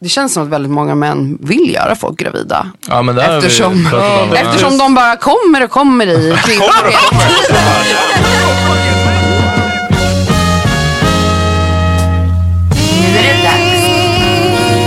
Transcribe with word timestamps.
det 0.00 0.08
känns 0.08 0.34
som 0.34 0.42
att 0.42 0.48
väldigt 0.48 0.72
många 0.72 0.94
män 0.94 1.38
vill 1.40 1.74
göra 1.74 1.96
folk 1.96 2.18
gravida. 2.18 2.66
Ja, 2.88 3.02
men 3.02 3.14
det 3.14 3.28
vi 3.30 3.36
eftersom 3.36 3.72
om. 3.72 4.32
eftersom 4.36 4.78
de 4.78 4.94
bara 4.94 5.16
kommer 5.16 5.64
och 5.64 5.70
kommer 5.70 6.06
i 6.06 6.30
det 6.36 6.36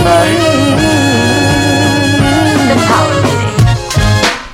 för 0.02 0.26
The 2.68 2.74
Power 2.88 3.22
Meeting. 3.22 3.66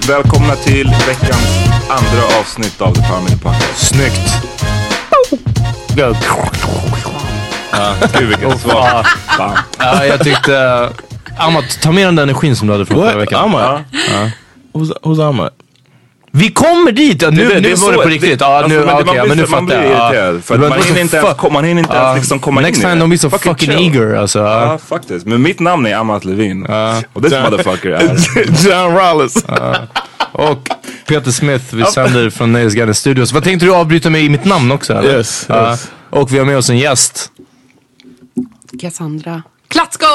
Välkomna 0.09 0.57
till 0.57 0.95
veckans 1.07 1.69
andra 1.89 2.39
avsnitt 2.41 2.81
av 2.81 2.95
The 2.95 3.01
Power 3.01 3.23
Minute 3.23 3.43
Podcast. 3.43 3.89
Snyggt. 3.89 4.35
Ja, 7.73 7.95
gud 8.19 8.29
vilket 8.29 8.61
svar. 8.61 9.07
Ja, 9.79 10.05
jag 10.05 10.21
tyckte... 10.25 10.89
Amat, 11.39 11.79
ta 11.83 11.93
med 11.93 12.07
den 12.07 12.17
där 12.17 12.23
energin 12.23 12.57
som 12.57 12.67
du 12.67 12.73
hade 12.73 12.87
från 12.87 12.97
förra 13.09 13.17
veckan. 13.19 13.41
Amat? 13.45 13.81
Who's, 14.75 14.93
who's 15.03 15.29
Amat? 15.29 15.53
Vi 16.33 16.51
kommer 16.51 16.93
dit! 16.93 17.23
Ja, 17.23 17.31
nu, 17.31 17.49
Det- 17.49 17.55
det 17.55 17.61
nu 17.61 17.73
är 17.73 17.77
var 17.77 17.93
det 17.93 17.99
på 17.99 18.09
riktigt. 18.09 18.39
det- 18.39 18.45
Ja, 18.45 18.57
alltså, 18.57 18.69
nu, 18.69 18.77
men 18.79 18.87
det- 18.87 18.93
okej, 18.95 19.07
man 19.07 19.17
ja, 19.17 19.23
blir 19.23 19.29
men 19.29 19.37
nu 19.39 19.47
man 19.51 19.67
fattar 19.67 19.81
blir 19.81 19.91
jag. 19.91 19.99
Ja. 20.01 20.09
irriterad, 20.13 20.45
för 20.45 20.55
Men 20.55 20.61
man 20.69 20.79
vad 20.79 20.87
hinner 20.87 21.01
inte 21.01 21.17
ens 21.17 21.53
man 21.53 21.65
hinner 21.65 21.83
inte 21.83 21.97
ens 21.97 22.17
liksom 22.17 22.39
komma 22.41 22.61
Next 22.61 22.77
in 22.79 22.81
i 22.81 22.85
time 22.85 22.95
det. 22.95 23.01
de 23.01 23.09
blir 23.09 23.19
så 23.19 23.31
Fucking 23.31 23.53
fucking 23.55 23.73
chill. 23.79 23.87
eager 23.97 24.15
alltså. 24.17 24.39
Ja, 24.39 24.79
faktiskt. 24.89 25.27
Men 25.27 25.43
mitt 25.43 25.61
namn 25.61 25.87
är 25.87 25.97
Amat 25.97 26.25
Levin. 26.25 26.67
Och 27.13 27.23
this 27.23 27.33
motherfucker 27.33 27.91
är... 27.91 28.17
John 28.69 28.97
Rollis. 28.97 29.45
Och 30.33 30.69
Peter 31.09 31.31
Smith, 31.31 31.65
vi 31.75 31.85
sänder 31.85 32.31
från 32.31 32.53
Nöjes 32.53 32.75
Garden 32.75 32.95
Studios. 32.95 33.33
Vad 33.33 33.45
tänkte 33.45 33.67
du 33.67 33.75
avbryta 33.75 34.11
mig 34.11 34.25
i 34.25 34.29
mitt 34.29 34.45
namn 34.45 34.73
också? 34.73 34.93
Eller? 34.95 35.17
Yes, 35.19 35.47
Ja. 35.49 35.71
yes. 35.71 35.89
Och 36.11 36.33
vi 36.35 36.39
har 36.39 36.45
med 36.47 36.57
oss 36.59 36.71
en 36.71 36.79
gäst. 36.79 37.31
Cassandra. 38.81 39.43
Klatsko! 39.69 40.07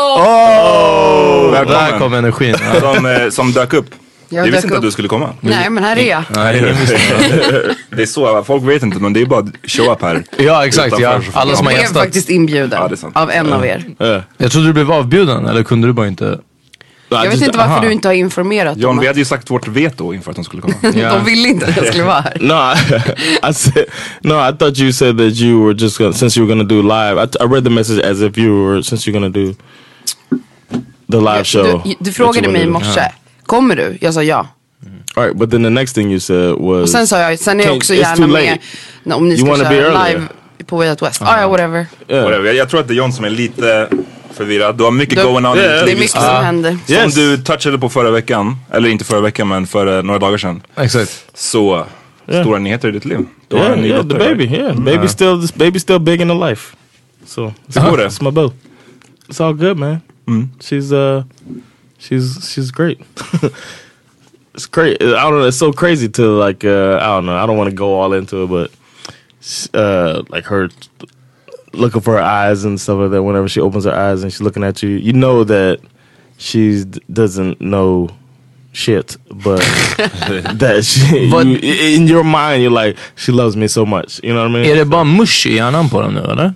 Välkommen. 1.52 1.91
Där 1.91 2.00
kom 2.00 2.14
energin. 2.14 2.56
Som, 2.80 3.06
eh, 3.06 3.30
som 3.30 3.52
dök 3.52 3.74
upp. 3.74 3.86
Jag 4.30 4.47
Jag 4.47 4.52
visste 4.52 4.68
inte 4.68 4.74
upp. 4.74 4.78
att 4.78 4.81
du 4.84 4.91
skulle 4.91 5.08
komma. 5.08 5.30
Nej 5.41 5.69
men 5.69 5.84
här 5.84 5.97
är 5.97 6.09
jag. 6.09 6.24
Nej, 6.36 6.62
det. 7.90 8.02
Är 8.02 8.06
så, 8.06 8.44
folk 8.44 8.63
vet 8.63 8.84
inte 8.84 9.00
men 9.00 9.13
det 9.13 9.22
är 9.22 9.25
bara 9.25 9.40
att 9.40 9.72
show 9.72 9.92
up 9.92 10.02
här. 10.02 10.24
Ja, 10.38 10.66
exakt. 10.66 11.00
Ja. 11.00 11.19
Alla 11.34 11.56
som 11.56 11.66
har 11.66 11.74
Jag 11.74 11.80
är 11.80 11.84
gästat. 11.84 12.03
faktiskt 12.03 12.30
inbjuden 12.30 12.80
Ja, 12.92 13.09
av 13.22 13.31
en 13.31 13.53
av 13.53 13.66
er. 13.66 13.84
Jag 14.38 14.51
trodde 14.51 14.68
du 14.68 14.74
blev 14.74 14.92
avbjuden, 14.92 15.45
eller 15.45 15.63
kunde 15.63 15.88
du 15.88 15.94
bara 15.94 16.07
inte? 16.07 16.39
Jag 17.13 17.31
vet 17.31 17.42
inte 17.42 17.57
varför 17.57 17.71
aha. 17.71 17.81
du 17.81 17.92
inte 17.92 18.07
har 18.07 18.13
informerat 18.13 18.77
John, 18.77 18.89
dem. 18.89 19.00
vi 19.00 19.07
hade 19.07 19.19
ju 19.19 19.25
sagt 19.25 19.51
vårt 19.51 19.68
veto 19.68 20.13
inför 20.13 20.31
att 20.31 20.36
de 20.36 20.45
skulle 20.45 20.62
komma. 20.62 20.75
De 20.81 21.25
ville 21.25 21.48
inte 21.48 21.65
att 21.65 21.77
jag 21.77 21.86
skulle 21.86 22.04
vara 22.04 22.21
här. 22.21 22.38
No, 22.39 22.54
I, 22.54 23.50
I 23.50 23.54
said 23.54 23.86
no. 24.21 24.50
I 24.50 24.51
thought 24.57 24.80
you 24.80 24.92
said 24.94 25.18
that 25.18 25.36
you 25.36 25.65
were 25.65 25.74
just 25.74 25.98
gonna, 25.98 26.13
since 26.13 26.39
you 26.39 26.48
were 26.48 26.56
gonna 26.56 26.69
do 26.69 26.81
live. 26.81 27.19
I, 27.19 27.44
I 27.44 27.48
read 27.48 27.63
the 27.63 27.69
message 27.69 28.04
as 28.12 28.21
if 28.21 28.38
you 28.38 28.65
were 28.65 28.83
since 28.83 29.10
you're 29.10 29.19
gonna 29.19 29.30
do 29.30 29.56
the 31.12 31.19
live 31.19 31.44
show. 31.44 31.81
Du, 31.86 31.95
du 32.00 32.12
frågade 32.12 32.48
mig 32.50 32.62
i 32.62 32.68
morse, 32.68 33.12
kommer 33.45 33.75
du? 33.75 33.98
Jag 34.01 34.13
sa 34.13 34.24
ja. 34.24 34.48
All 35.16 35.24
right, 35.24 35.38
but 35.38 35.51
then 35.51 35.63
the 35.63 35.69
next 35.69 35.94
thing 35.94 36.12
you 36.12 36.19
said 36.19 36.56
was 36.57 36.83
Och 36.83 36.89
sen 36.89 37.07
sa 37.07 37.19
jag, 37.19 37.39
sen 37.39 37.59
är 37.59 37.66
jag 37.66 37.75
också 37.77 37.94
gärna 37.94 38.27
med 38.27 38.59
om 39.13 39.30
ni 39.30 39.38
ska 39.38 39.56
köra 39.56 39.74
earlier. 39.74 40.09
live 40.09 40.27
på 40.66 40.78
Way 40.78 40.90
Out 40.90 41.02
West. 41.02 41.22
Ah, 41.22 41.42
ja, 41.42 41.48
whatever. 41.48 41.86
Whatever. 42.08 42.46
Jag, 42.46 42.56
jag 42.56 42.70
tror 42.70 42.80
att 42.80 42.88
det 42.88 42.94
är 42.94 42.96
John 42.96 43.14
som 43.14 43.26
är 43.26 43.30
lite 43.30 43.90
förvirrad. 44.34 44.78
Du 44.78 44.84
har 44.84 44.92
mycket 44.92 45.16
Du- 45.18 45.24
going 45.24 45.46
on. 45.46 45.58
i 45.58 45.60
Yeah. 45.62 45.72
ditt 45.72 45.86
Det 45.86 45.92
är 45.92 45.96
liv 45.96 45.98
mycket 45.98 46.12
som 46.12 46.22
händer. 46.46 46.78
Som 46.86 46.96
Yes. 46.96 47.16
du 47.16 47.38
touchade 47.38 47.78
på 47.80 47.90
förra 47.90 48.12
veckan, 48.12 48.56
eller 48.72 48.90
inte 48.90 49.06
förra 49.06 49.22
veckan 49.22 49.48
men 49.48 49.68
för 49.68 49.98
eh, 49.98 50.04
några 50.04 50.20
dagar 50.20 50.38
sedan. 50.38 50.62
Exakt. 50.76 51.26
Så, 51.34 51.86
stora 52.28 52.60
nyheter 52.60 52.88
i 52.90 52.92
ditt 52.92 53.06
liv. 53.06 53.20
Du 53.48 53.56
har 53.56 53.64
yeah, 53.64 53.78
en 53.78 53.82
ny 53.84 53.88
yeah, 53.90 54.08
the 54.08 54.16
baby, 54.18 54.44
yeah, 54.44 54.76
baby 54.80 55.08
still 55.08 55.42
this 55.42 55.54
baby 55.56 55.80
still 55.80 56.00
big 56.00 56.22
in 56.22 56.28
the 56.28 56.50
life. 56.50 56.76
So 57.26 57.54
it's, 57.68 57.90
går 57.90 57.98
det? 57.98 58.06
it's 58.08 58.24
my 58.24 58.32
boo. 58.32 58.52
It's 59.30 59.44
all 59.46 59.54
good, 59.54 59.78
man. 59.78 60.02
She's 60.62 60.92
uh, 60.92 61.24
she's 62.00 62.54
she's 62.54 62.72
great. 62.72 62.98
it's 64.56 64.66
great. 64.72 65.02
I 65.02 65.06
don't 65.06 65.32
know. 65.40 65.48
It's 65.48 65.58
so 65.58 65.72
crazy 65.74 66.10
to 66.10 66.24
like. 66.48 66.64
Uh, 66.64 66.98
I 67.02 67.08
don't 67.16 67.26
know. 67.26 67.36
I 67.44 67.46
don't 67.48 67.58
want 67.58 67.70
to 67.70 67.76
go 67.76 68.02
all 68.02 68.14
into 68.14 68.44
it, 68.44 68.50
but 68.50 68.72
uh, 69.74 70.24
like 70.30 70.45
her 70.45 70.69
looking 71.74 72.01
for 72.01 72.13
her 72.13 72.22
eyes 72.22 72.66
and 72.66 72.80
stuff 72.80 73.00
like 73.00 73.12
that. 73.12 73.24
Whenever 73.24 73.48
she 73.48 73.60
opens 73.62 73.86
her 73.86 73.94
eyes 73.95 74.24
and 74.24 74.31
she's 74.31 74.42
looking 74.42 74.63
at 74.63 74.84
you, 74.84 74.90
you 74.90 75.13
know 75.13 75.44
that 75.44 75.80
she 76.38 76.84
doesn't 77.12 77.60
know 77.62 78.10
shit, 78.72 79.18
but 79.30 79.57
that 80.60 80.84
she 80.86 81.30
But- 81.31 81.48
you, 81.48 81.57
in 81.98 82.07
your 82.07 82.24
mind 82.24 82.62
you're 82.62 82.72
like 82.86 82.98
she 83.16 83.31
loves 83.31 83.56
me 83.56 83.68
so 83.68 83.86
much. 83.86 84.19
You 84.24 84.34
know 84.34 84.42
what 84.44 84.50
I 84.51 84.54
mean? 84.54 84.66
Är 84.66 84.75
det 84.75 84.86
bara 84.86 85.04
mush 85.04 85.45
i 85.48 85.54
hjärnan 85.56 85.90
på 85.90 86.01
dem 86.01 86.13
nu 86.13 86.19
eller? 86.19 86.54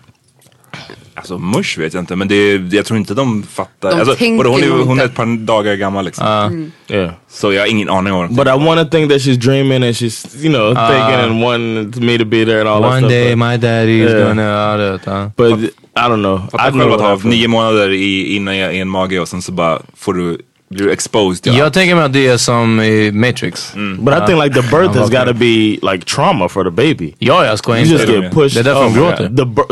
Alltså 1.18 1.38
mush 1.38 1.80
vet 1.80 1.94
jag 1.94 2.02
inte 2.02 2.16
men 2.16 2.28
det 2.28 2.36
är, 2.36 2.70
jag 2.72 2.86
tror 2.86 3.00
inte 3.00 3.14
de 3.14 3.44
fattar. 3.44 3.90
De 3.90 4.00
alltså, 4.00 4.16
tänker 4.16 4.46
hon, 4.46 4.64
är, 4.64 4.70
hon 4.70 5.00
är 5.00 5.06
ett 5.06 5.16
par 5.16 5.46
dagar 5.46 5.76
gammal 5.76 6.06
liksom. 6.06 6.72
Yeah. 6.88 7.12
Så 7.30 7.54
jag 7.54 7.62
har 7.62 7.68
ingen 7.68 7.90
aning 7.90 8.14
om 8.14 8.36
But 8.36 8.48
I 8.48 8.52
to 8.52 8.86
think 8.92 9.12
that 9.12 9.22
she's 9.22 9.38
dreaming 9.38 9.84
and 9.84 9.96
she's, 9.96 10.44
you 10.44 10.54
know, 10.54 10.76
thinking 10.76 11.32
and 11.32 11.42
wanting 11.42 12.06
me 12.06 12.18
to 12.18 12.26
be 12.26 12.46
there 12.46 12.60
and 12.60 12.70
all 12.70 12.82
that 12.82 12.92
One 12.92 13.00
stuff. 13.00 13.12
day 13.12 13.30
but, 13.30 13.38
my 13.38 13.58
daddy's 13.58 14.10
Yeah. 14.10 14.28
gonna... 14.28 15.00
Jag. 15.06 15.32
but 15.36 15.74
I 15.98 16.10
don't 16.10 16.22
know. 16.22 16.42
Fatta 16.52 16.72
själv 16.72 16.94
att 16.94 17.02
ha 17.02 17.20
nio 17.24 17.48
månader 17.48 17.90
i, 17.90 18.36
innan 18.36 18.58
jag 18.58 18.76
är 18.76 18.82
en 18.82 18.90
mage 18.90 19.20
och 19.20 19.28
sen 19.28 19.42
så 19.42 19.52
bara 19.52 19.82
får 19.96 20.14
du, 20.14 20.38
blir 20.70 20.86
du 20.86 20.92
exposed 20.92 21.44
till 21.44 21.58
Jag 21.58 21.74
tänker 21.74 21.96
mig 21.96 22.04
att 22.04 22.14
det 22.14 22.28
är 22.28 22.38
som 22.38 22.82
i 22.82 23.12
Matrix. 23.12 23.74
But 24.00 24.14
I 24.14 24.26
think 24.28 24.44
like 24.44 24.62
the 24.62 24.76
birth 24.76 24.98
has 24.98 25.08
okay. 25.08 25.20
got 25.20 25.28
to 25.28 25.34
be 25.34 25.92
like 25.94 26.06
trauma 26.06 26.50
for 26.50 26.64
the 26.64 26.72
baby. 26.72 27.14
Ja, 27.20 27.46
jag 27.46 27.60
skojar 27.60 27.86
You 27.86 27.92
inte. 27.92 28.12
just 28.12 28.24
get 28.24 28.34
pushed. 28.34 28.64
Det 28.64 28.70
är 28.70 28.74
därför 28.74 28.84
de 28.84 28.94
my 28.94 29.00
gråter. 29.00 29.28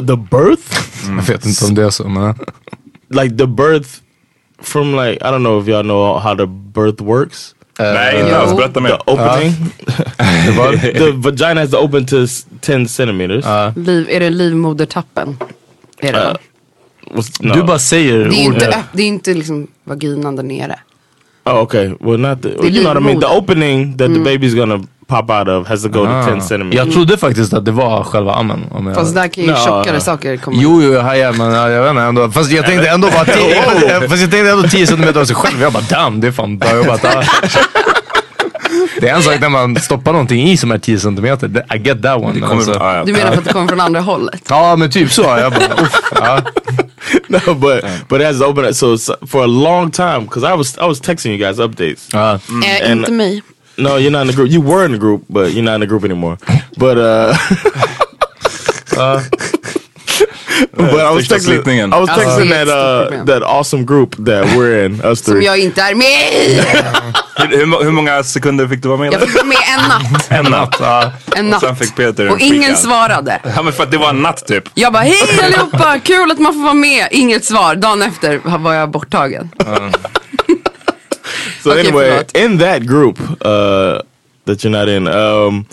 The 0.07 0.15
birth, 0.37 0.94
Jag 1.09 1.23
vet 1.23 1.45
inte 1.45 1.65
om 1.65 1.75
det 1.75 1.83
är 1.83 1.89
så 1.89 2.09
men... 2.09 2.35
like 3.09 3.37
the 3.37 3.47
birth 3.47 3.89
from 4.61 4.95
like 4.95 5.17
I 5.21 5.31
don't 5.31 5.39
know 5.43 5.61
if 5.61 5.67
y'all 5.67 5.83
know 5.83 6.19
how 6.19 6.35
the 6.35 6.45
birth 6.47 7.03
works. 7.03 7.55
Nej, 7.79 8.19
inte 8.21 8.37
alls. 8.37 8.53
Berätta 8.57 8.73
The 8.73 8.79
mer. 8.81 8.97
opening, 9.05 9.53
the 10.93 11.11
vagina 11.11 11.61
has 11.61 11.71
to 11.71 11.77
open 11.77 12.05
to 12.05 12.23
s- 12.23 12.45
ten 12.61 12.87
centimeters. 12.87 13.45
Liv, 13.75 14.07
är 14.09 14.19
det 14.19 14.29
livmodertappen? 14.29 15.37
Är 15.99 16.13
det? 16.13 16.19
Uh, 16.19 16.35
Was- 17.17 17.43
no. 17.43 17.53
Du 17.53 17.63
bara 17.63 17.79
säger 17.79 18.19
det 18.29 18.35
är 18.35 18.43
inte, 18.43 18.83
det 18.93 19.03
är 19.03 19.07
inte 19.07 19.33
liksom 19.33 19.67
vaginan 19.83 20.35
där 20.35 20.43
nere. 20.43 20.79
Oh, 21.45 21.59
okay. 21.61 21.93
Well, 21.99 22.19
not 22.19 22.41
the. 22.41 22.49
You 22.49 22.83
know 22.83 22.83
what 22.93 22.97
I 22.97 23.05
mean. 23.05 23.19
The 23.19 23.27
opening 23.27 23.97
that 23.97 24.07
the 24.13 24.19
baby's 24.19 24.55
gonna 24.55 24.83
pop 25.07 25.29
out 25.29 25.47
of 25.47 25.67
has 25.67 25.83
to 25.83 25.89
go 25.89 26.05
to 26.05 26.23
ten 26.25 26.41
centimeters. 26.41 26.77
Jag 26.85 26.91
trodde 26.93 27.17
faktiskt 27.17 27.53
att 27.53 27.65
det 27.65 27.71
var 27.71 28.03
själva 28.03 28.33
ammen. 28.33 28.65
Om 28.71 28.87
jag... 28.87 28.95
Fast 28.95 29.15
där 29.15 29.27
kan 29.27 29.43
ju 29.43 29.51
No, 29.51 29.55
tjockare 29.55 29.93
no. 29.95 29.99
saker 29.99 30.37
komma 30.37 30.57
Jo, 30.59 30.81
jo, 30.83 30.93
jag 30.93 31.01
hajar 31.03 31.33
men 31.33 31.51
ja, 31.53 31.69
jag 31.69 31.81
vet 31.81 31.89
inte 31.89 32.01
ändå. 32.01 32.31
Fast 32.31 32.51
jag 32.51 32.65
tänkte 32.65 32.89
ändå 32.89 33.09
bara 33.09 33.25
10 33.25 33.55
Fast 34.09 34.21
jag 34.21 34.31
tänkte 34.31 34.49
ändå 34.51 34.67
10 34.67 34.87
centimeter 34.87 35.19
av 35.21 35.25
sig 35.25 35.35
själv. 35.35 35.61
Jag 35.61 35.73
bara 35.73 35.83
damn, 35.89 36.21
det 36.21 36.27
är 36.27 36.31
fan 36.31 36.57
bra 36.57 36.75
jobbat. 36.75 37.01
Det 38.99 39.09
är 39.09 39.15
en 39.15 39.23
sak 39.23 39.39
när 39.41 39.49
man 39.49 39.75
stoppar 39.75 40.11
någonting 40.11 40.49
i 40.49 40.57
som 40.57 40.71
är 40.71 40.77
10 40.77 40.99
centimeter. 40.99 41.47
I 41.75 41.77
get 41.77 42.01
that 42.03 42.17
one. 42.17 42.45
Alltså- 42.47 42.73
ja, 42.73 42.95
ja. 42.97 43.03
Du 43.05 43.11
menar 43.13 43.31
för 43.31 43.37
att 43.37 43.45
det 43.45 43.53
kommer 43.53 43.67
från 43.67 43.79
andra 43.79 43.99
hållet? 44.11 44.41
Ja 44.49 44.75
men 44.75 44.91
typ 44.91 45.11
så. 45.11 45.21
Jag 45.21 45.51
bara, 45.53 45.83
uff, 45.83 46.01
ja. 46.15 46.41
no, 47.27 47.53
but 47.53 47.83
but 48.09 48.21
it 48.21 48.27
has 48.27 48.39
to 48.39 48.45
open. 48.45 48.73
So 48.73 48.85
it's- 48.95 49.27
for 49.27 49.43
a 49.43 49.47
long 49.47 49.91
time, 49.91 50.19
because 50.19 50.53
I 50.53 50.57
was 50.57 50.75
I 50.77 50.81
was 50.87 51.01
texting 51.01 51.31
you 51.31 51.37
guys 51.37 51.59
updates. 51.59 52.07
Ja. 52.13 52.33
Eh, 52.33 52.39
And- 52.91 52.99
inte 52.99 53.11
mig. 53.11 53.41
No, 53.77 53.97
you're 53.97 54.11
not 54.11 54.21
in 54.21 54.27
the 54.27 54.33
group. 54.33 54.49
You 54.51 54.61
were 54.61 54.85
in 54.85 54.91
the 54.91 54.97
group, 54.97 55.23
but 55.29 55.51
you're 55.53 55.63
not 55.63 55.75
in 55.75 55.81
the 55.81 55.87
group 55.87 56.03
anymore. 56.05 56.37
But 56.77 56.97
uh, 56.97 57.33
but 60.75 60.99
I 60.99 61.11
was 61.11 61.27
texting. 61.27 61.39
slitningen. 61.39 61.93
I 61.93 61.99
was 61.99 62.09
texting 62.09 62.49
that 62.49 62.67
uh, 62.69 63.23
that 63.25 63.43
awesome 63.43 63.85
group 63.85 64.15
that 64.25 64.45
we're 64.55 64.85
in. 64.85 65.01
Us 65.01 65.19
Som 65.23 65.33
three. 65.33 65.45
jag 65.45 65.57
inte 65.59 65.81
är 65.81 65.95
med 65.95 66.33
i. 66.33 66.61
Hur, 67.37 67.57
hur, 67.57 67.65
må- 67.65 67.83
hur 67.83 67.91
många 67.91 68.23
sekunder 68.23 68.67
fick 68.67 68.81
du 68.83 68.87
vara 68.87 68.99
med 68.99 69.13
Jag 69.13 69.21
fick 69.21 69.33
vara 69.35 69.45
med 69.45 69.57
en 69.77 69.87
natt. 69.89 70.31
En 70.31 70.45
natt. 70.51 70.75
Ja. 70.79 71.11
En 71.35 71.45
Och 71.45 71.51
natt. 71.51 71.61
sen 71.61 71.75
fick 71.75 71.95
Peter 71.95 72.31
Och 72.31 72.39
ingen 72.39 72.61
freakout. 72.63 72.79
svarade. 72.83 73.39
Ja 73.55 73.61
men 73.61 73.73
för 73.73 73.83
att 73.83 73.91
det 73.91 73.97
var 73.97 74.09
en 74.09 74.21
natt 74.21 74.47
typ. 74.47 74.63
Jag 74.73 74.93
bara, 74.93 75.03
hej 75.03 75.39
allihopa, 75.43 75.99
kul 75.99 76.31
att 76.31 76.39
man 76.39 76.53
får 76.53 76.61
vara 76.63 76.73
med. 76.73 77.07
Inget 77.11 77.45
svar. 77.45 77.75
Dagen 77.75 78.01
efter 78.01 78.41
var 78.57 78.73
jag 78.73 78.91
borttagen. 78.91 79.49
So 81.65 81.71
Okay, 81.71 81.79
anyway, 81.87 82.23
in 82.35 82.57
that 82.57 82.85
group 82.85 83.19
uh, 83.43 84.03
that 84.45 84.63
you're 84.63 84.69
not 84.69 84.87
in, 84.87 85.07
um, 85.07 85.65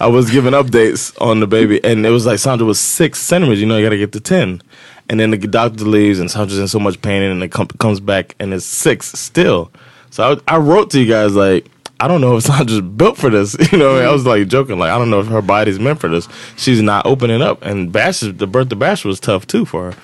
I 0.00 0.06
was 0.06 0.30
giving 0.30 0.54
updates 0.54 1.14
on 1.20 1.40
the 1.40 1.46
baby, 1.46 1.84
and 1.84 2.06
it 2.06 2.08
was 2.08 2.24
like 2.24 2.38
Sandra 2.38 2.66
was 2.66 2.80
six 2.80 3.20
centimeters. 3.20 3.60
You 3.60 3.66
know, 3.66 3.76
you 3.76 3.84
got 3.84 3.90
to 3.90 3.98
get 3.98 4.12
to 4.12 4.20
ten, 4.20 4.62
and 5.10 5.20
then 5.20 5.32
the 5.32 5.36
doctor 5.36 5.84
leaves, 5.84 6.18
and 6.18 6.30
Sandra's 6.30 6.58
in 6.58 6.66
so 6.66 6.78
much 6.78 7.02
pain, 7.02 7.22
and 7.22 7.42
it 7.42 7.52
com- 7.52 7.68
comes 7.68 8.00
back, 8.00 8.34
and 8.40 8.54
it's 8.54 8.64
six 8.64 9.08
still. 9.12 9.70
So 10.08 10.40
I, 10.48 10.54
I 10.54 10.56
wrote 10.56 10.90
to 10.92 10.98
you 10.98 11.06
guys 11.06 11.34
like. 11.34 11.66
I 12.00 12.08
don't 12.08 12.22
know 12.22 12.38
if 12.38 12.44
Sandra's 12.44 12.80
built 12.80 13.18
for 13.18 13.28
this. 13.28 13.54
You 13.70 13.76
know, 13.76 13.98
I 13.98 14.10
was 14.10 14.24
like 14.24 14.48
joking, 14.48 14.78
like 14.78 14.92
I 14.92 14.98
don't 14.98 15.10
know 15.10 15.20
if 15.20 15.26
her 15.26 15.42
body's 15.42 15.78
meant 15.78 16.00
for 16.00 16.08
this. 16.08 16.26
She's 16.56 16.80
not 16.80 17.04
opening 17.04 17.42
up, 17.42 17.62
and 17.62 17.92
Bash, 17.92 18.20
the 18.20 18.46
birth 18.46 18.72
of 18.72 18.78
Bash 18.78 19.04
was 19.04 19.20
tough 19.20 19.46
too 19.46 19.66
for 19.66 19.92
her, 19.92 19.98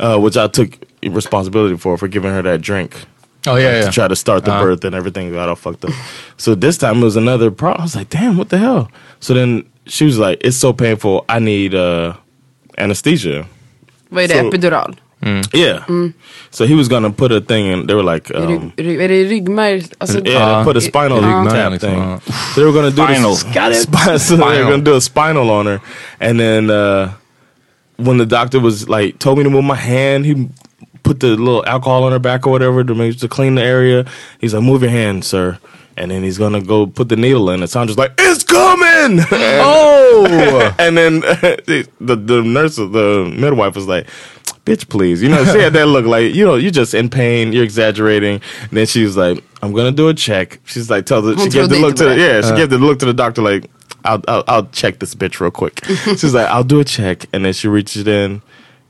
uh, 0.00 0.18
which 0.18 0.36
I 0.36 0.48
took 0.48 0.76
responsibility 1.04 1.76
for 1.76 1.96
for 1.96 2.08
giving 2.08 2.32
her 2.32 2.42
that 2.42 2.60
drink 2.60 3.06
Oh, 3.46 3.56
yeah, 3.56 3.78
yeah. 3.78 3.84
to 3.86 3.90
try 3.90 4.08
to 4.08 4.16
start 4.16 4.44
the 4.44 4.50
Uh-huh. 4.52 4.64
birth 4.64 4.84
and 4.84 4.94
everything 4.94 5.32
got 5.32 5.48
all 5.48 5.56
fucked 5.56 5.84
up. 5.84 5.92
so 6.36 6.54
this 6.54 6.78
time 6.78 6.98
it 7.00 7.04
was 7.04 7.16
another 7.16 7.50
problem. 7.50 7.80
I 7.80 7.84
was 7.84 7.96
like, 7.96 8.10
damn, 8.10 8.36
what 8.36 8.48
the 8.48 8.58
hell? 8.58 8.88
So 9.20 9.34
then 9.34 9.64
she 9.86 10.04
was 10.04 10.18
like, 10.18 10.38
it's 10.46 10.56
so 10.58 10.72
painful. 10.72 11.24
I 11.28 11.38
need 11.40 11.74
uh, 11.74 12.12
anesthesia. 12.78 13.46
Vad 14.10 14.24
är 14.24 14.28
det? 14.28 14.34
Så- 14.34 14.48
Epidural? 14.48 14.94
Yeah. 15.52 15.84
So 16.50 16.64
he 16.66 16.74
was 16.74 16.88
gonna 16.88 17.10
put 17.10 17.30
a 17.32 17.40
thing 17.40 17.66
in. 17.66 17.86
They 17.86 17.94
were 17.94 18.02
like, 18.14 18.30
um, 18.34 18.72
Rygg, 18.76 18.86
rygg, 18.86 19.00
är 19.00 19.08
det 19.08 19.24
ryggmärg? 19.24 19.84
Alltså, 19.98 20.18
yeah, 20.26 20.56
they 20.56 20.64
put 20.64 20.76
a 20.76 20.80
spinal 20.80 21.18
Uh, 21.24 21.50
tap 21.50 21.72
liksom, 21.72 21.90
thing. 21.90 22.00
uh. 22.00 22.18
So 22.54 22.60
they 22.60 22.64
were 22.64 22.72
gonna 22.72 22.90
do 22.90 23.04
Spinal. 23.04 23.30
this. 23.34 23.42
Got 23.54 23.72
it. 23.72 24.20
so 24.20 24.36
they 24.36 24.62
were 24.64 24.70
gonna 24.70 24.82
do 24.84 24.96
a 24.96 25.00
spinal 25.00 25.50
on 25.50 25.66
her, 25.66 25.80
and 26.20 26.40
then 26.40 26.70
uh, 26.70 27.10
when 27.96 28.16
the 28.18 28.24
doctor 28.26 28.60
was 28.60 28.88
like, 28.88 29.18
told 29.18 29.36
me 29.38 29.44
to 29.44 29.50
move 29.50 29.64
my 29.64 29.76
hand, 29.76 30.24
he 30.24 30.48
put 31.02 31.20
the 31.20 31.28
little 31.28 31.66
alcohol 31.66 32.04
on 32.04 32.12
her 32.12 32.18
back 32.18 32.46
or 32.46 32.50
whatever 32.50 32.84
to 32.84 32.94
make 32.94 33.18
to 33.18 33.28
clean 33.28 33.54
the 33.54 33.62
area. 33.62 34.06
He's 34.40 34.54
like, 34.54 34.62
move 34.62 34.82
your 34.82 34.90
hand, 34.90 35.24
sir. 35.24 35.58
And 35.96 36.10
then 36.10 36.22
he's 36.22 36.38
gonna 36.38 36.62
go 36.62 36.86
put 36.86 37.08
the 37.08 37.16
needle 37.16 37.50
in. 37.50 37.60
And 37.60 37.68
Sandra's 37.70 37.98
like, 37.98 38.12
it's 38.18 38.44
coming. 38.44 39.24
oh! 39.32 40.74
and 40.78 40.96
then 40.96 41.20
the 41.20 41.88
the 42.00 42.42
nurse, 42.42 42.76
the 42.76 43.32
midwife 43.36 43.74
was 43.74 43.86
like, 43.86 44.06
bitch, 44.64 44.88
please. 44.88 45.22
You 45.22 45.28
know, 45.28 45.44
she 45.44 45.58
had 45.58 45.72
that 45.74 45.86
look 45.86 46.06
like, 46.06 46.34
you 46.34 46.44
know, 46.44 46.54
you're 46.54 46.70
just 46.70 46.94
in 46.94 47.10
pain, 47.10 47.52
you're 47.52 47.64
exaggerating. 47.64 48.40
And 48.62 48.70
then 48.70 48.86
she 48.86 49.04
was 49.04 49.16
like, 49.16 49.42
I'm 49.62 49.72
gonna 49.72 49.92
do 49.92 50.08
a 50.08 50.14
check. 50.14 50.60
She's 50.64 50.90
like, 50.90 51.06
tell 51.06 51.22
the, 51.22 51.36
she 51.36 51.50
gave 51.50 51.68
the 51.68 51.78
look 51.78 51.96
to 51.96 52.04
the, 52.04 52.16
yeah, 52.16 52.40
she 52.40 52.52
uh. 52.52 52.56
gave 52.56 52.70
the 52.70 52.78
look 52.78 52.98
to 53.00 53.06
the 53.06 53.14
doctor 53.14 53.42
like, 53.42 53.70
I'll, 54.04 54.22
I'll, 54.28 54.44
I'll 54.48 54.66
check 54.66 54.98
this 54.98 55.14
bitch 55.14 55.40
real 55.40 55.50
quick. 55.50 55.84
She's 55.84 56.32
like, 56.32 56.48
I'll 56.48 56.64
do 56.64 56.80
a 56.80 56.84
check. 56.84 57.26
And 57.32 57.44
then 57.44 57.52
she 57.52 57.68
reaches 57.68 58.06
in 58.06 58.42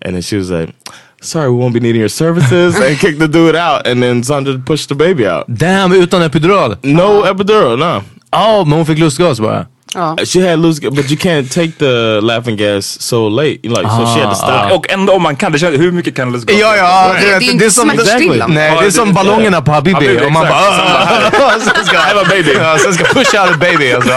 and 0.02 0.14
then 0.14 0.22
she 0.22 0.36
was 0.36 0.50
like, 0.50 0.74
sorry, 1.20 1.48
we 1.48 1.56
won't 1.56 1.72
be 1.74 1.80
needing 1.80 2.00
your 2.00 2.08
services 2.08 2.76
and 2.80 2.98
kicked 2.98 3.18
the 3.18 3.28
dude 3.28 3.56
out. 3.56 3.86
And 3.86 4.02
then 4.02 4.22
Sandra 4.24 4.58
pushed 4.66 4.88
the 4.88 4.94
baby 4.94 5.26
out. 5.28 5.44
Damn, 5.48 5.92
utan 5.92 6.22
epidural. 6.22 6.76
No 6.82 7.24
epidural, 7.24 7.76
no. 7.78 8.02
Ja, 8.32 8.64
men 8.64 8.72
hon 8.78 8.86
fick 8.86 8.98
lustgas 8.98 9.40
bara. 9.40 9.66
ja. 9.94 10.16
She 10.24 10.40
had 10.50 10.58
loose, 10.58 10.80
but 10.80 11.10
you 11.10 11.16
can't 11.18 11.50
take 11.54 11.72
the 11.78 12.20
laughing 12.22 12.56
gas 12.56 12.86
so 13.00 13.28
late. 13.28 13.58
Like, 13.64 13.82
so 13.82 14.06
she 14.14 14.20
had 14.20 14.30
to 14.30 14.34
stop. 14.36 14.72
Och 14.72 14.90
ändå 14.90 15.12
om 15.12 15.22
man 15.22 15.36
kan, 15.36 15.52
det 15.52 15.58
känns, 15.58 15.78
hur 15.78 15.92
mycket 15.92 16.16
kan 16.16 16.32
det 16.32 16.38
gå? 16.38 16.52
Ja, 16.60 16.76
ja. 16.76 17.14
Det 17.20 17.32
är 17.32 17.50
inte 17.52 17.70
smärtstillande. 17.70 18.54
Nej, 18.54 18.76
det 18.80 18.86
är 18.86 18.90
som 18.90 19.08
det- 19.08 19.14
ballongerna 19.14 19.60
på 19.62 19.72
Habibi. 19.72 19.94
Habibi, 19.94 20.20
och 20.26 20.32
man 20.32 20.46
bara... 20.46 21.60
Sen 21.60 21.84
ska 21.84 21.96
I 21.96 21.98
have 21.98 22.20
a 22.20 22.24
baby. 22.30 22.54
Sen 22.78 22.94
ska 22.94 23.04
push 23.04 23.34
out 23.34 23.50
a 23.54 23.56
baby 23.60 23.92
alltså. 23.92 24.14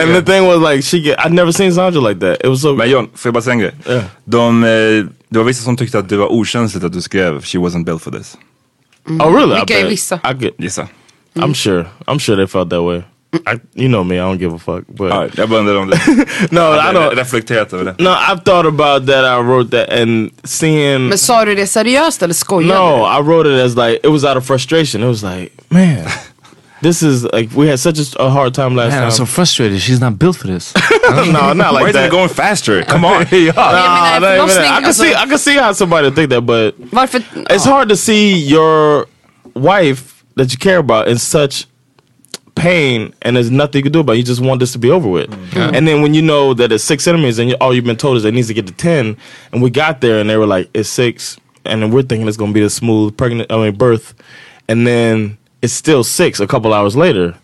And 0.00 0.14
the 0.14 0.22
thing 0.32 0.46
was 0.46 0.58
like, 0.72 0.82
she 0.82 1.00
get, 1.00 1.18
I'd 1.26 1.32
never 1.32 1.52
seen 1.52 1.72
Sandra 1.72 2.00
like 2.08 2.20
that. 2.20 2.44
It 2.44 2.48
was 2.48 2.60
so. 2.62 2.74
Men 2.76 2.90
John, 2.90 3.08
får 3.14 3.28
jag 3.28 3.34
bara 3.34 3.42
säga 3.42 3.52
en 3.52 3.58
grej? 3.58 3.72
Ja. 3.86 4.00
De, 4.24 4.64
eh, 4.64 4.68
det 5.28 5.38
var 5.38 5.44
vissa 5.44 5.62
som 5.64 5.76
tyckte 5.76 5.98
att 5.98 6.08
det 6.08 6.16
var 6.16 6.32
okänsligt 6.32 6.84
att 6.86 6.92
du 6.92 7.02
skrev 7.02 7.42
She 7.42 7.58
wasn't 7.58 7.84
built 7.84 8.02
for 8.02 8.10
this. 8.10 8.36
oh 9.20 9.34
really? 9.34 9.54
Vilka 9.54 9.80
är 9.80 9.88
vissa? 9.88 10.14
I 10.16 10.40
could, 10.40 10.52
Gissa. 10.58 10.88
I'm 11.34 11.54
sure. 11.54 11.84
I'm 12.06 12.18
sure 12.18 12.36
they 12.36 12.46
felt 12.46 12.70
that 12.70 12.82
way. 12.82 13.02
I, 13.32 13.60
you 13.74 13.88
know 13.88 14.04
me. 14.04 14.14
I 14.14 14.18
don't 14.20 14.38
give 14.38 14.54
a 14.54 14.58
fuck. 14.58 14.84
But 14.88 15.08
Ja, 15.10 15.26
jag 15.36 15.48
bara 15.48 15.60
undrar 15.60 15.76
om 15.76 15.90
du 15.90 15.96
no, 16.50 16.60
I 16.60 16.92
don't. 16.94 17.14
reflekterat 17.14 17.72
över 17.72 17.84
det. 17.84 17.94
No, 17.98 18.10
I've 18.10 18.42
thought 18.44 18.66
about 18.66 19.06
that. 19.06 19.24
I 19.24 19.42
wrote 19.42 19.70
that 19.70 19.98
and 20.00 20.30
seeing. 20.44 21.08
Men 21.08 21.18
sa 21.18 21.44
du 21.44 21.54
det 21.54 21.66
seriöst 21.66 22.22
eller 22.22 22.34
skojade 22.34 22.74
No, 22.74 23.06
I 23.18 23.22
wrote 23.22 23.48
it 23.48 23.64
as 23.66 23.76
like 23.76 23.94
it 24.04 24.10
was 24.10 24.24
out 24.24 24.36
of 24.36 24.46
frustration. 24.46 25.02
It 25.02 25.06
was 25.08 25.22
like, 25.22 25.50
man, 25.68 26.06
this 26.86 27.02
is 27.02 27.24
like 27.32 27.50
we 27.52 27.66
had 27.66 27.78
such 27.80 27.98
a, 27.98 28.22
a 28.22 28.30
hard 28.30 28.54
time 28.54 28.76
last 28.76 28.92
Man, 28.92 29.02
I'm 29.02 29.10
so 29.10 29.26
frustrated. 29.26 29.80
She's 29.80 30.00
not 30.00 30.18
built 30.18 30.36
for 30.36 30.46
this. 30.46 30.72
no, 31.10 31.52
not 31.52 31.74
like 31.74 31.88
isn't 31.88 32.00
that. 32.00 32.10
going 32.10 32.28
faster? 32.28 32.82
Come 32.92 33.04
on! 33.04 33.26
ja. 33.32 33.52
Jag 33.52 33.56
Nah, 33.56 34.20
menar, 34.20 34.20
not 34.20 34.22
even 34.22 34.48
förlossning. 34.48 34.78
I 34.78 34.80
can 34.82 34.92
see, 34.94 35.14
I 35.14 35.26
can 35.26 35.38
see 35.38 35.56
how 35.56 35.72
somebody 35.72 36.10
think 36.10 36.30
that, 36.30 36.42
but 36.42 36.74
Varför? 36.92 37.20
it's 37.50 37.64
hard 37.64 37.88
to 37.88 37.96
see 37.96 38.34
your 38.38 39.06
wife 39.54 40.24
that 40.36 40.52
you 40.52 40.58
care 40.58 40.78
about 40.78 41.08
in 41.08 41.18
such 41.18 41.66
pain 42.54 43.12
and 43.22 43.36
there's 43.36 43.50
nothing 43.50 43.78
you 43.80 43.82
can 43.82 43.92
do 43.92 44.00
about 44.00 44.14
it. 44.14 44.18
You 44.18 44.24
just 44.24 44.40
want 44.40 44.60
this 44.60 44.72
to 44.72 44.78
be 44.78 44.90
over 44.90 45.08
with. 45.08 45.30
Mm-hmm. 45.30 45.74
And 45.74 45.86
then 45.88 46.02
when 46.02 46.14
you 46.14 46.22
know 46.22 46.54
that 46.54 46.70
it's 46.72 46.84
six 46.84 47.04
centimeters 47.04 47.38
and 47.38 47.50
you, 47.50 47.56
all 47.60 47.74
you've 47.74 47.84
been 47.84 47.96
told 47.96 48.16
is 48.16 48.24
it 48.24 48.32
needs 48.32 48.48
to 48.48 48.54
get 48.54 48.66
to 48.66 48.72
10 48.72 49.16
and 49.52 49.62
we 49.62 49.70
got 49.70 50.00
there 50.00 50.20
and 50.20 50.30
they 50.30 50.36
were 50.36 50.46
like, 50.46 50.70
it's 50.72 50.88
six. 50.88 51.36
And 51.64 51.82
then 51.82 51.90
we're 51.90 52.02
thinking 52.02 52.28
it's 52.28 52.36
going 52.36 52.52
to 52.52 52.54
be 52.54 52.62
a 52.64 52.70
smooth 52.70 53.16
pregnant, 53.16 53.50
I 53.52 53.56
mean, 53.56 53.74
birth. 53.76 54.14
And 54.68 54.86
then 54.86 55.36
it's 55.66 55.74
still 55.74 56.04
six 56.04 56.40
a 56.40 56.46
couple 56.46 56.72
hours 56.72 56.94
later. 56.96 57.34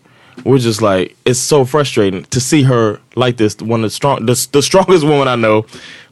We're 0.45 0.57
just 0.69 0.81
like, 0.81 1.15
it's 1.25 1.39
so 1.39 1.65
frustrating 1.65 2.25
to 2.29 2.39
see 2.39 2.63
her 2.63 2.97
like 3.15 3.37
this. 3.37 3.55
One 3.61 3.83
of 3.85 3.91
the 3.91 3.95
strong, 3.95 4.25
the, 4.25 4.47
the 4.51 4.61
strongest 4.61 5.03
woman 5.11 5.27
I 5.27 5.35
know 5.35 5.65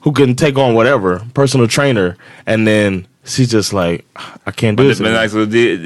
who 0.04 0.12
can 0.14 0.36
take 0.36 0.58
on 0.60 0.76
whatever, 0.76 1.22
personal 1.34 1.68
trainer. 1.68 2.16
And 2.46 2.68
then 2.68 3.06
she's 3.26 3.52
just 3.54 3.74
like, 3.74 4.06
I 4.48 4.52
can't 4.52 4.78
do 4.78 4.84
Men, 4.84 4.90
this. 4.92 5.00
men 5.00 5.08
anymore. 5.08 5.24
alltså, 5.24 5.46
det, 5.46 5.78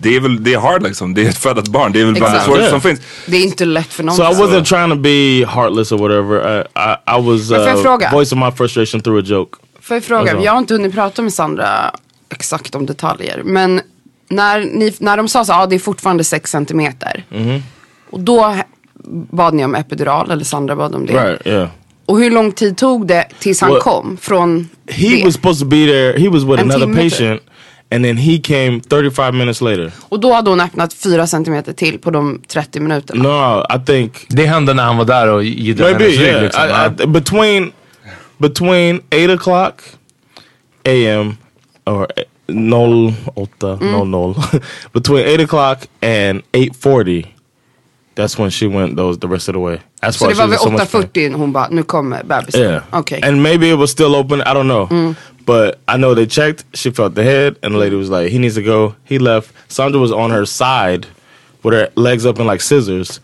det 0.00 0.16
är 0.16 0.20
väl 0.20 0.44
det 0.44 0.54
är 0.54 0.58
hard 0.58 0.82
liksom. 0.82 1.14
Det 1.14 1.22
är 1.24 1.28
ett 1.28 1.38
födat 1.38 1.68
barn. 1.68 1.92
Det 1.92 2.00
är 2.00 2.04
väl 2.04 2.14
bland 2.14 2.32
det 2.34 2.36
Exakt. 2.36 2.46
svåraste 2.46 2.62
Yeah. 2.62 2.70
som 2.70 2.80
finns. 2.80 3.00
Det 3.26 3.36
är 3.36 3.42
inte 3.44 3.64
lätt 3.64 3.92
för 3.92 4.02
någon. 4.04 4.16
So 4.16 4.22
I 4.22 4.34
wasn't 4.34 4.64
trying 4.64 4.90
to 4.90 4.96
be 4.96 5.44
heartless 5.60 5.92
or 5.92 5.98
whatever. 5.98 6.36
I, 6.60 6.60
I, 6.90 7.18
I 7.18 7.20
was 7.22 7.50
Men 7.50 7.76
får 7.82 8.02
uh, 8.02 8.12
voicing 8.12 8.38
my 8.40 8.50
frustration 8.50 9.00
through 9.00 9.18
a 9.20 9.24
joke. 9.26 9.58
Får 9.80 9.96
jag 9.96 10.04
fråga, 10.04 10.20
Alltså. 10.30 10.44
jag 10.44 10.52
har 10.52 10.58
inte 10.58 10.74
hunnit 10.74 10.94
prata 10.94 11.22
med 11.22 11.32
Sandra 11.32 11.94
exakt 12.30 12.74
om 12.74 12.86
detaljer. 12.86 13.42
Men 13.44 13.80
när, 14.34 14.60
ni, 14.60 14.94
när 14.98 15.16
de 15.16 15.28
sa 15.28 15.44
så, 15.44 15.52
ja 15.52 15.66
det 15.66 15.74
är 15.74 15.78
fortfarande 15.78 16.24
6 16.24 16.50
centimeter. 16.50 17.24
Mhm. 17.28 17.62
Och 18.10 18.20
då 18.20 18.54
bad 19.30 19.54
ni 19.54 19.64
om 19.64 19.74
epidural, 19.74 20.30
eller 20.30 20.44
Sandra 20.44 20.76
bad 20.76 20.94
om 20.94 21.06
det. 21.06 21.12
Right, 21.12 21.46
yeah. 21.46 21.68
Och 22.06 22.18
hur 22.18 22.30
lång 22.30 22.52
tid 22.52 22.76
tog 22.76 23.06
det 23.06 23.26
tills 23.38 23.60
han 23.60 23.70
Well, 23.70 23.80
kom 23.80 24.16
från 24.20 24.68
He 24.88 25.08
det? 25.08 25.24
was 25.24 25.34
supposed 25.34 25.60
to 25.60 25.66
be 25.70 25.86
there. 25.86 26.18
He 26.18 26.28
was 26.28 26.42
with 26.42 26.60
En 26.62 26.70
another 26.70 26.86
timme, 26.86 27.10
patient. 27.10 27.42
And 27.90 28.04
then 28.04 28.16
he 28.16 28.38
came 28.38 28.80
35 28.80 29.38
minutes 29.38 29.60
later. 29.60 29.92
Och 30.08 30.20
då 30.20 30.32
hade 30.32 30.50
hon 30.50 30.60
öppnat 30.60 30.94
4 30.94 31.26
centimeter 31.26 31.72
till 31.72 31.98
på 31.98 32.10
de 32.10 32.42
30 32.48 32.80
minuterna. 32.80 33.22
No, 33.22 33.64
I 33.76 33.86
think 33.86 34.26
Det 34.28 34.46
hände 34.46 34.74
när 34.74 34.82
han 34.84 34.96
var 34.96 35.04
där 35.04 35.28
och 35.28 35.42
maybe 35.42 35.84
hennes 35.84 36.00
rygg 36.00 36.20
yeah. 36.20 36.42
liksom. 36.42 36.62
I, 36.62 37.02
I, 37.02 37.06
between 37.06 37.72
between 38.38 39.00
eight 39.10 39.30
o'clock 39.30 39.72
a.m. 40.84 41.36
or 41.86 42.06
no 42.48 43.12
åtta 43.34 43.78
no 43.80 44.04
no 44.04 44.34
between 44.92 45.26
eight 45.26 45.40
o'clock 45.40 45.78
and 46.02 46.42
eight 46.52 46.76
forty. 46.76 47.24
That's 48.14 48.38
when 48.38 48.50
she 48.50 48.66
went 48.66 48.96
those 48.96 49.18
the 49.18 49.28
rest 49.28 49.48
of 49.48 49.54
the 49.54 49.60
way. 49.60 49.78
That's 50.00 50.18
Så 50.18 50.28
det 50.28 50.34
var 50.34 50.46
was 50.46 50.52
in 50.52 50.58
so 50.58 50.70
much 50.70 50.92
pain. 51.14 51.32
8.40 51.32 51.36
hon 51.36 51.52
bara, 51.52 51.68
nu 51.70 51.82
kommer 51.82 52.22
bebisen. 52.22 52.60
Yeah. 52.60 52.82
Okej. 52.92 53.20
And 53.22 53.42
maybe 53.42 53.70
it 53.70 53.78
was 53.78 53.90
still 53.90 54.14
open. 54.14 54.40
I 54.40 54.54
don't 54.54 54.66
know. 54.66 54.86
Mm. 54.86 55.14
But 55.46 55.78
I 55.88 55.96
know 55.96 56.14
they 56.14 56.26
checked. 56.26 56.64
She 56.74 56.90
felt 56.90 57.14
the 57.14 57.22
head, 57.24 57.56
and 57.62 57.74
the 57.74 57.78
lady 57.78 57.96
was 57.96 58.10
like, 58.10 58.30
"He 58.32 58.38
needs 58.38 58.54
to 58.54 58.62
go." 58.62 58.94
He 59.04 59.18
left. 59.18 59.52
Sandra 59.68 60.00
was 60.00 60.12
on 60.12 60.30
her 60.30 60.46
side, 60.46 61.06
with 61.62 61.74
her 61.74 61.88
legs 61.94 62.26
up 62.26 62.38
in 62.38 62.46
like 62.46 62.60
scissors, 62.60 63.20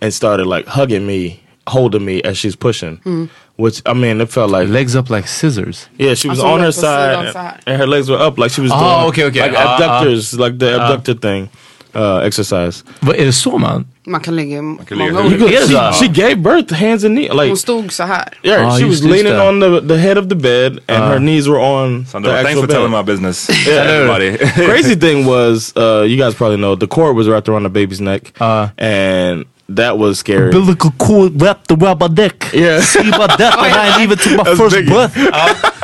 and 0.00 0.12
started 0.14 0.46
like 0.46 0.66
hugging 0.66 1.06
me, 1.06 1.40
holding 1.66 2.04
me 2.04 2.22
as 2.22 2.38
she's 2.38 2.56
pushing. 2.56 2.98
Mm. 3.04 3.28
Which 3.58 3.80
I 3.86 3.94
mean, 3.94 4.20
it 4.20 4.28
felt 4.30 4.50
like 4.50 4.68
Legs 4.68 4.94
up 4.94 5.08
like 5.10 5.26
scissors. 5.28 5.88
yeah, 5.98 6.14
she 6.14 6.28
was 6.28 6.40
on 6.40 6.60
her 6.60 6.66
på 6.66 6.72
sidan 6.72 7.32
side, 7.32 7.60
and 7.66 7.76
her 7.78 7.86
legs 7.86 8.08
were 8.10 8.26
up 8.28 8.38
like 8.38 8.50
she 8.52 8.60
was 8.62 8.70
Ah, 8.72 8.78
doing 9.00 9.08
okay, 9.08 9.24
okay. 9.24 9.40
like 9.48 9.56
Ah, 9.58 9.64
ah. 9.66 9.74
abductors, 9.76 10.34
like 10.38 10.58
the 10.58 10.74
abductor 10.76 11.14
thing, 11.14 11.48
uh, 11.94 12.26
exercise. 12.26 12.84
Vad, 13.00 13.16
är 13.16 13.24
det 13.24 13.32
så 13.32 13.58
man? 13.58 13.86
Man 14.06 14.20
kan 14.20 14.36
ligga 14.36 14.56
i 14.56 14.60
kan 14.88 14.98
ligga 14.98 15.12
många 15.12 15.26
olika. 15.26 15.44
Är 15.44 15.60
det 15.60 15.66
så? 15.68 15.92
She, 15.92 15.92
she 16.06 16.08
gave 16.08 16.36
birth 16.36 16.74
hands 16.74 17.04
and 17.04 17.14
knees, 17.16 17.32
like 17.32 17.48
Hon 17.48 17.56
stod 17.56 17.92
så 17.92 18.02
här. 18.02 18.28
yeah, 18.42 18.66
Ah, 18.68 18.78
she 18.78 18.84
was 18.84 19.02
leaning 19.02 19.32
that. 19.32 19.48
on 19.48 19.60
the 19.60 19.80
the 19.80 19.96
head 19.96 20.18
of 20.18 20.28
the 20.28 20.34
bed, 20.36 20.72
and 20.88 21.04
her 21.04 21.18
knees 21.18 21.48
were 21.48 21.58
on 21.60 22.06
Sandra, 22.06 22.32
the 22.32 22.36
thanks 22.36 22.48
actual 22.50 22.62
for 22.62 22.66
bed. 22.68 22.76
telling 22.76 22.92
my 22.92 23.02
business. 23.02 23.48
Yeah. 23.66 23.90
Everybody. 23.96 24.36
Crazy 24.66 24.96
thing 24.96 25.26
was, 25.26 25.72
uh, 25.76 26.02
you 26.10 26.16
guys 26.24 26.34
probably 26.34 26.56
know, 26.58 26.76
the 26.76 26.86
cord 26.86 27.16
was 27.16 27.26
wrapped 27.28 27.48
around 27.48 27.62
the 27.62 27.70
baby's 27.80 28.00
neck, 28.00 28.32
Uh. 28.40 28.68
and 28.78 29.44
that 29.68 29.98
was 29.98 30.18
scary. 30.18 30.46
Umbilical 30.50 30.90
cord 30.98 31.40
wrapped 31.40 31.70
around 31.72 31.98
my 32.00 32.06
neck. 32.08 32.50
Yeah. 32.52 32.80
See 32.92 33.08
about 33.08 33.38
that 33.38 33.58
when 33.60 33.72
I 33.72 34.02
even 34.02 34.18
took 34.18 34.36
my 34.36 34.42
That's 34.44 34.58
first 34.58 34.76
biggie. 34.76 34.88
breath. 34.88 35.14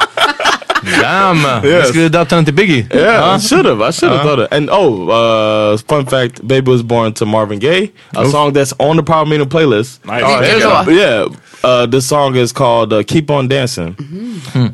Damn. 0.83 1.43
Jag 1.43 1.65
Yes. 1.65 1.89
skulle 1.89 2.09
döpt 2.09 2.31
henne 2.31 2.45
till 2.45 2.55
Biggie. 2.55 2.87
Yeah, 2.95 3.35
I 3.35 3.39
should 3.39 3.65
have. 3.67 3.81
I 3.81 3.91
should 3.93 4.11
have 4.13 4.23
thought 4.23 4.41
it. 4.41 4.49
And 4.51 4.69
oh, 4.71 5.09
uh, 5.09 5.77
fun 5.79 6.07
fact: 6.07 6.47
Baby 6.47 6.71
was 6.73 6.83
born 6.83 7.13
to 7.15 7.25
Marvin 7.27 7.59
Gaye, 7.61 7.93
a 8.17 8.29
song 8.29 8.53
that's 8.53 8.73
on 8.81 8.97
the 8.97 9.03
Power 9.03 9.25
Meeting 9.25 9.49
playlist. 9.49 10.05
Nice. 10.05 10.23
Oh, 10.27 10.41
Check 10.41 10.57
it 10.57 10.59
yeah. 10.59 10.69
out. 10.69 10.87
Yeah, 10.93 11.69
uh, 11.69 11.87
this 11.87 12.07
song 12.09 12.35
is 12.37 12.53
called 12.53 12.93
uh, 12.93 13.03
"Keep 13.05 13.31
On 13.31 13.47
Dancing," 13.49 13.95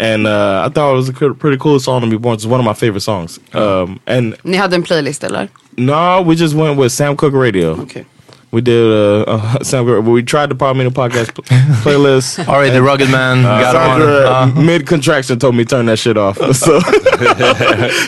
and 0.00 0.26
uh, 0.26 0.64
I 0.66 0.70
thought 0.72 0.92
it 0.92 0.96
was 0.96 1.08
a 1.10 1.12
co- 1.12 1.34
pretty 1.34 1.58
cool 1.58 1.78
song 1.78 2.00
to 2.00 2.06
be 2.08 2.16
born. 2.16 2.34
It's 2.34 2.46
one 2.46 2.60
of 2.60 2.64
my 2.64 2.74
favorite 2.74 3.02
songs. 3.02 3.38
Um, 3.52 4.00
and 4.06 4.34
Ni 4.44 4.56
hade 4.56 4.72
en 4.74 4.82
playlist 4.82 5.24
eller? 5.24 5.48
no, 5.76 6.22
we 6.22 6.36
just 6.36 6.54
went 6.54 6.78
with 6.78 6.90
Sam 6.92 7.16
Cooke 7.16 7.34
Radio. 7.34 7.74
Okej. 7.76 8.06
We 8.50 8.60
did 8.62 8.84
uh, 8.92 9.22
uh, 9.28 9.62
Sam 9.64 9.84
Cooke. 9.84 10.04
We 10.06 10.22
tried 10.22 10.48
the 10.50 10.54
Power 10.54 10.74
Meeting 10.74 10.92
podcast 10.92 11.34
pl- 11.34 11.44
playlist. 11.84 12.46
All 12.48 12.54
right, 12.60 12.70
the 12.72 12.82
rugged 12.82 13.10
man 13.10 13.42
got 13.42 13.76
on. 13.76 14.00
Sandra, 14.00 14.30
Uh, 14.30 14.46
mid 14.62 14.86
contraction 14.86 15.38
told 15.38 15.54
me 15.54 15.64
turn 15.64 15.86
that 15.86 15.98
shit 15.98 16.16
off. 16.16 16.38
So 16.54 16.80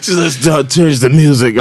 she's 0.03 0.17
like, 0.17 0.41
"Don't 0.45 0.71
change 0.71 1.01
the 1.01 1.11
music. 1.11 1.57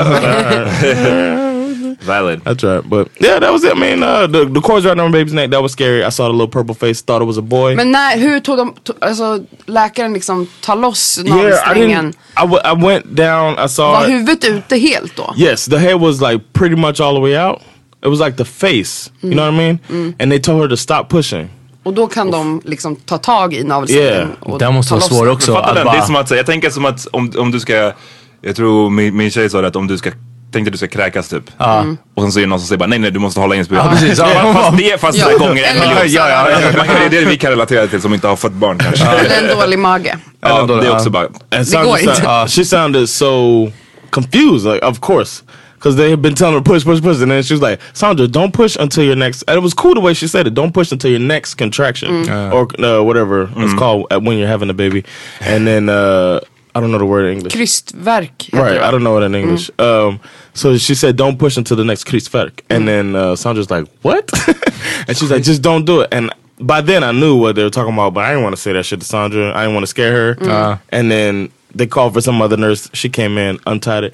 Valid. 2.01 2.41
That's 2.45 2.63
right. 2.63 2.81
But 2.89 3.09
yeah, 3.19 3.39
that 3.39 3.51
was 3.51 3.63
it. 3.63 3.75
I 3.75 3.79
mean, 3.79 4.03
uh, 4.03 4.25
the 4.27 4.45
the 4.45 4.61
cords 4.61 4.85
right 4.85 4.97
on 4.97 5.11
my 5.11 5.17
baby's 5.17 5.33
neck. 5.33 5.49
That 5.51 5.61
was 5.61 5.71
scary. 5.73 6.03
I 6.03 6.09
saw 6.09 6.27
the 6.27 6.31
little 6.33 6.47
purple 6.47 6.73
face. 6.75 7.01
Thought 7.01 7.21
it 7.21 7.25
was 7.25 7.37
a 7.37 7.41
boy. 7.41 7.75
Men 7.75 7.91
när, 7.91 8.17
hur 8.17 8.39
tog 8.39 8.57
de, 8.57 8.73
to, 8.83 8.93
alltså 9.01 9.39
läkaren 9.65 10.13
liksom 10.13 10.47
tar 10.61 10.75
loss 10.75 11.17
yeah, 11.17 11.35
I 11.35 11.37
navelsträngen? 11.43 12.05
didn't. 12.05 12.17
I, 12.37 12.41
w- 12.41 12.61
I 12.63 12.73
went 12.85 13.15
down. 13.15 13.59
I 13.59 13.67
saw. 13.67 13.91
Var 13.91 14.07
huvudet 14.07 14.43
ute 14.45 14.75
helt 14.77 15.15
då? 15.15 15.33
Yes, 15.37 15.65
the 15.65 15.77
head 15.77 15.99
was 15.99 16.21
like 16.21 16.39
pretty 16.53 16.75
much 16.75 16.99
all 17.01 17.13
the 17.13 17.21
way 17.21 17.35
out. 17.37 17.61
It 18.05 18.09
was 18.09 18.19
like 18.19 18.37
the 18.37 18.45
face. 18.45 19.11
You 19.21 19.33
know 19.33 19.45
what 19.45 19.53
I 19.53 19.57
mean? 19.57 20.13
And 20.19 20.31
they 20.31 20.39
told 20.39 20.61
her 20.61 20.69
to 20.69 20.77
stop 20.77 21.03
pushing. 21.09 21.49
Och 21.83 21.93
då 21.93 22.07
kan 22.07 22.31
de 22.31 22.61
liksom 22.65 22.95
ta 22.95 23.17
tag 23.17 23.53
i 23.53 23.63
navelsträngen 23.63 24.13
Yeah. 24.13 24.27
och 24.39 24.59
Den 24.59 24.73
måste 24.73 24.93
vara 24.93 24.99
loss 24.99 25.09
svår 25.09 25.25
den. 25.25 25.33
också. 25.35 25.55
Att 25.55 25.65
den? 25.65 25.75
Det 25.75 25.81
är 25.81 25.85
bara, 25.85 26.01
som 26.05 26.15
att, 26.15 26.31
jag 26.31 26.45
tänker 26.45 26.69
som 26.69 26.85
att 26.85 27.07
om, 27.11 27.31
om 27.37 27.51
du 27.51 27.59
ska, 27.59 27.91
jag 28.41 28.55
tror 28.55 28.89
min, 28.89 29.17
min 29.17 29.31
tjej 29.31 29.49
sa 29.49 29.61
det 29.61 29.67
att 29.67 29.75
om 29.75 29.87
du 29.87 29.97
ska 29.97 30.11
Tänkte 30.51 30.71
du 30.71 30.77
ska 30.77 30.87
kräkas 30.87 31.29
typ. 31.29 31.43
Och 32.15 32.23
sen 32.23 32.31
så 32.31 32.39
är 32.39 32.41
det 32.41 32.47
någon 32.49 32.59
som 32.59 32.67
säger 32.67 32.79
bara 32.79 32.87
nej 32.87 32.99
nej 32.99 33.11
du 33.11 33.19
måste 33.19 33.39
hålla 33.39 33.55
in 33.55 33.65
spyan. 33.65 33.85
Ja, 33.85 33.91
precis. 33.91 34.19
Ja, 34.19 34.53
fast, 34.53 34.77
det 34.77 34.91
är 34.91 34.97
fast 34.97 35.17
Ja. 35.17 35.37
gånger 35.37 35.63
en 35.63 35.79
miljon. 35.79 35.97
Ja, 36.07 36.29
ja, 36.29 36.49
ja. 36.51 36.83
Det 37.09 37.17
är 37.17 37.21
det 37.21 37.25
vi 37.29 37.37
kan 37.37 37.49
relatera 37.51 37.87
till 37.87 38.01
som 38.01 38.13
inte 38.13 38.27
har 38.27 38.35
fått 38.35 38.51
barn 38.53 38.77
kanske. 38.77 39.05
Eller 39.05 39.49
en 39.51 39.57
dålig 39.59 39.79
mage. 39.79 40.17
Ja, 40.41 40.63
det 40.63 40.73
är 40.87 40.91
också 40.95 41.09
bara. 41.09 41.27
Sandra 41.65 41.83
går 41.83 41.99
inte. 41.99 42.21
uh, 42.21 42.45
she 42.47 42.65
sounded 42.65 43.09
so 43.09 43.31
confused. 44.09 44.73
Like, 44.73 44.85
of 44.85 44.99
course. 45.01 45.43
Because 45.79 45.95
they 45.95 46.09
had 46.09 46.21
been 46.21 46.35
telling 46.35 46.55
her 46.55 46.61
push, 46.61 46.83
push, 46.83 47.01
push, 47.01 47.21
and 47.21 47.31
then 47.31 47.41
she 47.41 47.53
was 47.53 47.61
like, 47.61 47.79
"Sandra, 47.93 48.27
don't 48.27 48.53
push 48.53 48.75
until 48.77 49.05
your 49.05 49.15
next." 49.15 49.43
And 49.47 49.55
it 49.57 49.61
was 49.61 49.73
cool 49.73 49.93
the 49.93 50.01
way 50.01 50.13
she 50.13 50.27
said 50.27 50.45
it. 50.45 50.53
Don't 50.53 50.73
push 50.73 50.91
until 50.91 51.09
your 51.09 51.21
next 51.21 51.55
contraction, 51.55 52.29
or 52.51 52.67
uh, 52.83 53.01
whatever 53.01 53.49
it's 53.55 53.73
called 53.79 54.07
at 54.11 54.21
when 54.21 54.37
you're 54.37 54.47
having 54.49 54.69
a 54.69 54.73
baby. 54.73 55.05
And 55.39 55.65
then 55.65 55.87
uh, 55.87 56.41
I 56.75 56.81
don't 56.81 56.91
know 56.91 56.97
the 56.97 57.05
word 57.05 57.25
in 57.27 57.37
English. 57.37 57.53
Krystverk 57.53 58.31
heter 58.37 58.59
Right. 58.59 58.77
I 58.81 58.91
don't 58.91 59.03
know 59.03 59.17
it 59.17 59.23
in 59.23 59.33
English. 59.35 59.71
Um, 59.79 60.19
so 60.53 60.77
she 60.77 60.95
said, 60.95 61.15
"Don't 61.15 61.39
push 61.39 61.55
until 61.55 61.77
the 61.77 61.85
next 61.85 62.03
krisverk." 62.05 62.59
And 62.69 62.85
then 62.85 63.15
uh, 63.15 63.35
Sandra's 63.37 63.71
like, 63.71 63.87
"What?" 64.01 64.29
and 65.07 65.17
she's 65.17 65.31
like, 65.31 65.43
"Just 65.43 65.61
don't 65.61 65.85
do 65.85 66.01
it." 66.01 66.09
And 66.11 66.29
by 66.59 66.81
then, 66.81 67.05
I 67.05 67.13
knew 67.13 67.37
what 67.37 67.55
they 67.55 67.63
were 67.63 67.69
talking 67.69 67.93
about, 67.93 68.13
but 68.13 68.25
I 68.25 68.31
didn't 68.31 68.43
want 68.43 68.55
to 68.55 68.61
say 68.61 68.73
that 68.73 68.83
shit 68.83 68.99
to 68.99 69.05
Sandra. 69.05 69.53
I 69.55 69.61
didn't 69.63 69.75
want 69.75 69.83
to 69.83 69.87
scare 69.87 70.11
her. 70.35 70.43
Uh, 70.51 70.77
and 70.89 71.09
then 71.09 71.51
they 71.73 71.87
called 71.87 72.13
for 72.13 72.21
some 72.21 72.41
other 72.41 72.57
nurse. 72.57 72.89
She 72.93 73.07
came 73.09 73.37
in, 73.37 73.59
untied 73.65 74.03
it. 74.05 74.13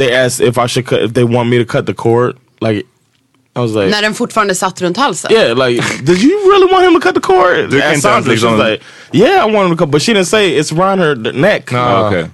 They 0.00 0.12
asked 0.24 0.40
if 0.48 0.56
I 0.58 0.66
should 0.66 0.86
cut, 0.86 1.00
if 1.02 1.12
they 1.12 1.24
want 1.24 1.48
me 1.50 1.58
to 1.58 1.64
cut 1.64 1.84
the 1.86 1.94
cord. 1.94 2.36
Like, 2.60 2.86
I 3.56 3.60
was 3.60 3.74
like, 3.74 3.90
När 3.90 4.02
den 4.02 4.14
fortfarande 4.14 4.54
satt 4.54 4.80
runt 4.82 4.96
halsen? 4.96 5.30
yeah, 5.32 5.52
like, 5.66 5.82
did 6.04 6.22
you 6.22 6.34
really 6.50 6.72
want 6.72 6.84
him 6.86 6.94
to 6.94 7.00
cut 7.00 7.14
the 7.14 7.20
cord? 7.20 7.70
Du 7.70 7.80
kan 7.80 7.90
Asked 7.90 7.94
inte 7.94 7.94
ens 7.94 8.02
Sandra. 8.02 8.22
She 8.24 8.30
was 8.30 8.42
liksom- 8.42 8.58
like, 8.70 8.82
yeah, 9.12 9.44
I 9.46 9.50
want 9.54 9.66
him 9.70 9.76
to 9.76 9.84
cut, 9.84 9.90
but 9.90 10.02
she 10.02 10.12
didn't 10.14 10.28
say 10.28 10.58
it's 10.60 10.72
around 10.72 10.98
her 11.00 11.14
neck. 11.32 11.70
Ja, 11.72 12.00
uh, 12.00 12.06
okej. 12.06 12.30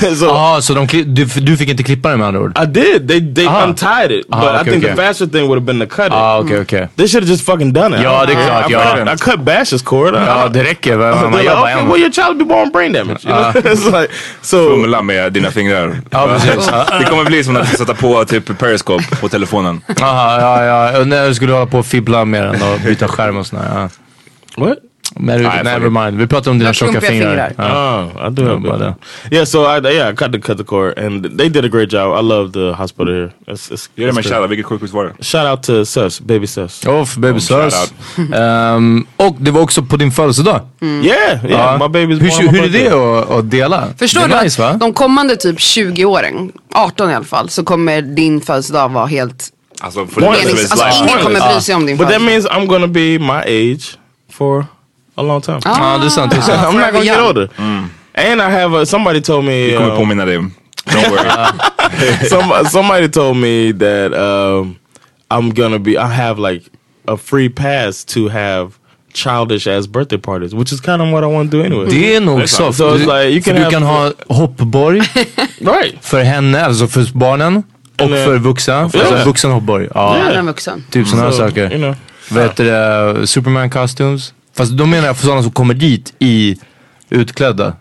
so 0.16 0.24
Jaha, 0.26 0.62
så 0.62 0.74
de, 0.74 0.86
du, 1.04 1.24
du 1.24 1.56
fick 1.56 1.68
inte 1.68 1.82
klippa 1.82 2.08
den 2.08 2.18
med 2.18 2.28
andra 2.28 2.40
ord? 2.40 2.58
I 2.62 2.66
did. 2.66 3.08
They 3.08 3.34
they 3.34 3.46
Ah. 3.46 3.64
untied 3.66 4.10
it, 4.10 4.26
but 4.28 4.38
Ah, 4.38 4.52
I 4.56 4.60
okay, 4.60 4.72
think 4.72 4.84
okay. 4.84 4.96
the 4.96 5.02
faster 5.02 5.26
thing 5.26 5.42
would 5.42 5.58
have 5.62 5.66
been 5.72 5.80
to 5.88 5.96
cut 5.96 6.06
it. 6.06 6.12
Ah, 6.12 6.38
okej, 6.38 6.60
okej. 6.60 6.88
They 6.96 7.08
should 7.08 7.24
have 7.24 7.30
just 7.32 7.46
fucking 7.46 7.72
done 7.72 7.96
it. 7.96 8.02
Ja, 8.02 8.22
I- 8.22 8.26
det 8.26 8.32
är 8.32 8.46
klart, 8.46 8.70
I, 8.70 8.72
ja. 8.72 8.98
I, 8.98 9.14
I 9.14 9.16
cut 9.18 9.40
Bash's 9.40 9.84
cord. 9.84 10.14
Ja, 10.14 10.48
det 10.48 10.62
räcker. 10.64 10.96
Man, 10.96 11.10
man 11.10 11.32
They're 11.32 11.42
gör 11.44 11.66
like, 11.66 11.76
okay, 11.76 11.86
well, 11.88 12.00
your 12.00 12.10
child 12.12 12.38
be 12.38 12.44
born 12.44 12.70
brain 12.72 12.92
damage. 12.92 13.18
You 13.24 13.34
know? 13.34 13.62
it's 13.72 14.00
like 14.00 14.12
so. 14.42 14.56
Fumla 14.70 15.02
med 15.02 15.32
dina 15.32 15.50
fingrar. 15.50 15.96
Ja, 16.10 16.26
precis. 16.28 16.68
Ja. 16.72 16.86
Det 16.98 17.04
kommer 17.04 17.24
bli 17.24 17.44
som 17.44 17.56
att 17.56 17.68
sätta 17.78 17.94
på 17.94 18.24
typ 18.24 18.58
periscope 18.58 19.16
på 19.20 19.28
telefonen. 19.28 19.80
Aha, 20.02 20.40
ja, 20.40 20.64
ja. 20.64 21.00
Och 21.00 21.06
när 21.08 21.28
du 21.28 21.34
skulle 21.34 21.52
hålla 21.52 21.66
på 21.66 21.78
och 21.78 21.86
fibbla 21.86 22.24
med 22.24 22.42
den 22.44 22.62
och 22.62 22.80
byta 22.84 23.08
skärm 23.08 23.36
och 23.36 23.46
sådär. 23.46 23.64
Ja. 23.74 23.88
What? 24.66 24.78
Men 25.14 25.42
Nej, 25.42 25.64
never 25.64 25.90
mind. 25.90 26.18
Vi 26.18 26.26
pratar 26.26 26.50
om 26.50 26.58
dina 26.58 26.68
har 26.68 26.74
tjocka 26.74 27.00
fingrar. 27.00 27.52
Oh, 27.58 28.28
I 28.28 28.30
do 28.30 28.44
have 28.44 28.60
bara 28.60 28.78
that. 28.78 28.94
Yeah, 29.30 29.44
so 29.44 29.58
I 29.58 29.94
yeah 29.94 30.12
I 30.12 30.16
cut 30.16 30.32
the 30.32 30.40
cut 30.40 30.58
the 30.58 30.64
cord, 30.64 30.98
and 30.98 31.38
they 31.38 31.48
did 31.48 31.64
a 31.64 31.68
great 31.68 31.92
job. 31.92 32.24
I 32.24 32.28
love 32.28 32.52
the 32.52 32.72
hospital 32.72 33.14
here. 33.14 33.30
It's, 33.46 33.70
it's, 33.70 33.90
Ge 33.94 34.06
dem 34.06 34.16
en 34.18 34.22
shoutout, 34.22 34.50
vilket 34.50 34.66
sjukhus 34.66 34.92
var 34.92 35.04
det? 35.04 35.24
Shout 35.24 35.46
out 35.46 35.62
to 35.62 35.84
Sus, 35.84 36.20
baby 36.20 36.46
Sus. 36.46 36.86
Off, 36.86 37.16
baby 37.16 37.40
shout 37.40 37.72
sus. 37.72 37.92
Ehm, 38.34 39.06
och 39.16 39.36
det 39.38 39.50
var 39.50 39.60
också 39.60 39.82
på 39.82 39.96
din 39.96 40.12
födelsedag. 40.12 40.60
Yeah, 40.82 41.04
yeah. 41.04 41.40
Ja. 41.50 41.88
My 41.88 41.98
baby's 41.98 42.20
hur, 42.20 42.48
hur 42.48 42.58
är 42.58 42.62
det 42.62 42.68
birthday. 42.68 43.18
att, 43.18 43.30
att 43.30 43.50
dela? 43.50 43.88
Förstår 43.98 44.28
du 44.28 44.42
nice, 44.42 44.66
att 44.66 44.80
de 44.80 44.92
kommande 44.92 45.36
typ 45.36 45.60
20 45.60 46.04
åren, 46.04 46.52
18 46.74 47.10
i 47.10 47.14
alla 47.14 47.24
fall, 47.24 47.48
så 47.48 47.64
kommer 47.64 48.02
din 48.02 48.40
födelsedag 48.40 48.88
vara 48.88 49.06
helt 49.06 49.52
Alltså, 49.80 50.06
för 50.06 50.22
Alltså 50.22 51.04
ingen 51.04 51.18
kommer 51.22 51.52
bry 51.52 51.60
sig 51.60 51.74
om 51.74 51.86
din 51.86 51.96
But 51.96 52.08
that 52.08 52.14
födelsedag. 52.16 52.32
means 52.32 52.46
I'm 52.46 52.66
gonna 52.66 52.86
be 52.86 53.18
my 53.18 53.72
age 53.72 53.98
for 54.32 54.66
a 55.16 55.22
long 55.22 55.40
time. 55.40 55.56
Är 55.56 56.08
sant. 56.08 56.30
Det 56.30 56.36
är 56.36 56.40
sant. 56.40 56.60
I'm 56.66 56.78
not 56.80 56.92
gonna 56.92 57.04
get 57.04 57.20
older. 57.20 57.48
And 58.18 58.40
I 58.40 58.50
have 58.50 58.82
a, 58.82 58.86
somebody 58.86 59.20
told 59.20 59.44
me 59.44 59.66
Vi 59.66 59.76
kommer 59.76 59.90
um, 59.90 59.96
påminna 59.96 60.24
dig. 60.24 60.38
Don't 60.38 61.10
worry. 61.10 61.30
some, 62.28 62.64
somebody 62.70 63.08
told 63.08 63.36
me 63.36 63.72
that 63.72 64.12
um, 64.14 64.76
I'm 65.30 65.50
gonna 65.54 65.78
be 65.78 65.98
I 65.98 66.06
have 66.06 66.38
like 66.38 66.64
a 67.08 67.16
free 67.16 67.48
pass 67.48 68.04
to 68.04 68.28
have 68.28 68.70
childish 69.12 69.66
ass 69.66 69.86
birthday 69.86 70.18
parties, 70.18 70.54
which 70.54 70.72
is 70.72 70.80
kind 70.80 71.02
of 71.02 71.12
what 71.12 71.24
I 71.24 71.26
want 71.26 71.50
to 71.50 71.56
do 71.56 71.64
anyway. 71.64 71.86
Det 71.90 72.16
är 72.16 72.20
nog 72.20 72.48
så. 72.48 72.72
So 72.72 72.96
it's 72.96 73.06
like 73.06 73.30
you 73.34 73.42
can 73.42 73.54
du 73.54 73.60
have 73.60 73.70
kan 73.72 73.82
ha 73.82 74.12
hoppborg 74.28 75.00
right. 75.60 75.94
för 76.00 76.22
henne, 76.22 76.64
alltså 76.64 76.86
för 76.86 77.06
barnen. 77.12 77.62
Och 77.98 78.04
Eller- 78.04 78.24
för 78.24 78.38
vuxna. 78.38 78.74
Alltså 78.80 78.98
Yeah. 78.98 79.26
vuxen 79.26 79.50
hoppborg. 79.50 79.88
Ja, 79.94 80.16
en 80.16 80.46
vuxen. 80.46 80.84
typ 80.90 81.08
sådana 81.08 81.30
So, 81.32 81.36
saker. 81.38 81.72
You 81.72 81.78
know. 81.78 81.94
Vet 82.30 82.56
du 82.56 82.64
det? 82.64 83.26
Superman 83.26 83.70
costumes. 83.70 84.32
Fast 84.56 84.72
då 84.72 84.86
menar 84.86 85.06
jag 85.06 85.16
för 85.16 85.24
sådana 85.24 85.42
som 85.42 85.50
kommer 85.52 85.74
dit 85.74 86.14
i 86.18 86.56
utklädda. 87.10 87.72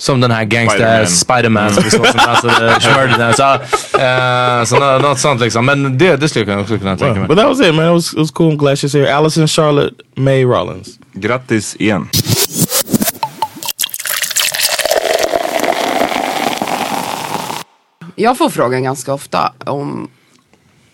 Som 0.00 0.20
den 0.20 0.30
här 0.30 0.44
gangster 0.44 1.04
Spider-Man. 1.04 1.06
Spiderman 1.06 1.74
som 1.74 1.84
vi 1.84 1.90
såg 1.90 2.06
som 2.06 2.20
dansade 2.26 3.58
uh, 4.60 4.64
så 4.64 4.78
nå- 4.78 4.98
något 5.08 5.18
sånt 5.18 5.40
liksom. 5.40 5.66
Men 5.66 5.98
det, 5.98 6.16
det 6.16 6.28
skulle 6.28 6.52
jag 6.52 6.60
också 6.60 6.78
kunna 6.78 6.96
tänka 6.96 7.18
mig. 7.20 7.28
But 7.28 7.36
that 7.38 7.46
was 7.48 7.60
it, 7.60 7.74
man. 7.74 7.84
It 7.86 7.92
was, 7.92 8.12
it 8.12 8.18
was 8.18 8.30
cool. 8.30 8.52
I'm 8.52 8.56
glad 8.58 8.74
she's 8.78 8.98
here. 8.98 9.14
Allison 9.14 9.48
Charlotte 9.48 9.94
May 10.14 10.44
Rollins. 10.44 10.88
Grattis 11.12 11.76
igen. 11.78 12.08
Jag 18.14 18.38
får 18.38 18.50
frågan 18.50 18.82
ganska 18.82 19.12
ofta 19.14 19.52
om, 19.66 20.08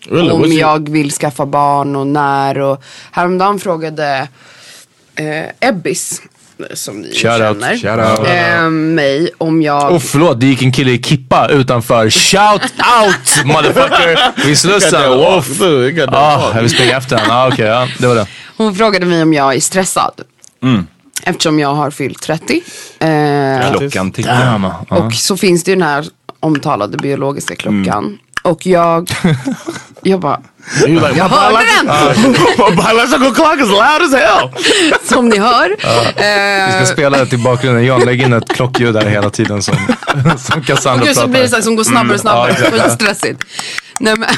Really? 0.09 0.31
om 0.31 0.51
jag 0.51 0.89
vill 0.89 1.11
skaffa 1.11 1.45
barn 1.45 1.95
och 1.95 2.07
när. 2.07 2.57
Och 2.59 2.83
häromdagen 3.11 3.59
frågade 3.59 4.27
eh, 5.15 5.69
Ebbis, 5.69 6.21
som 6.73 7.01
ni 7.01 7.13
Shout 7.13 7.41
out, 7.41 7.61
känner, 7.61 7.77
shout 7.77 8.19
out. 8.19 8.27
Eh, 8.27 8.69
mig 8.69 9.29
om 9.37 9.61
jag... 9.61 9.91
Och 9.91 10.03
förlåt, 10.03 10.39
det 10.39 10.45
gick 10.47 10.61
en 10.61 10.71
kille 10.71 10.91
i 10.91 11.03
kippa 11.03 11.47
utanför. 11.47 12.09
Shout 12.09 12.61
out 12.63 13.45
motherfucker! 13.45 14.45
Vid 14.45 14.57
Slussen. 14.57 15.01
It 15.89 15.95
got 15.95 16.05
that 16.05 16.13
Ah, 16.15 16.51
jag 16.55 16.61
vill 16.61 16.69
springa 16.71 16.97
efter 16.97 17.17
honom. 17.17 17.31
Ah, 17.35 17.47
Okej, 17.47 17.65
ja, 17.65 17.87
det 17.99 18.07
var 18.07 18.15
det. 18.15 18.27
Hon 18.57 18.75
frågade 18.75 19.05
mig 19.05 19.21
om 19.21 19.33
jag 19.33 19.55
är 19.55 19.59
stressad. 19.59 20.21
Mm. 20.63 20.87
Eftersom 21.23 21.59
jag 21.59 21.73
har 21.73 21.91
fyllt 21.91 22.21
30. 22.21 22.61
Eh, 22.99 23.77
Klockan 23.77 24.11
tickar. 24.11 24.59
Ja. 24.89 24.97
och 24.97 25.13
så 25.13 25.37
finns 25.37 25.63
det 25.63 25.71
ju 25.71 25.75
den 25.75 25.87
här 25.87 26.05
omtalade 26.39 26.97
biologiska 26.97 27.55
klockan. 27.55 28.03
Mm. 28.05 28.17
Och 28.43 28.65
jag, 28.65 29.09
jag 30.01 30.19
bara, 30.19 30.41
like, 30.87 31.17
jag 31.17 31.25
hörde 31.29 31.57
den! 31.57 31.85
my 32.57 32.75
biological 32.75 33.33
clock 33.35 33.59
is 33.61 33.69
loud 33.69 34.01
as 34.01 34.13
hell. 34.13 34.49
Som 35.03 35.29
ni 35.29 35.37
hör. 35.37 35.69
Vi 35.69 36.71
ska 36.71 36.79
Eh, 36.81 36.85
spela 36.85 37.17
det 37.17 37.25
till 37.25 37.39
bakgrunden. 37.39 37.85
John, 37.85 38.01
lägg 38.05 38.21
in 38.21 38.33
ett 38.33 38.47
klockljud 38.49 38.93
där 38.93 39.05
hela 39.05 39.29
tiden 39.29 39.61
som, 39.61 39.75
som 40.37 40.61
Cassandra 40.63 41.05
Gud, 41.05 41.15
så 41.15 41.27
blir 41.27 41.41
det 41.41 41.47
så 41.47 41.51
pratar. 41.51 41.57
här 41.57 41.61
som 41.63 41.75
går 41.75 41.83
snabbare 41.83 42.13
och 42.13 42.19
snabbare. 42.19 42.49
Mm, 42.51 42.61
ja, 42.61 42.67
exakt. 42.67 42.83
Skitstressigt. 42.89 43.43
Nej, 43.99 44.13
men, 44.17 44.29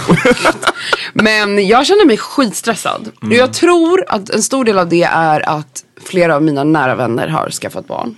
men 1.14 1.68
jag 1.68 1.86
känner 1.86 2.06
mig 2.06 2.18
skitstressad. 2.18 3.10
Och 3.22 3.34
jag 3.34 3.54
tror 3.54 4.04
att 4.08 4.30
en 4.30 4.44
stor 4.44 4.66
del 4.66 4.80
av 4.80 4.90
det 4.90 5.04
är 5.04 5.50
att 5.50 5.84
flera 6.10 6.36
av 6.36 6.44
mina 6.44 6.64
nära 6.64 6.96
vänner 6.96 7.28
har 7.28 7.50
skaffat 7.50 7.88
barn. 7.88 8.16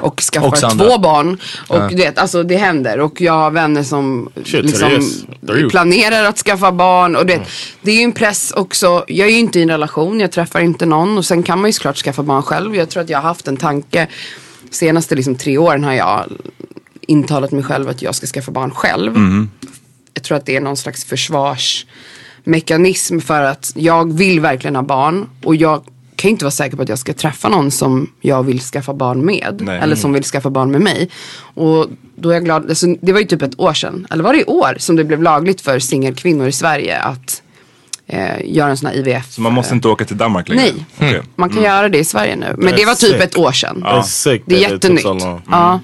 Och 0.00 0.20
skaffar 0.20 0.64
andra. 0.64 0.84
två 0.84 0.98
barn. 0.98 1.38
Och 1.68 1.88
du 1.88 1.96
vet, 1.96 2.18
alltså 2.18 2.42
det 2.42 2.56
händer. 2.56 3.00
Och 3.00 3.20
jag 3.20 3.32
har 3.32 3.50
vänner 3.50 3.82
som 3.82 4.28
Shit, 4.44 4.64
liksom 4.64 5.02
planerar 5.70 6.24
att 6.24 6.38
skaffa 6.38 6.72
barn. 6.72 7.16
Och 7.16 7.26
du 7.26 7.32
vet, 7.32 7.48
det 7.82 7.90
är 7.90 7.96
ju 7.96 8.02
en 8.02 8.12
press 8.12 8.52
också. 8.56 9.04
Jag 9.08 9.28
är 9.28 9.32
ju 9.32 9.38
inte 9.38 9.58
i 9.58 9.62
en 9.62 9.70
relation, 9.70 10.20
jag 10.20 10.32
träffar 10.32 10.60
inte 10.60 10.86
någon. 10.86 11.18
Och 11.18 11.24
sen 11.24 11.42
kan 11.42 11.60
man 11.60 11.68
ju 11.68 11.72
såklart 11.72 11.96
skaffa 11.96 12.22
barn 12.22 12.42
själv. 12.42 12.76
Jag 12.76 12.90
tror 12.90 13.02
att 13.02 13.10
jag 13.10 13.18
har 13.18 13.28
haft 13.28 13.48
en 13.48 13.56
tanke. 13.56 14.06
Senaste 14.70 15.14
liksom 15.14 15.34
tre 15.34 15.58
åren 15.58 15.84
har 15.84 15.92
jag 15.92 16.24
intalat 17.00 17.52
mig 17.52 17.64
själv 17.64 17.88
att 17.88 18.02
jag 18.02 18.14
ska 18.14 18.26
skaffa 18.26 18.52
barn 18.52 18.70
själv. 18.70 19.16
Jag 20.14 20.24
tror 20.24 20.36
att 20.36 20.46
det 20.46 20.56
är 20.56 20.60
någon 20.60 20.76
slags 20.76 21.04
försvarsmekanism 21.04 23.20
för 23.20 23.42
att 23.42 23.72
jag 23.74 24.12
vill 24.12 24.40
verkligen 24.40 24.76
ha 24.76 24.82
barn. 24.82 25.28
Och 25.44 25.56
jag 25.56 25.84
kan 26.22 26.28
ju 26.28 26.32
inte 26.32 26.44
vara 26.44 26.50
säker 26.50 26.76
på 26.76 26.82
att 26.82 26.88
jag 26.88 26.98
ska 26.98 27.12
träffa 27.12 27.48
någon 27.48 27.70
som 27.70 28.10
jag 28.20 28.42
vill 28.42 28.60
skaffa 28.60 28.94
barn 28.94 29.24
med. 29.24 29.60
Nej. 29.60 29.78
Eller 29.80 29.96
som 29.96 30.12
vill 30.12 30.24
skaffa 30.24 30.50
barn 30.50 30.70
med 30.70 30.80
mig. 30.80 31.08
Och 31.54 31.86
då 32.16 32.28
är 32.30 32.34
jag 32.34 32.44
glad, 32.44 32.68
alltså, 32.68 32.86
det 33.00 33.12
var 33.12 33.20
ju 33.20 33.26
typ 33.26 33.42
ett 33.42 33.60
år 33.60 33.72
sedan, 33.74 34.06
eller 34.10 34.24
var 34.24 34.32
det 34.32 34.40
i 34.40 34.44
år 34.44 34.76
som 34.78 34.96
det 34.96 35.04
blev 35.04 35.22
lagligt 35.22 35.60
för 35.60 35.78
singelkvinnor 35.78 36.48
i 36.48 36.52
Sverige 36.52 36.98
att 36.98 37.42
eh, 38.06 38.44
göra 38.44 38.70
en 38.70 38.76
sån 38.76 38.88
här 38.88 38.96
IVF. 38.96 39.32
Så 39.32 39.40
man 39.40 39.52
måste 39.52 39.74
inte 39.74 39.88
åka 39.88 40.04
till 40.04 40.16
Danmark 40.16 40.48
längre? 40.48 40.62
Nej, 40.62 40.74
Okej. 40.96 41.22
man 41.36 41.50
kan 41.50 41.62
göra 41.62 41.88
det 41.88 41.98
i 41.98 42.04
Sverige 42.04 42.36
nu. 42.36 42.54
Men 42.58 42.76
det 42.76 42.84
var 42.86 42.94
typ 42.94 43.12
sick. 43.12 43.20
ett 43.22 43.38
år 43.38 43.52
sedan. 43.52 44.04
Sick 44.04 44.42
Det 44.46 44.54
är 44.54 44.58
it 44.58 44.64
took 44.64 44.72
jättenytt. 44.72 45.04
long. 45.04 45.42
Ja. 45.50 45.80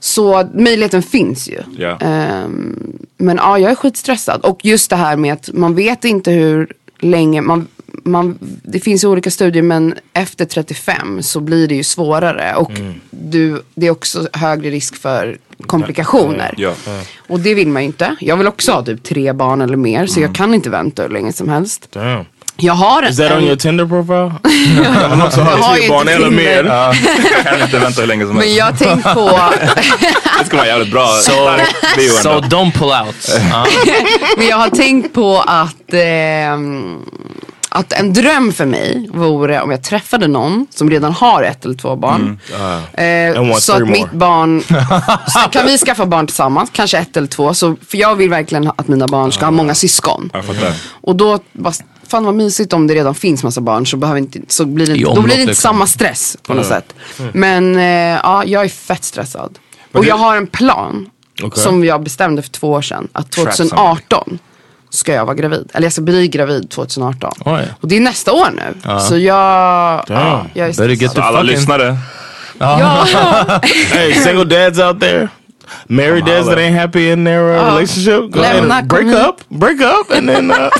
Så 0.00 0.48
möjligheten 0.54 1.02
finns 1.02 1.48
ju. 1.48 1.58
Ja. 1.78 1.96
Ehm, 2.00 2.92
men 3.18 3.36
ja, 3.36 3.58
jag 3.58 3.70
är 3.70 3.74
skitstressad. 3.74 4.40
Och 4.40 4.64
just 4.64 4.90
det 4.90 4.96
här 4.96 5.16
med 5.16 5.32
att 5.32 5.50
man 5.52 5.74
vet 5.74 6.04
inte 6.04 6.30
hur 6.30 6.72
länge, 7.00 7.40
man, 7.40 7.66
man, 8.04 8.38
det 8.62 8.80
finns 8.80 9.04
ju 9.04 9.08
olika 9.08 9.30
studier 9.30 9.62
men 9.62 9.94
efter 10.12 10.44
35 10.44 11.22
så 11.22 11.40
blir 11.40 11.68
det 11.68 11.74
ju 11.74 11.84
svårare. 11.84 12.54
Och 12.56 12.70
du, 13.10 13.62
det 13.74 13.86
är 13.86 13.90
också 13.90 14.28
högre 14.32 14.70
risk 14.70 14.96
för 14.96 15.38
komplikationer. 15.66 16.54
Ja. 16.56 16.72
Och 17.28 17.40
det 17.40 17.54
vill 17.54 17.68
man 17.68 17.82
ju 17.82 17.86
inte. 17.86 18.16
Jag 18.20 18.36
vill 18.36 18.46
också 18.46 18.72
ha 18.72 18.82
typ 18.82 19.02
tre 19.02 19.32
barn 19.32 19.60
eller 19.60 19.76
mer 19.76 20.06
så 20.06 20.20
jag 20.20 20.34
kan 20.34 20.54
inte 20.54 20.70
vänta 20.70 21.02
hur 21.02 21.08
länge 21.08 21.32
som 21.32 21.48
helst. 21.48 21.88
Damn. 21.92 22.24
Jag 22.62 22.74
har 22.74 23.08
Is 23.08 23.16
that 23.16 23.30
en, 23.30 23.38
on 23.38 23.44
your 23.44 23.56
Tinder 23.56 23.86
profile? 23.86 24.32
Also 25.22 25.40
Jag 25.40 25.46
har 25.46 25.76
tre 25.76 25.88
barn 25.88 26.08
eller 26.08 26.30
mer. 26.30 26.64
Jag 27.44 27.44
kan 27.44 27.62
inte 27.62 27.78
vänta 27.78 28.00
hur 28.00 28.08
länge 28.08 28.26
som 28.26 28.34
men 28.36 28.42
helst. 28.42 28.58
jag 28.58 28.64
har 28.64 28.72
tänkt 28.72 29.02
på 29.14 29.30
Det 30.40 30.46
ska 30.46 30.56
vara 30.56 30.66
jävligt 30.66 30.92
bra. 30.92 31.06
So, 31.06 31.32
so 32.22 32.28
don't 32.30 32.72
pull 32.72 33.06
out. 33.06 33.30
Ja. 33.50 33.66
Men 34.36 34.46
jag 34.46 34.56
har 34.56 34.70
tänkt 34.70 35.12
på 35.14 35.44
att, 35.46 35.92
ehm, 35.94 36.98
att 37.72 37.92
en 37.92 38.12
dröm 38.12 38.52
för 38.52 38.66
mig 38.66 39.08
vore 39.12 39.60
om 39.60 39.70
jag 39.70 39.82
träffade 39.82 40.28
någon 40.28 40.66
som 40.70 40.90
redan 40.90 41.12
har 41.12 41.42
ett 41.42 41.64
eller 41.64 41.74
två 41.74 41.96
barn. 41.96 42.38
And 42.58 42.82
Eh, 42.94 43.48
want 43.48 43.62
så 43.62 43.72
att 43.72 43.88
mitt 43.88 44.00
more. 44.00 44.08
barn, 44.12 44.62
så 45.28 45.38
kan 45.50 45.66
vi 45.66 45.78
skaffa 45.78 46.06
barn 46.06 46.26
tillsammans, 46.26 46.70
kanske 46.72 46.98
ett 46.98 47.16
eller 47.16 47.26
två. 47.26 47.54
Så, 47.54 47.76
för 47.88 47.98
jag 47.98 48.14
vill 48.14 48.30
verkligen 48.30 48.72
att 48.76 48.88
mina 48.88 49.06
barn 49.06 49.32
ska 49.32 49.44
ha 49.44 49.50
många 49.50 49.74
syskon. 49.74 50.30
Och 50.90 51.16
då, 51.16 51.38
bara, 51.52 51.74
fan 52.08 52.24
vad 52.24 52.34
mysigt 52.34 52.72
om 52.72 52.86
det 52.86 52.94
redan 52.94 53.14
finns 53.14 53.42
massa 53.44 53.60
barn 53.60 53.86
så, 53.86 53.96
behöver 53.96 54.20
inte, 54.20 54.40
så 54.48 54.64
blir 54.64 54.86
det, 54.86 55.04
då 55.04 55.22
blir 55.22 55.34
det 55.34 55.40
inte 55.40 55.46
liksom. 55.46 55.62
samma 55.62 55.86
stress 55.86 56.36
på 56.42 56.54
något 56.54 56.66
sätt. 56.66 56.94
Men 57.32 57.76
eh, 57.76 57.82
ja, 58.22 58.44
jag 58.44 58.64
är 58.64 58.68
fett 58.68 59.04
stressad. 59.04 59.58
Och 59.92 60.04
jag 60.04 60.16
har 60.16 60.36
en 60.36 60.46
plan 60.46 61.10
Okej. 61.42 61.62
som 61.62 61.84
jag 61.84 62.02
bestämde 62.02 62.42
för 62.42 62.50
två 62.50 62.70
år 62.70 62.82
sedan. 62.82 63.08
Att 63.12 63.30
Trap 63.30 63.56
2018 63.56 64.38
ska 64.90 65.12
jag 65.12 65.24
vara 65.24 65.34
gravid. 65.34 65.70
Eller 65.74 65.86
jag 65.86 65.92
ska 65.92 66.02
bli 66.02 66.28
gravid 66.28 66.70
2018. 66.70 67.32
Oj. 67.44 67.62
Och 67.80 67.88
det 67.88 67.96
är 67.96 68.00
nästa 68.00 68.32
år 68.32 68.48
nu. 68.56 68.98
Så 69.00 69.18
jag, 69.18 70.04
ja, 70.08 70.46
jag 70.54 70.68
är 70.68 70.68
get 70.68 70.76
stressad. 70.76 71.14
the 71.14 71.20
Alla 71.20 71.42
lyssnare. 71.42 71.96
Ja, 72.58 73.06
hey, 73.92 74.14
single 74.14 74.44
dads 74.44 74.78
out 74.78 75.00
there. 75.00 75.28
Married 75.86 76.24
dads 76.24 76.48
that 76.48 76.58
ain't 76.58 76.78
happy 76.80 77.12
in 77.12 77.24
their 77.24 77.58
uh, 77.58 77.64
relationship. 77.64 78.32
Go 78.32 78.40
ahead 78.40 78.56
Lämna 78.56 78.74
and 78.74 78.88
break 78.88 79.06
up. 79.28 79.40
Break 79.48 79.80
up 79.80 80.10
and 80.18 80.28
then... 80.28 80.50
Uh, 80.50 80.68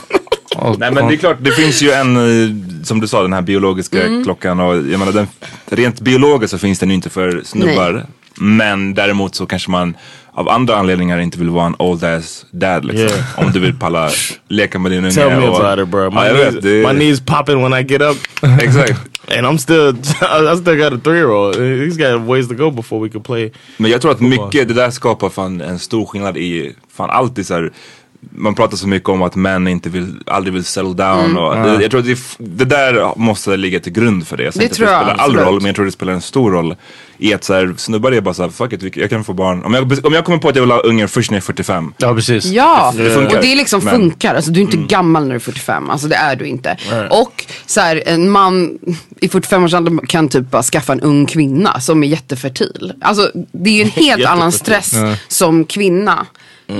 Oh, 0.56 0.74
Nej 0.78 0.90
men 0.90 1.08
det 1.08 1.14
är 1.14 1.16
klart, 1.16 1.36
det 1.40 1.50
finns 1.52 1.82
ju 1.82 1.90
en, 1.90 2.16
eh, 2.16 2.84
som 2.84 3.00
du 3.00 3.08
sa, 3.08 3.22
den 3.22 3.32
här 3.32 3.42
biologiska 3.42 4.06
Mm. 4.06 4.24
klockan 4.24 4.60
och 4.60 4.76
jag 4.76 4.98
menar 4.98 5.12
den, 5.12 5.26
rent 5.66 6.00
biologiskt 6.00 6.50
så 6.50 6.58
finns 6.58 6.78
den 6.78 6.88
ju 6.88 6.94
inte 6.94 7.10
för 7.10 7.42
snubbar. 7.44 8.06
Men 8.34 8.94
däremot 8.94 9.34
så 9.34 9.46
kanske 9.46 9.70
man 9.70 9.94
av 10.32 10.48
andra 10.48 10.76
anledningar 10.76 11.18
inte 11.18 11.38
vill 11.38 11.50
vara 11.50 11.66
en 11.66 11.76
old 11.78 12.04
ass 12.04 12.46
dad 12.50 12.84
liksom. 12.84 13.06
Yeah. 13.06 13.46
Om 13.46 13.52
du 13.52 13.60
vill 13.60 13.74
palla 13.74 14.10
leka 14.48 14.78
med 14.78 14.92
din 14.92 15.04
unge. 15.04 15.14
tell 15.14 15.40
me 15.40 15.46
about 15.46 15.78
it, 15.78 15.88
bro. 15.88 16.10
My, 16.10 16.16
Ja, 16.26 16.34
knees, 16.34 16.54
vet, 16.54 16.62
det, 16.62 16.92
my 16.92 16.98
knees 16.98 17.20
popping 17.20 17.62
when 17.62 17.80
I 17.80 17.82
get 17.82 18.02
up. 18.02 18.16
Exakt. 18.62 19.00
And 19.28 19.46
I'm 19.46 19.58
still, 19.58 19.88
I 20.52 20.56
still 20.56 20.76
got 20.76 20.92
a 20.92 20.98
three 20.98 21.18
year 21.18 21.30
old. 21.30 21.56
He's 21.56 21.96
got 21.96 22.26
ways 22.26 22.48
to 22.48 22.54
go 22.54 22.70
before 22.70 23.00
we 23.00 23.08
can 23.08 23.22
play. 23.22 23.52
Men 23.76 23.90
jag 23.90 24.00
tror 24.00 24.12
att 24.12 24.20
mycket, 24.20 24.68
det 24.68 24.74
där 24.74 24.90
skapar 24.90 25.28
fan 25.28 25.60
en 25.60 25.78
stor 25.78 26.06
skillnad 26.06 26.36
i, 26.36 26.74
fan 26.92 27.10
alltid 27.10 27.46
så 27.46 27.54
här, 27.54 27.72
man 28.36 28.54
pratar 28.54 28.76
så 28.76 28.88
mycket 28.88 29.08
om 29.08 29.22
att 29.22 29.34
män 29.36 29.68
inte 29.68 29.88
vill, 29.88 30.14
aldrig 30.26 30.54
vill 30.54 30.64
settle 30.64 30.92
down 30.94 31.24
Mm. 31.24 31.36
och 31.36 31.56
det, 31.56 31.82
jag 31.82 31.90
tror 31.90 32.00
att 32.00 32.06
det, 32.06 32.18
det 32.38 32.64
där 32.64 33.18
måste 33.18 33.56
ligga 33.56 33.80
till 33.80 33.92
grund 33.92 34.26
för 34.26 34.36
det. 34.36 34.42
Jag 34.42 34.52
Det 34.54 34.62
inte 34.62 34.72
att 34.72 34.76
tror 34.76 34.86
det 34.86 34.92
jag, 34.92 35.02
spelar 35.02 35.24
all 35.24 35.36
roll 35.36 35.54
men 35.56 35.66
jag 35.66 35.76
tror 35.76 35.84
det 35.84 35.92
spelar 35.92 36.12
en 36.12 36.20
stor 36.20 36.50
roll 36.52 36.74
i 37.18 37.34
att 37.34 37.44
så 37.44 37.54
här, 37.54 37.74
snubbar 37.76 38.12
är 38.12 38.20
bara 38.20 38.34
såhär, 38.34 38.50
fuck 38.50 38.72
it, 38.72 38.96
jag 38.96 39.10
kan 39.10 39.24
få 39.24 39.32
barn. 39.32 39.62
Om 39.64 39.74
jag, 39.74 40.06
om 40.06 40.12
jag 40.14 40.24
kommer 40.24 40.38
på 40.38 40.48
att 40.48 40.54
jag 40.56 40.62
vill 40.62 40.70
ha 40.70 40.80
ungen 40.80 41.08
först 41.08 41.30
när 41.30 41.36
jag 41.36 41.42
är 41.42 41.46
45. 41.46 41.94
Ja, 41.98 42.14
precis. 42.14 42.44
Ja, 42.44 42.94
Det 42.96 43.10
funkar. 43.14 43.36
och 43.36 43.42
det 43.42 43.54
liksom 43.54 43.84
Men- 43.84 43.94
Mm. 43.94 44.10
funkar. 44.10 44.34
Alltså, 44.34 44.50
du 44.50 44.60
är 44.60 44.64
inte 44.64 44.76
gammal 44.76 45.22
när 45.22 45.30
du 45.30 45.34
är 45.36 45.38
45. 45.40 45.90
Alltså 45.90 46.08
det 46.08 46.14
är 46.16 46.36
du 46.36 46.46
inte. 46.46 46.76
Och 47.10 47.44
så 47.66 47.80
här, 47.80 48.02
en 48.06 48.30
man 48.30 48.78
i 49.20 49.28
45-årsåldern 49.28 50.06
kan 50.06 50.28
typ 50.28 50.50
bara 50.50 50.62
skaffa 50.62 50.92
en 50.92 51.00
ung 51.00 51.26
kvinna 51.26 51.80
som 51.80 52.04
är 52.04 52.08
jättefertil. 52.08 52.92
Alltså 53.00 53.30
det 53.52 53.70
är 53.70 53.74
ju 53.74 53.82
en 53.82 53.90
helt 53.90 54.24
annan 54.24 54.52
stress 54.52 54.92
som 55.28 55.64
kvinna. 55.64 56.26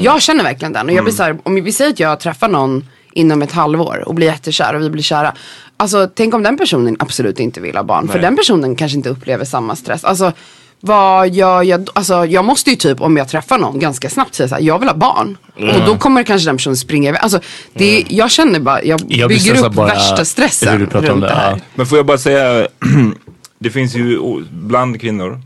Jag 0.00 0.22
känner 0.22 0.44
verkligen 0.44 0.72
den. 0.72 0.87
Och 0.88 0.92
jag 0.92 1.05
blir 1.05 1.14
så 1.14 1.22
här, 1.22 1.38
om 1.42 1.55
vi 1.55 1.72
säger 1.72 1.90
att 1.90 2.00
jag 2.00 2.20
träffar 2.20 2.48
någon 2.48 2.85
inom 3.12 3.42
ett 3.42 3.53
halvår 3.53 4.05
och 4.07 4.14
blir 4.14 4.26
jättekär 4.26 4.74
och 4.74 4.83
vi 4.83 4.90
blir 4.90 5.03
kära. 5.03 5.35
Alltså 5.76 6.09
tänk 6.14 6.35
om 6.35 6.42
den 6.42 6.57
personen 6.57 6.96
absolut 6.98 7.40
inte 7.40 7.61
vill 7.61 7.76
ha 7.76 7.83
barn. 7.83 8.09
För 8.09 8.18
den 8.18 8.37
personen 8.37 8.76
kanske 8.76 8.96
inte 8.96 9.09
upplever 9.09 9.44
samma 9.44 9.76
stress. 9.76 10.05
Alltså 10.05 10.33
vad 10.81 11.29
jag 11.29 11.81
då? 11.81 11.92
Alltså 11.94 12.26
jag 12.26 12.44
måste 12.44 12.70
ju 12.70 12.76
typ 12.76 13.00
om 13.00 13.16
jag 13.16 13.29
träffar 13.29 13.59
någon 13.59 13.79
ganska 13.79 14.11
snabbt 14.11 14.35
säga 14.35 14.48
såhär, 14.48 14.62
jag 14.62 14.79
vill 14.79 14.88
ha 14.88 14.96
barn. 14.96 15.37
Och 15.55 15.87
då 15.87 15.96
kommer 15.96 16.22
kanske 16.22 16.48
den 16.48 16.57
personen 16.57 16.76
springa 16.76 17.09
iväg. 17.09 17.20
Alltså 17.22 17.40
det, 17.74 18.05
jag 18.09 18.31
känner 18.31 18.61
bara, 18.61 18.83
jag, 18.85 19.00
Jag 19.09 19.29
bygger 19.29 19.66
upp 19.66 19.72
bara 19.72 19.87
värsta 19.87 20.24
stressen 20.24 20.79
runt 20.79 20.92
det, 20.92 21.26
det 21.26 21.35
här. 21.35 21.50
ja. 21.50 21.59
Men 21.74 21.87
får 21.87 21.98
jag 21.98 22.07
bara 22.07 22.18
säga, 22.18 22.68
det 23.59 23.70
finns 23.70 23.94
ju 23.94 24.18
bland 24.50 25.00
kvinnor 25.00 25.40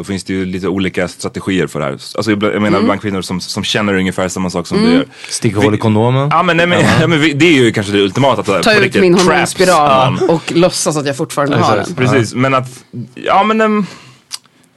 så 0.00 0.04
finns 0.04 0.24
det 0.24 0.32
ju 0.32 0.44
lite 0.46 0.68
olika 0.68 1.08
strategier 1.08 1.66
för 1.66 1.78
det 1.78 1.84
här. 1.84 1.92
Alltså 1.92 2.30
jag 2.30 2.42
menar 2.42 2.68
Mm. 2.68 2.84
bland 2.84 3.00
kvinnor 3.00 3.22
som, 3.22 3.40
som 3.40 3.64
känner 3.64 3.94
ungefär 3.94 4.28
samma 4.28 4.50
sak 4.50 4.66
som 4.66 4.78
du 4.82 4.92
gör. 4.92 5.04
Sticka 5.28 5.60
hål 5.60 5.74
i 5.74 5.78
kondomen. 5.78 6.28
Ja 6.30 6.42
men, 6.42 6.56
nej, 6.56 6.66
men, 6.66 6.80
ja, 7.00 7.06
men 7.06 7.20
vi, 7.20 7.32
det 7.32 7.46
är 7.46 7.52
ju 7.64 7.72
kanske 7.72 7.92
det 7.92 8.02
ultimata. 8.02 8.56
Att, 8.56 8.62
Ta 8.64 8.74
ut 8.74 8.94
min 8.94 9.14
hormonspiral 9.14 10.12
någon. 10.12 10.30
och 10.30 10.52
låtsas 10.52 10.96
att 10.96 11.06
jag 11.06 11.16
fortfarande 11.16 11.56
har 11.56 11.76
den. 11.76 11.94
Precis, 11.94 12.34
men 12.34 12.54
att, 12.54 12.84
ja 13.14 13.42
men 13.44 13.60
um, 13.60 13.86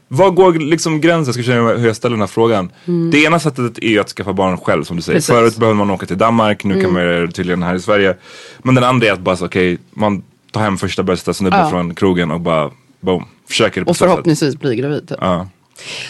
var 0.07 0.29
går 0.31 0.53
liksom 0.53 1.01
gränsen? 1.01 1.25
Jag 1.25 1.33
ska 1.33 1.43
känna 1.53 1.73
hur 1.73 1.87
jag 1.87 1.95
ställer 1.95 2.13
den 2.13 2.21
här 2.21 2.27
frågan. 2.27 2.71
Det 3.11 3.23
ena 3.23 3.39
sättet 3.39 3.77
är 3.77 3.87
ju 3.89 3.99
att 3.99 4.09
skaffa 4.09 4.33
barn 4.33 4.57
själv 4.57 4.83
som 4.83 4.95
du 4.95 5.01
säger. 5.01 5.13
Mm. 5.15 5.19
Precis. 5.19 5.29
Mm. 5.29 5.41
Förut 5.43 5.57
behövde 5.57 5.77
man 5.77 5.89
åka 5.91 6.05
till 6.05 6.17
Danmark, 6.17 6.63
nu 6.63 6.81
kan 6.81 6.93
man 6.93 7.01
göra 7.01 7.25
det 7.25 7.31
tydligen 7.31 7.63
här 7.63 7.75
i 7.75 7.79
Sverige. 7.79 8.15
Men 8.63 8.75
den 8.75 8.83
andra 8.83 9.07
är 9.07 9.11
att 9.11 9.19
bara 9.19 9.35
så, 9.37 9.45
okej, 9.45 9.77
man 9.93 10.23
tar 10.51 10.61
hem 10.61 10.77
första 10.77 11.03
bästa 11.03 11.33
snubben 11.33 11.59
Ja. 11.59 11.69
från 11.69 11.95
krogen 11.95 12.31
och 12.31 12.39
bara 12.41 12.71
boom, 12.99 13.25
försöker 13.47 13.81
det 13.81 13.89
Och 13.89 13.95
så 13.95 13.99
sätt. 13.99 14.09
förhoppningsvis 14.09 14.55
bli 14.59 14.75
gravid. 14.75 15.09
Typ. 15.09 15.17
Ja. 15.21 15.47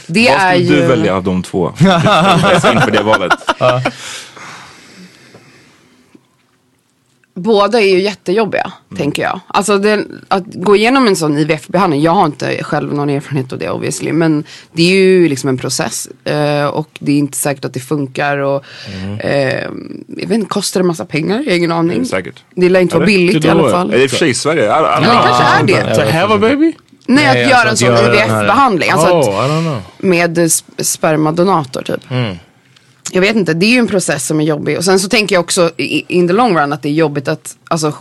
Det 0.08 0.30
Vad 0.30 0.40
är 0.42 0.54
skulle 0.56 0.76
ju... 0.76 0.82
du 0.82 0.88
välja 0.88 1.16
av 1.16 1.24
de 1.24 1.44
två? 1.44 1.68
Inför 1.80 2.92
det 2.92 3.04
valet. 3.04 3.34
Båda 7.36 7.82
är 7.82 7.88
ju 7.88 8.02
jättejobbiga, 8.02 8.72
tänker 8.98 9.22
jag. 9.24 9.40
Alltså 9.48 9.78
det, 9.78 10.06
att 10.28 10.44
gå 10.54 10.76
igenom 10.76 11.08
en 11.08 11.16
sån 11.16 11.38
IVF-behandling, 11.38 12.02
jag 12.02 12.12
har 12.12 12.26
inte 12.26 12.64
själv 12.64 12.94
någon 12.94 13.10
erfarenhet 13.10 13.54
av 13.54 13.60
det 13.60 13.70
obviously, 13.70 14.12
men 14.12 14.44
det 14.74 14.84
är 14.84 14.96
ju 14.96 15.30
liksom 15.30 15.50
en 15.50 15.58
process. 15.58 16.08
Eh, 16.24 16.66
och 16.66 16.90
det 17.00 17.12
är 17.12 17.18
inte 17.18 17.38
säkert 17.38 17.66
att 17.66 17.74
det 17.74 17.80
funkar 17.80 18.38
och 18.38 18.64
eh, 19.20 19.64
jag 20.08 20.28
vet 20.28 20.32
inte, 20.32 20.48
kostar 20.50 20.80
det 20.80 20.88
massa 20.88 21.06
pengar? 21.06 21.38
Jag 21.40 21.52
har 21.52 21.58
ingen 21.58 21.72
aning. 21.72 22.06
Säkert. 22.06 22.44
Det 22.56 22.70
lär 22.70 22.80
inte 22.80 22.96
vara 22.96 23.06
billigt 23.06 23.46
i 23.46 23.50
alla 23.50 23.70
fall. 23.70 23.94
Är 23.94 23.98
det 23.98 24.04
i 24.04 24.08
och 24.08 24.12
för 24.12 24.18
sig 24.18 24.30
i 24.30 24.34
Sverige? 24.34 24.66
Ja, 24.66 25.00
det 25.00 25.06
kanske 25.06 25.44
är 25.44 25.86
det. 25.86 25.96
To 25.96 26.12
have 26.18 26.34
a 26.34 26.38
baby? 26.38 26.74
Nej, 27.06 27.28
att 27.28 27.34
Nej, 27.34 27.50
göra 27.50 27.70
alltså 27.70 27.86
en 27.86 27.94
att 27.94 28.00
sån 28.00 28.06
göra 28.08 28.16
den 28.16 28.30
här- 28.30 28.44
IVF-behandling. 28.44 28.90
Alltså 28.92 29.08
oh, 29.08 29.20
att, 29.20 29.26
I 29.26 29.52
don't 29.52 29.62
know. 29.62 29.82
med 29.98 30.38
sp- 30.38 30.84
spermadonator 30.84 31.82
typ. 31.82 32.02
Jag 33.16 33.22
vet 33.22 33.36
inte, 33.36 33.54
det 33.54 33.66
är 33.66 33.70
ju 33.70 33.78
en 33.78 33.88
process 33.88 34.28
som 34.28 34.40
är 34.40 34.44
jobbig. 34.44 34.78
Och 34.78 34.84
sen 34.86 35.00
så 35.00 35.10
tänker 35.10 35.36
jag 35.36 35.40
också 35.44 35.72
i- 35.78 36.06
in 36.18 36.28
the 36.28 36.34
long 36.34 36.58
run 36.58 36.74
att 36.74 36.82
det 36.82 36.90
är 36.90 36.94
jobbigt 36.94 37.28
att, 37.28 37.56
alltså 37.68 37.94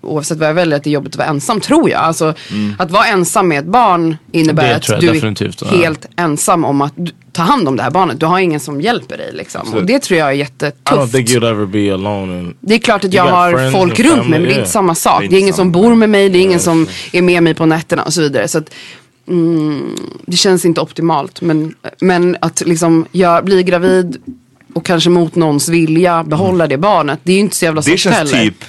oavsett 0.00 0.38
vad 0.38 0.48
jag 0.48 0.54
väljer, 0.54 0.76
att 0.76 0.84
det 0.84 0.90
är 0.90 0.92
jobbigt 0.92 1.12
att 1.12 1.18
vara 1.18 1.28
ensam 1.28 1.60
tror 1.60 1.90
jag. 1.90 2.00
Alltså 2.00 2.34
att 2.78 2.90
vara 2.90 3.06
ensam 3.06 3.48
med 3.48 3.58
ett 3.58 3.64
barn 3.64 4.16
innebär 4.32 4.74
att 4.74 5.00
du 5.00 5.08
är 5.08 5.34
ja. 5.60 5.68
helt 5.68 6.06
ensam 6.16 6.64
om 6.64 6.80
att 6.80 6.92
ta 7.32 7.42
hand 7.42 7.68
om 7.68 7.76
det 7.76 7.82
här 7.82 7.90
barnet. 7.90 8.20
Du 8.20 8.26
har 8.26 8.38
ingen 8.38 8.60
som 8.60 8.80
hjälper 8.80 9.16
dig 9.16 9.30
liksom. 9.32 9.74
Och 9.74 9.84
det 9.84 9.98
tror 10.02 10.18
jag 10.18 10.28
är 10.28 10.32
I 10.32 10.36
don't 10.36 10.38
jättetufft. 10.38 11.12
think 11.12 11.28
you'll 11.28 11.50
ever 11.50 11.66
be 11.66 11.94
alone. 11.94 12.38
And 12.38 12.54
Det 12.60 12.74
är 12.74 12.78
klart 12.78 13.04
att 13.04 13.12
jag 13.12 13.24
har 13.24 13.70
folk 13.70 14.00
runt 14.00 14.28
mig 14.28 14.40
men 14.40 14.42
det 14.42 14.54
är 14.54 14.58
inte 14.58 14.70
samma 14.70 14.94
sak. 14.94 15.20
Det 15.20 15.26
är 15.26 15.28
Det 15.30 15.36
är, 15.36 15.40
ingen 15.40 15.54
som 15.54 15.72
bor 15.72 15.94
med 15.94 16.10
mig, 16.10 16.28
det 16.28 16.38
är 16.38 16.42
ingen 16.42 16.60
som 16.60 16.86
är 17.12 17.22
med 17.22 17.42
mig 17.42 17.54
på 17.54 17.66
nätterna 17.66 18.02
och 18.02 18.12
så 18.12 18.20
vidare. 18.20 18.48
Så 18.48 18.58
att, 18.58 18.70
mm, 19.28 19.96
det 20.26 20.36
känns 20.36 20.64
inte 20.64 20.80
optimalt. 20.80 21.40
Men, 21.40 21.74
men 22.00 22.36
att 22.40 22.62
liksom 22.66 23.06
jag 23.12 23.44
bli 23.44 23.62
gravid 23.62 24.16
och 24.74 24.86
kanske 24.86 25.10
mot 25.10 25.34
någons 25.34 25.68
vilja 25.68 26.24
behålla 26.24 26.66
det 26.66 26.78
barnet. 26.78 27.20
Det 27.22 27.32
är 27.32 27.34
ju 27.34 27.40
inte 27.40 27.56
så 27.56 27.64
jävla 27.64 27.80
det 27.80 27.90
soft 27.90 27.98
känns 28.02 28.16
heller. 28.16 28.44
typ, 28.44 28.64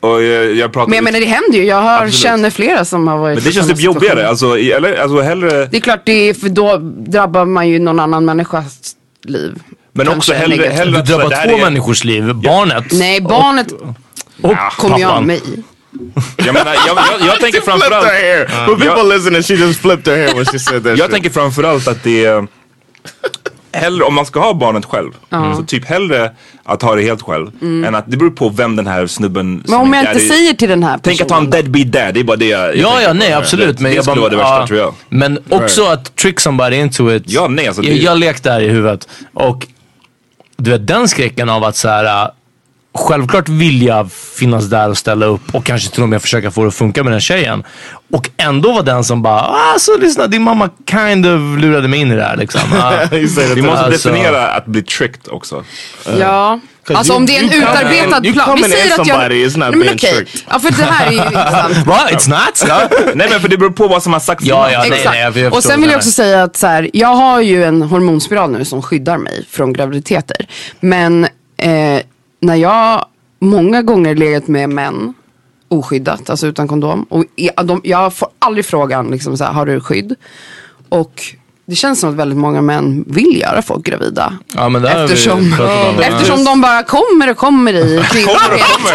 och 0.00 0.22
jag, 0.22 0.54
jag 0.54 0.76
Men 0.76 0.92
jag 0.92 1.04
menar 1.04 1.20
det 1.20 1.26
händer 1.26 1.58
ju. 1.58 1.64
Jag 1.64 1.82
har, 1.82 1.94
Absolut. 1.94 2.14
känner 2.14 2.50
flera 2.50 2.84
som 2.84 3.08
har 3.08 3.18
varit 3.18 3.34
men 3.36 3.44
det 3.44 3.52
känns 3.52 3.68
typ 3.68 3.80
jobbigare. 3.80 4.28
Alltså, 4.28 4.58
eller, 4.58 4.96
alltså 4.96 5.20
hellre 5.20 5.66
Det 5.66 5.76
är 5.76 5.80
klart, 5.80 6.00
det 6.04 6.12
är, 6.12 6.34
för 6.34 6.48
då 6.48 6.76
drabbar 7.06 7.44
man 7.44 7.68
ju 7.68 7.78
någon 7.78 8.00
annan 8.00 8.24
människas 8.24 8.96
liv. 9.24 9.62
Men 9.92 10.06
Kanske 10.06 10.18
också 10.18 10.32
hellre, 10.32 10.66
hellre 10.68 10.98
Du 11.00 11.06
det 11.06 11.16
drabbar 11.16 11.48
två 11.48 11.56
är- 11.56 11.64
människors 11.64 12.04
liv. 12.04 12.34
Barnet 12.34 12.84
Nej, 12.92 13.20
barnet 13.20 13.72
och 14.42 14.54
kommer 14.78 14.98
ju 14.98 15.04
av 15.04 15.26
mig. 15.26 15.40
Jag 16.36 16.52
menar, 16.54 16.74
jag, 16.74 16.86
jag, 16.86 17.26
jag 17.28 17.40
tänker 17.40 17.60
flipped 17.60 17.64
framförallt... 17.64 18.06
her 18.06 18.12
hair. 18.36 18.66
For 18.66 18.76
people 18.76 19.14
listening, 19.16 19.42
she 19.42 19.54
just 19.54 19.80
flipped 19.80 20.06
her 20.14 20.26
hair 20.26 20.34
when 20.34 20.44
she 20.44 20.58
said 20.58 20.82
that 20.84 20.90
Jag 20.90 20.98
shit. 20.98 21.10
tänker 21.10 21.30
framförallt 21.30 21.88
att 21.88 22.02
det 22.02 22.24
är 22.24 22.46
hellre, 23.72 24.04
om 24.04 24.14
man 24.14 24.26
ska 24.26 24.40
ha 24.40 24.54
barnet 24.54 24.84
själv, 24.84 25.10
så 25.56 25.62
typ 25.66 25.84
hellre 25.84 26.32
att 26.64 26.82
ha 26.82 26.94
det 26.94 27.02
helt 27.02 27.22
själv 27.22 27.50
än 27.86 27.94
att 27.94 28.10
det 28.10 28.16
beror 28.16 28.30
på 28.30 28.48
vem 28.48 28.76
den 28.76 28.86
här 28.86 29.06
snubben 29.06 29.46
Mm. 29.46 29.62
Men 29.66 29.80
om 29.80 29.94
är 29.94 29.96
jag 30.04 30.12
inte 30.14 30.24
daddy- 30.24 30.28
säger 30.28 30.52
till 30.54 30.68
den 30.68 30.82
här 30.82 30.98
Tänk 31.02 31.20
att 31.20 31.30
ha 31.30 31.38
en 31.38 31.50
deadbeat 31.50 31.92
dad, 31.92 32.14
det 32.14 32.20
är 32.20 32.24
bara 32.24 32.36
det 32.36 32.46
jag, 32.48 32.66
jag 32.68 32.76
Ja, 32.76 33.02
ja, 33.02 33.12
nej 33.12 33.32
absolut. 33.32 33.76
Det, 33.76 33.82
Men 33.82 33.92
det 33.92 33.96
jag 33.96 34.04
skulle 34.04 34.20
vara 34.20 34.30
det 34.30 34.36
värsta 34.36 34.60
ja, 34.60 34.66
tror 34.66 34.78
jag. 34.78 34.94
Men 35.08 35.38
också 35.48 35.84
att 35.84 36.16
trick 36.16 36.40
somebody 36.40 36.76
into 36.76 37.12
it. 37.12 37.22
Ja, 37.26 37.46
nej, 37.48 37.66
alltså 37.66 37.82
det- 37.82 37.88
jag, 37.88 37.98
jag 37.98 38.18
lekte 38.18 38.48
där 38.50 38.60
i 38.60 38.68
huvudet. 38.68 39.08
Och 39.34 39.66
du 40.56 40.70
vet 40.70 40.86
den 40.86 41.08
skräcken 41.08 41.48
av 41.48 41.64
att 41.64 41.76
så 41.76 41.88
här. 41.88 42.30
Självklart 42.96 43.48
vilja 43.48 44.08
finnas 44.38 44.64
där 44.64 44.88
och 44.88 44.98
ställa 44.98 45.26
upp 45.26 45.54
och 45.54 45.64
kanske 45.64 45.90
till 45.90 46.02
och 46.02 46.08
med 46.08 46.22
försöka 46.22 46.50
få 46.50 46.62
det 46.62 46.68
att 46.68 46.74
funka 46.74 47.02
med 47.04 47.12
den 47.12 47.20
tjejen. 47.20 47.64
Och 48.12 48.30
ändå 48.36 48.72
vara 48.72 48.82
den 48.82 49.04
som 49.04 49.22
bara, 49.22 49.40
alltså 49.40 49.90
lyssna 50.00 50.26
din 50.26 50.42
mamma 50.42 50.70
kind 50.90 51.26
of 51.26 51.58
lurade 51.62 51.88
mig 51.88 52.00
in 52.00 52.12
i 52.12 52.16
det 52.16 52.22
här 52.24 52.36
liksom. 52.36 52.60
Ah. 52.72 52.92
Vi 53.10 53.28
to 53.28 53.40
måste 53.62 53.70
Alltså- 53.84 54.08
definiera 54.08 54.46
att 54.48 54.66
bli 54.66 54.82
tricked 54.82 55.32
också. 55.32 55.64
Ja. 56.18 56.60
Alltså 56.88 57.12
you- 57.12 57.16
om 57.16 57.26
det 57.26 57.36
är 57.36 57.42
en 57.42 57.50
utarbetad 57.52 58.26
in- 58.26 58.32
plan. 58.32 58.56
Vi 58.56 58.62
säger 58.62 58.84
att 59.00 59.06
jag... 59.06 59.06
somebody, 59.06 59.46
it's 59.46 59.58
not 59.58 59.58
Nej, 59.58 59.70
men 59.70 59.80
being 59.80 59.94
okej. 59.94 60.14
tricked. 60.14 60.40
Ja 60.50 60.58
för 60.58 60.70
det 60.70 60.82
här 60.84 61.06
är 61.06 61.10
ju 61.12 61.16
intressant. 61.26 61.86
What? 61.86 62.10
It's 62.12 62.28
not? 62.28 62.64
Ja. 62.68 62.88
Nej 63.14 63.26
men 63.30 63.40
för 63.40 63.48
det 63.48 63.56
beror 63.58 63.70
på 63.70 63.88
vad 63.88 64.02
som 64.02 64.12
har 64.12 64.20
sagts 64.20 64.44
Ja, 64.44 64.70
ja, 64.70 64.78
nej, 64.78 64.88
Exakt. 64.92 65.04
nej, 65.14 65.20
jag- 65.22 65.36
jag 65.36 65.52
och 65.54 65.62
sen 65.64 65.80
vill 65.80 65.90
jag 65.90 65.96
också 65.98 66.10
säga 66.10 66.42
att 66.42 66.56
så 66.56 66.66
här, 66.66 66.90
jag 66.92 67.08
har 67.14 67.40
ju 67.40 67.64
en 67.64 67.82
hormonspiral 67.82 68.50
nu 68.50 68.64
som 68.64 68.82
skyddar 68.82 69.18
mig 69.18 69.44
från 69.50 69.72
graviditeter. 69.72 70.46
Men 70.80 71.24
eh, 71.56 72.00
när 72.44 72.54
jag 72.54 73.06
många 73.38 73.82
gånger 73.82 74.14
legat 74.14 74.48
med 74.48 74.68
män 74.70 75.14
oskyddat, 75.68 76.30
alltså 76.30 76.46
utan 76.46 76.68
kondom. 76.68 77.02
Och 77.02 77.24
jag, 77.34 77.66
de, 77.66 77.80
jag 77.84 78.14
får 78.14 78.28
aldrig 78.38 78.64
frågan, 78.64 79.06
liksom, 79.06 79.36
så 79.36 79.44
här, 79.44 79.52
har 79.52 79.66
du 79.66 79.80
skydd? 79.80 80.14
Och 80.88 81.22
det 81.66 81.74
känns 81.74 82.00
som 82.00 82.10
att 82.10 82.16
väldigt 82.16 82.38
många 82.38 82.62
män 82.62 83.04
vill 83.06 83.40
göra 83.40 83.62
folk 83.62 83.86
gravida. 83.86 84.32
Ja, 84.54 84.68
men 84.68 84.82
det 84.82 84.94
vi 84.96 85.02
eftersom 85.12 85.38
om. 85.38 86.00
eftersom 86.02 86.44
de 86.44 86.60
bara 86.60 86.82
kommer 86.82 87.30
och 87.30 87.36
kommer 87.36 87.72
i 87.74 88.02
Kommer 88.12 88.54
och 88.54 88.60
kommer! 88.60 88.94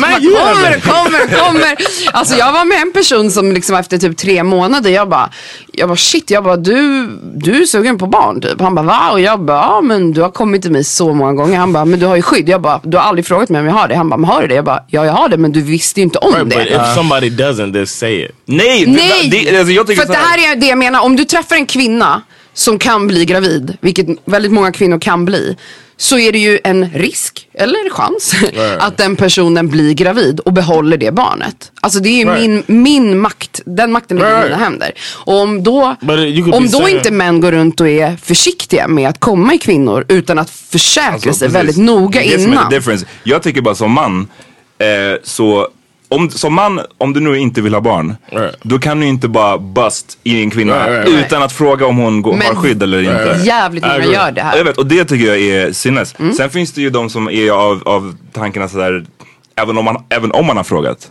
Man 0.00 0.22
you 0.22 0.36
kommer, 0.36 0.64
have 0.64 0.80
kommer, 0.80 1.38
kommer. 1.46 1.76
Alltså 2.12 2.36
jag 2.36 2.52
var 2.52 2.64
med 2.64 2.78
en 2.82 2.92
person 2.92 3.30
som 3.30 3.52
liksom 3.52 3.76
efter 3.76 3.98
typ 3.98 4.16
tre 4.16 4.42
månader, 4.42 4.90
jag 4.90 5.08
bara, 5.08 5.30
jag 5.72 5.88
bara 5.88 5.96
shit, 5.96 6.30
jag 6.30 6.44
bara 6.44 6.56
du, 6.56 7.06
du 7.34 7.62
är 7.62 7.66
sugen 7.66 7.98
på 7.98 8.06
barn 8.06 8.40
typ. 8.40 8.60
Han 8.60 8.74
bara 8.74 8.86
va? 8.86 9.10
Och 9.12 9.20
jag 9.20 9.40
bara, 9.40 9.56
ja 9.62 9.80
men 9.80 10.12
du 10.12 10.20
har 10.22 10.30
kommit 10.30 10.62
till 10.62 10.72
mig 10.72 10.84
så 10.84 11.14
många 11.14 11.32
gånger. 11.32 11.58
Han 11.58 11.72
bara, 11.72 11.84
men 11.84 12.00
du 12.00 12.06
har 12.06 12.16
ju 12.16 12.22
skydd. 12.22 12.48
Jag 12.48 12.60
bara, 12.60 12.80
du 12.84 12.96
har 12.96 13.04
aldrig 13.04 13.26
frågat 13.26 13.48
mig 13.48 13.60
om 13.60 13.66
jag 13.66 13.72
har 13.74 13.88
det. 13.88 13.94
Han 13.96 14.08
bara, 14.10 14.16
men 14.16 14.30
har 14.30 14.42
du 14.42 14.48
det? 14.48 14.54
Jag 14.54 14.64
bara, 14.64 14.82
ja 14.88 15.04
jag 15.06 15.12
har 15.12 15.28
det 15.28 15.36
men 15.36 15.52
du 15.52 15.60
visste 15.62 16.00
ju 16.00 16.04
inte 16.04 16.18
om 16.18 16.32
Right, 16.34 16.44
but 16.44 16.54
det. 16.58 16.74
if 16.88 16.94
somebody 16.94 17.30
doesn't, 17.30 17.76
just 17.78 17.98
say 17.98 18.24
it. 18.24 18.30
Nej! 18.46 18.84
det- 18.86 18.92
Nej! 18.92 19.28
Det, 19.50 19.58
alltså, 19.58 19.72
jag 19.72 19.86
tycker 19.86 20.02
För 20.02 20.12
det 20.12 20.18
här 20.18 20.52
är 20.52 20.56
det 20.56 20.66
jag 20.66 20.78
menar, 20.84 21.00
om 21.04 21.16
du 21.16 21.24
träffar 21.24 21.56
en 21.56 21.66
kvinna 21.66 22.22
som 22.52 22.78
kan 22.78 23.06
bli 23.06 23.24
gravid, 23.24 23.76
vilket 23.80 24.06
väldigt 24.24 24.52
många 24.52 24.72
kvinnor 24.72 24.98
kan 25.00 25.24
bli, 25.24 25.56
så 25.96 26.18
är 26.18 26.32
det 26.32 26.38
ju 26.38 26.58
en 26.64 26.90
risk, 26.90 27.48
eller 27.54 27.90
chans, 27.90 28.34
att 28.78 28.96
den 28.96 29.16
personen 29.16 29.68
blir 29.68 29.94
gravid 29.94 30.40
och 30.40 30.52
behåller 30.52 30.96
det 30.96 31.10
barnet. 31.12 31.72
Alltså 31.80 32.00
det 32.00 32.08
är 32.08 32.18
ju 32.18 32.24
Right. 32.24 32.40
min, 32.66 32.82
min 32.82 33.18
makt, 33.18 33.60
den 33.66 33.92
makten 33.92 34.16
ligger 34.16 34.30
i 34.30 34.34
Right. 34.34 34.44
mina 34.50 34.56
händer. 34.64 34.92
Och 35.26 35.40
om 35.40 35.62
då, 35.62 35.96
om 36.52 36.68
då 36.72 36.88
inte 36.88 37.10
män 37.10 37.40
går 37.40 37.52
runt 37.52 37.80
och 37.80 37.88
är 37.88 38.16
försiktiga 38.16 38.88
med 38.88 39.08
att 39.08 39.20
komma 39.20 39.54
i 39.54 39.58
kvinnor 39.58 40.04
utan 40.08 40.38
att 40.38 40.50
försäkra 40.50 41.12
Alltså, 41.12 41.32
sig 41.32 41.48
precis. 41.48 41.54
väldigt 41.54 41.76
noga 41.76 42.22
innan. 42.22 42.72
Jag 43.22 43.42
tycker 43.42 43.60
bara 43.60 43.74
som 43.74 43.92
man, 43.92 44.28
eh, 44.78 44.86
så 45.22 45.68
om, 46.08 46.30
som 46.30 46.54
man, 46.54 46.80
om 46.98 47.12
du 47.12 47.20
nu 47.20 47.38
inte 47.38 47.60
vill 47.62 47.74
ha 47.74 47.80
barn, 47.80 48.16
Right. 48.30 48.56
då 48.62 48.78
kan 48.78 49.00
du 49.00 49.06
inte 49.06 49.28
bara 49.28 49.58
bust 49.58 50.18
i 50.22 50.42
en 50.42 50.50
kvinna 50.50 50.74
Right, 50.74 50.88
right, 50.98 51.08
right. 51.08 51.26
utan 51.26 51.42
att 51.42 51.52
fråga 51.52 51.86
om 51.86 51.96
hon 51.96 52.22
går, 52.22 52.32
Men- 52.36 52.46
har 52.46 52.54
skydd 52.54 52.82
eller 52.82 52.98
inte. 53.02 53.40
Jävligt 53.46 53.82
många 53.84 54.04
gör 54.04 54.30
det 54.32 54.40
Jag 54.40 54.44
här. 54.44 54.64
vet, 54.64 54.78
och 54.78 54.86
det 54.86 55.04
tycker 55.04 55.26
jag 55.26 55.38
är 55.40 55.72
sinnes. 55.72 56.14
Mm. 56.18 56.32
Sen 56.34 56.50
finns 56.50 56.72
det 56.72 56.80
ju 56.82 56.90
de 56.90 57.10
som 57.10 57.28
är 57.28 57.50
av, 57.50 57.82
av 57.88 58.16
tankarna 58.32 58.68
sådär, 58.68 59.04
även 59.56 59.78
om, 59.78 59.84
man, 59.84 59.96
även 60.08 60.32
om 60.32 60.46
man 60.46 60.56
har 60.56 60.64
frågat. 60.64 61.10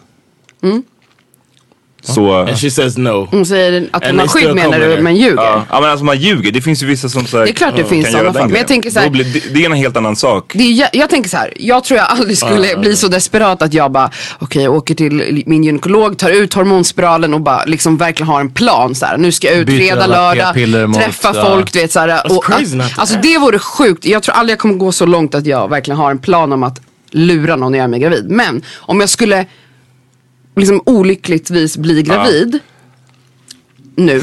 Så... 2.03 2.33
And 2.33 2.57
she 2.59 2.71
says 2.71 2.97
no. 2.97 3.27
Hon 3.31 3.45
säger 3.45 3.87
att 3.91 4.05
hon 4.07 4.19
har 4.19 4.27
skydd 4.27 4.55
menar 4.55 4.79
du, 4.79 5.01
men 5.01 5.15
ljuger. 5.15 5.35
Ja, 5.35 5.65
ja 5.69 5.81
men 5.81 5.89
alltså 5.89 6.05
man 6.05 6.17
ljuger. 6.17 6.51
Det 6.51 6.61
finns 6.61 6.83
ju 6.83 6.87
vissa 6.87 7.09
som 7.09 7.25
här, 7.31 7.39
Det 7.39 7.49
är 7.49 7.53
klart 7.53 7.75
det 7.75 7.81
kan 7.81 7.89
finns 7.89 8.11
sådana 8.11 8.33
fall. 8.33 8.47
Men 8.47 8.57
jag 8.57 8.67
tänker 8.67 8.89
så 8.89 8.99
här- 8.99 9.05
Då 9.05 9.11
blir, 9.11 9.23
det, 9.25 9.53
det 9.53 9.61
är 9.61 9.65
en 9.65 9.73
helt 9.73 9.97
annan 9.97 10.15
sak. 10.15 10.51
Det 10.55 10.63
är, 10.63 10.73
jä- 10.83 10.89
jag 10.93 11.09
tänker 11.09 11.29
så 11.29 11.37
här, 11.37 11.53
jag 11.59 11.83
tror 11.83 11.97
jag 11.97 12.07
aldrig 12.09 12.37
skulle 12.37 12.77
bli 12.77 12.95
så 12.95 13.07
desperat 13.07 13.61
att 13.61 13.73
jag 13.73 13.91
bara, 13.91 14.11
okej 14.39 14.63
jag 14.63 14.73
åker 14.73 14.95
till 14.95 15.43
min 15.45 15.63
gynekolog, 15.63 16.17
tar 16.17 16.29
ut 16.29 16.53
hormonspiralen 16.53 17.33
och 17.33 17.41
bara 17.41 17.63
liksom 17.65 17.97
verkligen 17.97 18.27
har 18.27 18.39
en 18.39 18.49
plan 18.51 18.95
så 18.95 19.05
här. 19.05 19.17
Nu 19.17 19.31
ska 19.31 19.47
jag 19.47 19.57
ut 19.57 19.67
Byter 19.67 19.77
fredag, 19.77 20.03
alla 20.03 20.33
lördag, 20.33 20.89
mot, 20.89 20.97
träffa 21.01 21.31
ja. 21.35 21.45
folk, 21.45 21.73
du 21.73 21.79
vet 21.79 21.91
så 21.91 21.99
här. 21.99 22.37
Och, 22.37 22.43
crazy 22.43 22.75
not 22.75 22.89
to 22.95 23.01
alltså 23.01 23.17
det 23.21 23.37
vore 23.37 23.59
sjukt. 23.59 24.05
Jag 24.05 24.23
tror 24.23 24.35
aldrig 24.35 24.51
jag 24.53 24.59
kommer 24.59 24.75
gå 24.75 24.91
så 24.91 25.05
långt 25.05 25.35
att 25.35 25.45
jag 25.45 25.69
verkligen 25.69 25.97
har 25.97 26.11
en 26.11 26.19
plan 26.19 26.53
om 26.53 26.63
att 26.63 26.81
lura 27.11 27.55
någon 27.55 27.73
och 27.73 27.77
göra 27.77 27.87
mig 27.87 27.99
gravid. 27.99 28.29
Men 28.29 28.61
om 28.75 28.99
jag 28.99 29.09
skulle 29.09 29.45
liksom 30.55 30.81
olyckligtvis 30.85 31.77
bli 31.77 32.03
gravid 32.03 32.59
nu, 33.95 34.21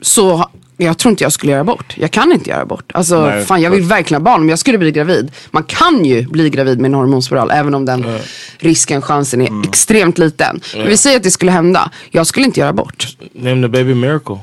så 0.00 0.48
jag 0.76 0.98
tror 0.98 1.10
inte 1.10 1.24
jag 1.24 1.32
skulle 1.32 1.52
göra 1.52 1.60
abort. 1.60 1.94
Jag 1.96 2.10
kan 2.10 2.32
inte 2.32 2.50
göra 2.50 2.60
abort. 2.60 2.92
Alltså 2.94 3.26
Nej, 3.26 3.44
fan 3.44 3.62
jag 3.62 3.70
vill 3.70 3.82
verkligen 3.82 4.22
ha 4.22 4.32
barn 4.32 4.40
om 4.40 4.48
jag 4.48 4.58
skulle 4.58 4.78
bli 4.78 4.92
gravid. 4.92 5.30
Man 5.50 5.62
kan 5.62 6.04
ju 6.04 6.26
bli 6.26 6.50
gravid 6.50 6.80
med 6.80 6.88
en 6.88 6.94
hormonspiral 6.94 7.50
även 7.50 7.74
om 7.74 7.84
den 7.84 8.18
risken, 8.58 9.02
chansen 9.02 9.40
är 9.40 9.68
extremt 9.68 10.18
liten. 10.18 10.60
Men 10.76 10.86
vi 10.86 10.96
säger 10.96 11.16
att 11.16 11.22
det 11.22 11.30
skulle 11.30 11.52
hända. 11.52 11.90
Jag 12.10 12.26
skulle 12.26 12.46
inte 12.46 12.60
göra 12.60 12.70
abort. 12.70 13.06
Name 13.32 13.62
the 13.62 13.68
baby 13.68 13.94
miracle. 13.94 14.38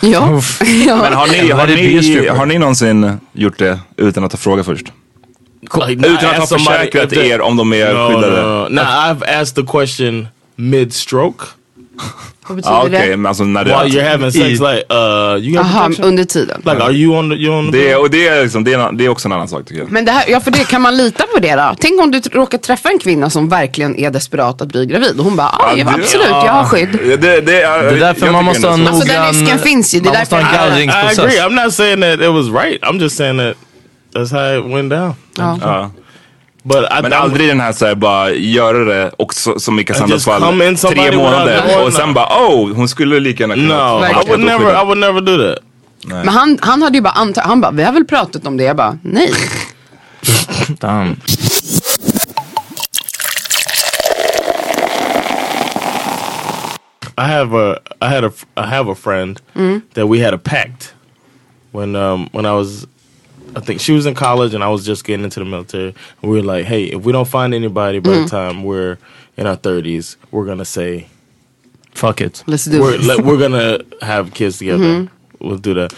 Ja. 0.00 0.08
ja. 0.86 0.96
Men 0.96 1.12
har 1.12 1.26
ni, 1.26 1.50
har, 1.50 1.66
ni, 1.66 2.28
har 2.28 2.46
ni 2.46 2.58
någonsin 2.58 3.20
gjort 3.32 3.58
det 3.58 3.78
utan 3.96 4.24
att 4.24 4.32
ha 4.32 4.38
frågat 4.38 4.66
först? 4.66 4.86
Like, 5.60 6.08
Utan 6.08 6.30
att 6.30 6.38
ha 6.38 6.46
försäkrat 6.46 7.12
er 7.12 7.40
om 7.40 7.56
de 7.56 7.72
är 7.72 7.94
no, 7.94 8.08
skyddade? 8.08 8.42
No, 8.42 8.62
no. 8.62 8.68
no, 8.68 8.80
I've 8.80 9.40
asked 9.40 9.54
the 9.54 9.72
question 9.72 10.28
mid 10.58 10.92
stroke 10.94 11.44
Vad 12.48 12.56
betyder 12.56 12.74
Ja 12.76 12.82
okej, 12.86 13.08
det? 13.08 13.16
men 13.16 13.26
alltså 13.26 13.44
när 13.44 13.64
det... 13.64 13.70
while 13.70 14.00
you're 14.00 14.10
having 14.10 14.32
sex. 14.32 14.60
Like, 14.60 14.84
uh, 14.94 15.44
you 15.48 15.58
Aha, 15.58 15.90
under 16.02 16.24
tiden. 16.24 16.62
Like, 16.64 16.82
are 16.82 16.92
you 16.92 17.16
on 17.18 17.30
the? 17.30 17.36
You 17.36 17.54
on 17.58 17.72
the? 17.72 17.78
det, 17.78 17.90
är- 17.90 18.00
och 18.00 18.10
det 18.10 18.28
är, 18.28 18.42
liksom, 18.42 18.64
det, 18.64 18.72
är, 18.72 18.92
det 18.92 19.04
är 19.04 19.08
också 19.08 19.28
en 19.28 19.32
annan 19.32 19.48
sak 19.48 19.64
tycker 19.66 19.80
jag. 19.80 19.90
Men 19.90 20.04
det 20.04 20.12
här, 20.12 20.24
ja 20.28 20.40
för 20.40 20.50
det, 20.50 20.64
kan 20.64 20.82
man 20.82 20.96
lita 20.96 21.24
på 21.34 21.40
det 21.40 21.54
då? 21.54 21.74
Tänk 21.80 22.00
om 22.02 22.10
du 22.10 22.20
råkar 22.20 22.58
träffa 22.58 22.88
en 22.88 22.98
kvinna 22.98 23.30
som 23.30 23.48
verkligen 23.48 23.96
är 23.96 24.10
desperat 24.10 24.62
att 24.62 24.68
bli 24.68 24.86
gravid 24.86 25.18
och 25.18 25.24
hon 25.24 25.36
bara, 25.36 25.48
ah, 25.48 25.74
ja, 25.76 25.84
det- 25.84 25.90
absolut, 25.90 26.26
jag 26.28 26.52
har 26.52 26.64
skydd. 26.64 26.88
Det, 26.92 27.16
det, 27.16 27.40
det, 27.40 27.62
är, 27.62 27.82
Det 27.82 27.88
är 27.90 28.00
därför 28.00 28.30
man 28.32 28.44
måste 28.44 28.66
ha 28.66 28.74
en 28.74 28.86
Alltså, 28.86 29.04
den 29.06 29.16
noggrann... 29.16 29.32
risken 29.34 29.58
finns 29.58 29.94
ju, 29.94 30.00
det 30.00 30.08
är 30.08 30.12
man 30.12 30.20
måste 30.20 30.34
ha 30.36 30.42
en 30.42 30.48
därför- 30.52 30.78
I- 30.78 30.84
I 30.84 30.86
agree. 30.86 30.86
gallringsprocess. 30.86 31.40
I'm 31.40 31.64
not 31.64 31.74
saying 31.74 32.00
that 32.00 32.20
it 32.20 32.32
was 32.32 32.64
right. 32.64 32.82
I'm 32.82 33.00
just 33.00 33.16
saying 33.16 33.38
that 33.38 33.54
that's 34.14 34.32
how 34.32 34.58
it 34.66 34.74
went 34.74 34.90
down. 34.90 35.14
Ja. 35.38 35.58
Ja. 35.62 35.90
But 36.68 36.84
I, 36.98 37.02
Men 37.02 37.12
I'm- 37.12 37.16
aldrig 37.16 37.48
den 37.48 37.60
här 37.60 37.72
såhär 37.72 37.94
bara 37.94 38.30
göra 38.30 38.84
det 38.84 39.10
och 39.16 39.34
så, 39.34 39.60
som 39.60 39.78
i 39.78 39.84
Cassandras 39.84 40.24
fall 40.24 40.62
in 40.62 40.76
tre 40.76 41.16
månader 41.16 41.84
och 41.86 41.92
sen 41.92 42.14
bara 42.14 42.26
oh 42.26 42.72
hon 42.74 42.88
skulle 42.88 43.20
lika 43.20 43.42
gärna 43.42 43.54
kunna 43.54 43.68
No, 43.76 44.04
ha 44.04 44.22
I 44.22 44.28
would 44.28 44.40
never. 44.40 44.82
I 44.82 44.84
would 44.84 44.98
never 44.98 45.20
do 45.20 45.36
that. 45.48 45.58
Men 46.04 46.28
han, 46.28 46.58
han 46.62 46.82
hade 46.82 46.96
ju 46.98 47.02
bara 47.02 47.12
antagit, 47.12 47.46
han 47.48 47.60
bara, 47.60 47.70
vi 47.70 47.82
har 47.82 47.92
väl 47.92 48.04
pratat 48.04 48.46
om 48.46 48.56
det? 48.56 48.64
Jag 48.64 48.76
bara, 48.76 48.98
nej. 49.02 49.32
Damn. 50.68 51.16
I 57.16 57.26
have 57.26 57.52
a 57.54 57.78
I 58.00 58.08
had 58.08 58.24
a 58.24 58.32
I 58.56 58.66
have 58.66 58.88
a 58.88 58.94
friend 58.94 59.40
that 59.94 60.06
we 60.06 60.20
had 60.20 60.34
a 60.34 60.38
pact 60.38 60.94
when 61.72 61.96
um 61.96 62.28
when 62.32 62.46
I 62.46 62.52
was 62.52 62.86
I 63.56 63.60
think 63.60 63.80
she 63.80 63.92
was 63.92 64.06
in 64.06 64.14
college 64.14 64.54
and 64.54 64.62
I 64.62 64.68
was 64.68 64.84
just 64.84 65.04
getting 65.04 65.24
into 65.24 65.40
the 65.40 65.46
military. 65.46 65.94
And 66.22 66.30
we 66.30 66.38
were 66.38 66.44
like 66.44 66.66
hey 66.66 66.84
if 66.84 67.04
we 67.04 67.12
don't 67.12 67.28
find 67.28 67.54
anybody 67.54 67.98
by 67.98 68.10
the 68.10 68.16
mm. 68.24 68.30
time 68.30 68.64
we're 68.64 68.98
in 69.36 69.46
our 69.46 69.56
30s 69.56 70.16
we're 70.30 70.46
gonna 70.46 70.64
say 70.64 71.06
Fuck 71.98 72.20
it. 72.20 72.44
Let's 72.46 72.64
do 72.64 72.80
we're, 72.80 72.96
this. 72.96 73.06
like, 73.08 73.24
we're 73.24 73.38
gonna 73.48 73.80
have 74.02 74.32
kids 74.32 74.58
together. 74.58 74.84
Mm-hmm. 74.84 75.46
We'll 75.46 75.58
do 75.58 75.74
that. 75.74 75.92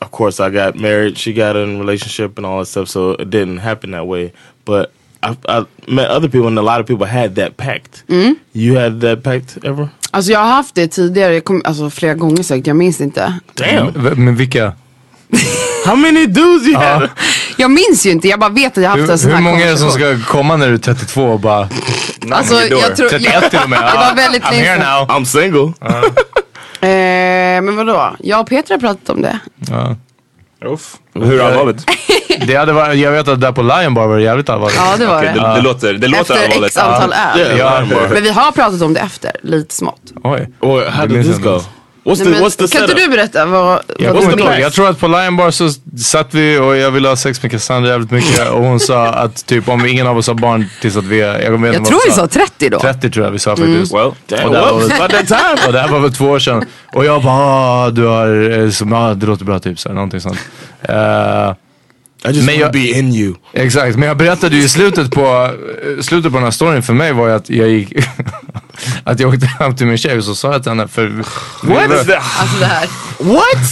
Of 0.00 0.10
course 0.10 0.40
I 0.40 0.50
got 0.50 0.76
married 0.76 1.18
she 1.18 1.32
got 1.32 1.56
in 1.56 1.76
a 1.76 1.78
relationship 1.78 2.38
and 2.38 2.46
all 2.46 2.58
that 2.60 2.66
stuff 2.66 2.88
so 2.88 3.12
it 3.12 3.30
didn't 3.30 3.58
happen 3.58 3.90
that 3.92 4.06
way. 4.06 4.32
But 4.64 4.92
I, 5.22 5.36
I 5.48 5.66
met 5.88 6.10
other 6.10 6.28
people 6.28 6.48
and 6.48 6.58
a 6.58 6.62
lot 6.62 6.80
of 6.80 6.86
people 6.86 7.06
had 7.06 7.34
that 7.36 7.56
pact. 7.56 8.04
Mm. 8.08 8.38
You 8.52 8.74
had 8.76 9.00
that 9.00 9.22
pact 9.22 9.58
ever? 9.64 9.88
Alltså 10.10 10.32
jag 10.32 10.38
har 10.38 10.46
haft 10.46 10.74
det 10.74 10.88
tidigare, 10.88 11.34
jag 11.34 11.44
kom, 11.44 11.62
alltså 11.64 11.90
flera 11.90 12.14
gånger 12.14 12.42
säkert, 12.42 12.66
jag 12.66 12.76
minns 12.76 13.00
inte. 13.00 13.40
damn 13.54 13.92
V- 13.92 14.14
Men 14.16 14.36
vilka? 14.36 14.72
How 15.84 15.96
many 15.96 16.26
dudes 16.26 16.66
you 16.68 16.76
have? 16.76 17.08
Jag 17.56 17.70
minns 17.70 18.06
ju 18.06 18.10
inte, 18.10 18.28
jag 18.28 18.40
bara 18.40 18.50
vet 18.50 18.78
att 18.78 18.84
jag 18.84 18.90
har 18.90 18.98
haft 18.98 19.10
en 19.10 19.18
sån 19.18 19.30
här 19.30 19.36
hur 19.36 19.44
många 19.44 19.64
är 19.64 19.70
det 19.70 19.76
som 19.76 19.90
ska 19.90 20.18
komma 20.26 20.56
när 20.56 20.68
du 20.68 20.74
är 20.74 20.78
32 20.78 21.24
och 21.24 21.40
bara... 21.40 21.68
Alltså 22.30 22.54
jag 22.54 22.96
tror, 22.96 23.08
31 23.08 23.50
till 23.50 23.58
och 23.64 23.70
med. 23.70 23.78
det 23.92 23.98
var 23.98 24.14
väldigt 24.16 24.42
I'm 24.42 24.52
here 24.52 24.78
now. 24.78 25.08
I'm 25.08 25.24
single. 25.24 25.72
Eh, 26.80 27.62
men 27.62 27.76
vadå? 27.76 28.16
Jag 28.18 28.40
och 28.40 28.48
Peter 28.48 28.74
har 28.74 28.80
pratat 28.80 29.10
om 29.10 29.22
det. 29.22 29.38
Ja. 29.70 29.96
Uff. 30.66 30.94
Hur 31.14 31.40
allvarligt? 31.40 31.86
Det 32.46 32.54
hade 32.56 32.72
varit, 32.72 32.98
jag 32.98 33.10
vet 33.12 33.28
att 33.28 33.40
där 33.40 33.52
på 33.52 33.62
Lion 33.62 33.94
Bar 33.94 34.06
var 34.06 34.16
det 34.16 34.22
jävligt 34.22 34.48
allvarligt. 34.48 34.76
Ja 34.76 34.94
det 34.98 35.06
var 35.06 35.18
Okej, 35.18 35.32
det. 35.34 35.40
det, 35.40 35.54
det 35.54 35.60
låter, 35.60 35.92
det 35.94 36.08
låter 36.08 36.20
Efter 36.20 36.34
allvarligt. 36.34 36.64
x 36.66 36.76
antal 36.76 37.12
öl. 37.12 37.40
Yeah, 37.40 37.58
Ja. 37.58 37.82
Men 38.12 38.22
vi 38.22 38.28
har 38.30 38.52
pratat 38.52 38.82
om 38.82 38.94
det 38.94 39.00
efter, 39.00 39.30
lite 39.42 39.74
smått. 39.74 40.00
Oj. 40.24 40.48
Or 40.60 40.84
how 40.90 41.06
Det 41.06 41.14
did 41.14 41.26
this 41.26 41.38
go? 41.38 41.60
Inte. 42.04 42.22
What's 42.24 42.30
Nej, 42.30 42.34
the 42.40 42.44
what's 42.44 42.50
the 42.50 42.56
kan 42.76 42.82
inte 42.82 42.94
setup? 42.94 42.96
du 43.10 43.16
berätta 43.16 43.46
vad, 43.46 43.80
Jag, 43.98 44.16
inte 44.22 44.40
ihåg. 44.40 44.48
är 44.52 44.58
jag 44.58 44.72
tror 44.72 44.88
att 44.90 44.98
på 45.00 45.08
Lion 45.08 45.36
Bar 45.36 45.50
så 45.50 45.70
satt 45.98 46.34
vi 46.34 46.58
och 46.58 46.76
jag 46.76 46.90
ville 46.90 47.08
ha 47.08 47.16
sex 47.16 47.42
med 47.42 47.50
Cassandra 47.52 47.90
jävligt 47.90 48.10
mycket 48.10 48.50
och 48.50 48.64
hon 48.64 48.80
sa 48.80 49.06
att 49.06 49.46
typ 49.46 49.68
om 49.68 49.86
ingen 49.86 50.06
av 50.06 50.18
oss 50.18 50.26
har 50.26 50.34
barn 50.34 50.66
tills 50.80 50.96
att 50.96 51.04
vi 51.04 51.20
är... 51.20 51.40
Jag, 51.40 51.50
vet 51.50 51.54
inte 51.60 51.68
Jag 51.72 51.84
tror 51.84 52.00
vi 52.06 52.10
sa. 52.10 52.16
sa 52.16 52.26
30 52.28 52.68
då. 52.68 52.80
30 52.80 53.10
tror 53.10 53.24
jag 53.24 53.32
vi 53.32 53.38
sa 53.38 53.56
faktiskt. 53.56 53.94
Well, 53.94 54.10
Damn, 54.28 54.44
Och 54.44 54.52
där 54.54 54.60
well, 54.64 54.74
var 54.98 55.08
time. 55.08 55.66
Och 55.66 55.72
det 55.72 55.80
här 55.80 55.88
var 55.88 56.00
väl 56.00 56.14
två 56.14 56.24
år 56.26 56.38
sedan. 56.38 56.64
Och 56.92 57.04
jag 57.04 57.22
bara, 57.22 57.34
ah, 57.34 57.90
du 57.90 58.06
har, 58.06 58.58
eh, 58.60 58.70
som, 58.70 58.92
ah, 58.92 59.14
det 59.14 59.26
låter 59.26 59.44
bra 59.44 59.58
typ 59.58 59.78
så 59.80 59.88
här, 59.88 59.94
någonting 59.94 60.20
sånt. 60.20 60.38
Eh, 60.82 61.54
I 62.26 62.32
just 62.32 62.46
Men 62.46 62.46
want 62.46 62.58
jag- 62.60 62.72
to 62.72 62.78
be 62.78 62.98
in 62.98 63.14
you. 63.14 63.34
exakt, 63.52 63.96
men 63.96 64.08
jag 64.08 64.16
berättade 64.16 64.56
ju 64.56 64.62
i 64.62 64.68
slutet 64.68 65.10
på, 65.10 65.22
eh, 65.96 66.02
slutet 66.02 66.32
på 66.32 66.36
den 66.38 66.44
här 66.44 66.50
storyn 66.50 66.82
för 66.82 66.92
mig 66.92 67.12
var 67.12 67.28
ju 67.28 67.34
att 67.34 67.50
jag 67.50 67.68
gick, 67.68 67.92
att 69.04 69.20
jag 69.20 69.34
åkte 69.34 69.46
hem 69.46 69.76
till 69.76 69.86
min 69.86 69.98
tjej 69.98 70.18
och 70.18 70.24
så 70.24 70.34
sa 70.34 70.52
jag 70.52 70.62
till 70.62 70.70
henne 70.70 70.88
för... 70.88 71.08
what 71.62 72.00
is 72.00 72.06
that? 72.06 72.22
Alltså 72.40 72.58
det 72.60 72.66
här. 72.66 72.88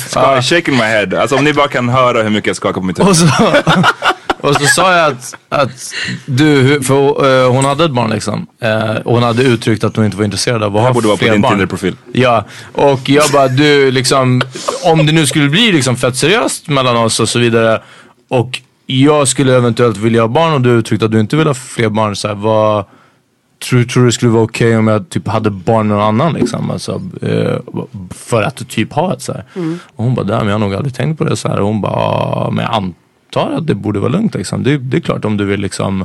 Ska, 0.08 0.42
shaking 0.42 0.74
my 0.76 0.82
head. 0.82 1.20
Alltså 1.20 1.36
om 1.36 1.44
ni 1.44 1.52
bara 1.52 1.68
kan 1.68 1.88
höra 1.88 2.22
hur 2.22 2.30
mycket 2.30 2.46
jag 2.46 2.56
skakar 2.56 2.80
på 2.80 2.86
mitt 2.86 2.98
huvud. 2.98 3.10
Och 3.10 3.16
så, 3.16 3.26
och 4.48 4.54
så 4.54 4.66
sa 4.66 4.96
jag 4.96 5.12
att, 5.12 5.34
att 5.48 5.94
du, 6.26 6.82
för 6.82 7.44
eh, 7.44 7.52
hon 7.52 7.64
hade 7.64 7.84
ett 7.84 7.90
barn 7.90 8.10
liksom. 8.10 8.46
Eh, 8.62 8.90
och 8.90 9.14
hon 9.14 9.22
hade 9.22 9.42
uttryckt 9.42 9.84
att 9.84 9.96
hon 9.96 10.04
inte 10.04 10.16
var 10.16 10.24
intresserad 10.24 10.62
av 10.62 10.76
att 10.76 10.82
ha 10.82 10.92
borde 10.92 11.06
vara 11.06 11.16
på 11.16 11.24
fler 11.24 11.32
din 11.32 11.40
barn. 11.42 11.52
Tinder-profil. 11.52 11.96
Ja, 12.12 12.44
och 12.72 13.08
jag 13.08 13.30
bara 13.30 13.48
du 13.48 13.90
liksom, 13.90 14.42
om 14.84 15.06
det 15.06 15.12
nu 15.12 15.26
skulle 15.26 15.48
bli 15.48 15.72
liksom 15.72 15.96
fett 15.96 16.16
seriöst 16.16 16.68
mellan 16.68 16.96
oss 16.96 17.20
och 17.20 17.28
så 17.28 17.38
vidare. 17.38 17.82
Och 18.28 18.60
jag 18.86 19.28
skulle 19.28 19.56
eventuellt 19.56 19.96
vilja 19.96 20.20
ha 20.20 20.28
barn 20.28 20.52
och 20.52 20.60
du 20.60 20.70
uttryckte 20.70 21.06
att 21.06 21.12
du 21.12 21.20
inte 21.20 21.36
vill 21.36 21.46
ha 21.46 21.54
fler 21.54 21.88
barn. 21.88 22.16
Så 22.16 22.28
här, 22.28 22.34
vad, 22.34 22.84
tror, 23.62 23.82
tror 23.84 24.02
du 24.02 24.08
det 24.08 24.12
skulle 24.12 24.32
vara 24.32 24.42
okej 24.44 24.76
om 24.76 24.88
jag 24.88 25.08
typ 25.08 25.28
hade 25.28 25.50
barn 25.50 25.88
med 25.88 25.96
någon 25.96 26.06
annan 26.06 26.32
liksom? 26.32 26.70
Alltså, 26.70 27.02
eh, 27.22 27.56
för 28.10 28.42
att 28.42 28.68
typ 28.68 28.92
ha 28.92 29.12
ett 29.12 29.22
så 29.22 29.32
här. 29.32 29.44
Och 29.96 30.04
hon 30.04 30.14
bara, 30.14 30.26
"Damn, 30.26 30.46
jag 30.48 30.54
har 30.54 30.58
nog 30.58 30.74
aldrig 30.74 30.94
tänkt 30.94 31.18
på 31.18 31.24
det 31.24 31.36
så 31.36 31.48
här. 31.48 31.60
Och 31.60 31.66
hon 31.66 31.80
bara, 31.80 31.92
"Ja, 31.92 32.50
men 32.52 32.64
jag 32.64 32.74
antar 32.74 33.52
att 33.58 33.66
det 33.66 33.74
borde 33.74 34.00
vara 34.00 34.10
lugnt 34.12 34.34
liksom. 34.34 34.62
Det, 34.62 34.78
det 34.78 34.96
är 34.96 35.00
klart 35.00 35.24
om 35.24 35.36
du 35.36 35.44
vill 35.44 35.60
liksom 35.60 36.04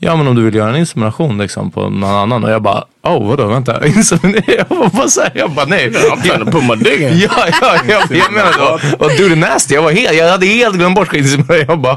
Ja 0.00 0.16
men 0.16 0.26
om 0.28 0.34
du 0.36 0.42
vill 0.42 0.54
göra 0.54 0.70
en 0.70 0.76
insemination 0.76 1.38
liksom 1.38 1.70
på 1.70 1.80
någon 1.88 2.04
annan 2.04 2.44
och 2.44 2.50
jag 2.50 2.62
bara 2.62 2.84
oh 3.02 3.28
vadå 3.28 3.46
vänta 3.46 3.86
insemination? 3.86 4.42
Jag 4.58 4.76
var 4.76 4.88
bara 4.88 5.08
såhär, 5.08 5.32
jag 5.34 5.50
bara 5.50 5.66
nej. 5.66 5.90
I'm 5.90 6.22
trying 6.22 6.44
to 6.44 6.50
put 6.50 6.64
my 6.64 6.74
dick 6.90 7.00
in. 7.00 7.18
Ja, 7.18 7.30
ja, 7.60 7.74
jag, 7.88 8.02
jag 8.16 8.32
menar 8.32 8.52
då. 8.58 9.04
Och 9.04 9.10
do 9.10 9.28
the 9.28 9.34
nasty. 9.36 9.74
Jag 9.74 9.82
var 9.82 9.90
helt, 9.92 10.14
jag 10.16 10.30
hade 10.30 10.46
helt 10.46 10.74
glömt 10.76 10.94
bort 10.94 11.08
skiten. 11.08 11.46
Jag 11.68 11.78
bara, 11.78 11.96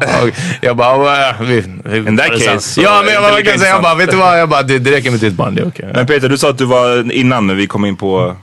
jag 0.61 0.77
bara, 0.77 1.33
vi, 1.41 1.63
vi, 1.85 1.97
In 1.97 2.17
that 2.17 2.27
case, 2.45 2.81
Ja, 2.81 3.01
men 3.05 3.13
jag 3.13 3.21
var 3.21 3.29
det 3.29 3.35
verkligen 3.35 3.61
jag 3.61 3.81
bara, 3.81 3.95
vet 3.95 4.11
du 4.11 4.17
vad? 4.17 4.39
Jag 4.39 4.49
bara, 4.49 4.63
det, 4.63 4.79
det 4.79 4.91
räcker 4.91 5.11
med 5.11 5.19
ditt 5.19 5.33
barn, 5.33 5.55
det 5.55 5.61
är 5.61 5.67
okej. 5.67 5.91
Men 5.95 6.05
Peter, 6.07 6.29
du 6.29 6.37
sa 6.37 6.49
att 6.49 6.57
du 6.57 6.65
var, 6.65 7.11
innan 7.11 7.47
när 7.47 7.53
vi 7.55 7.67
kom 7.67 7.85
in 7.85 7.95
på 7.95 8.35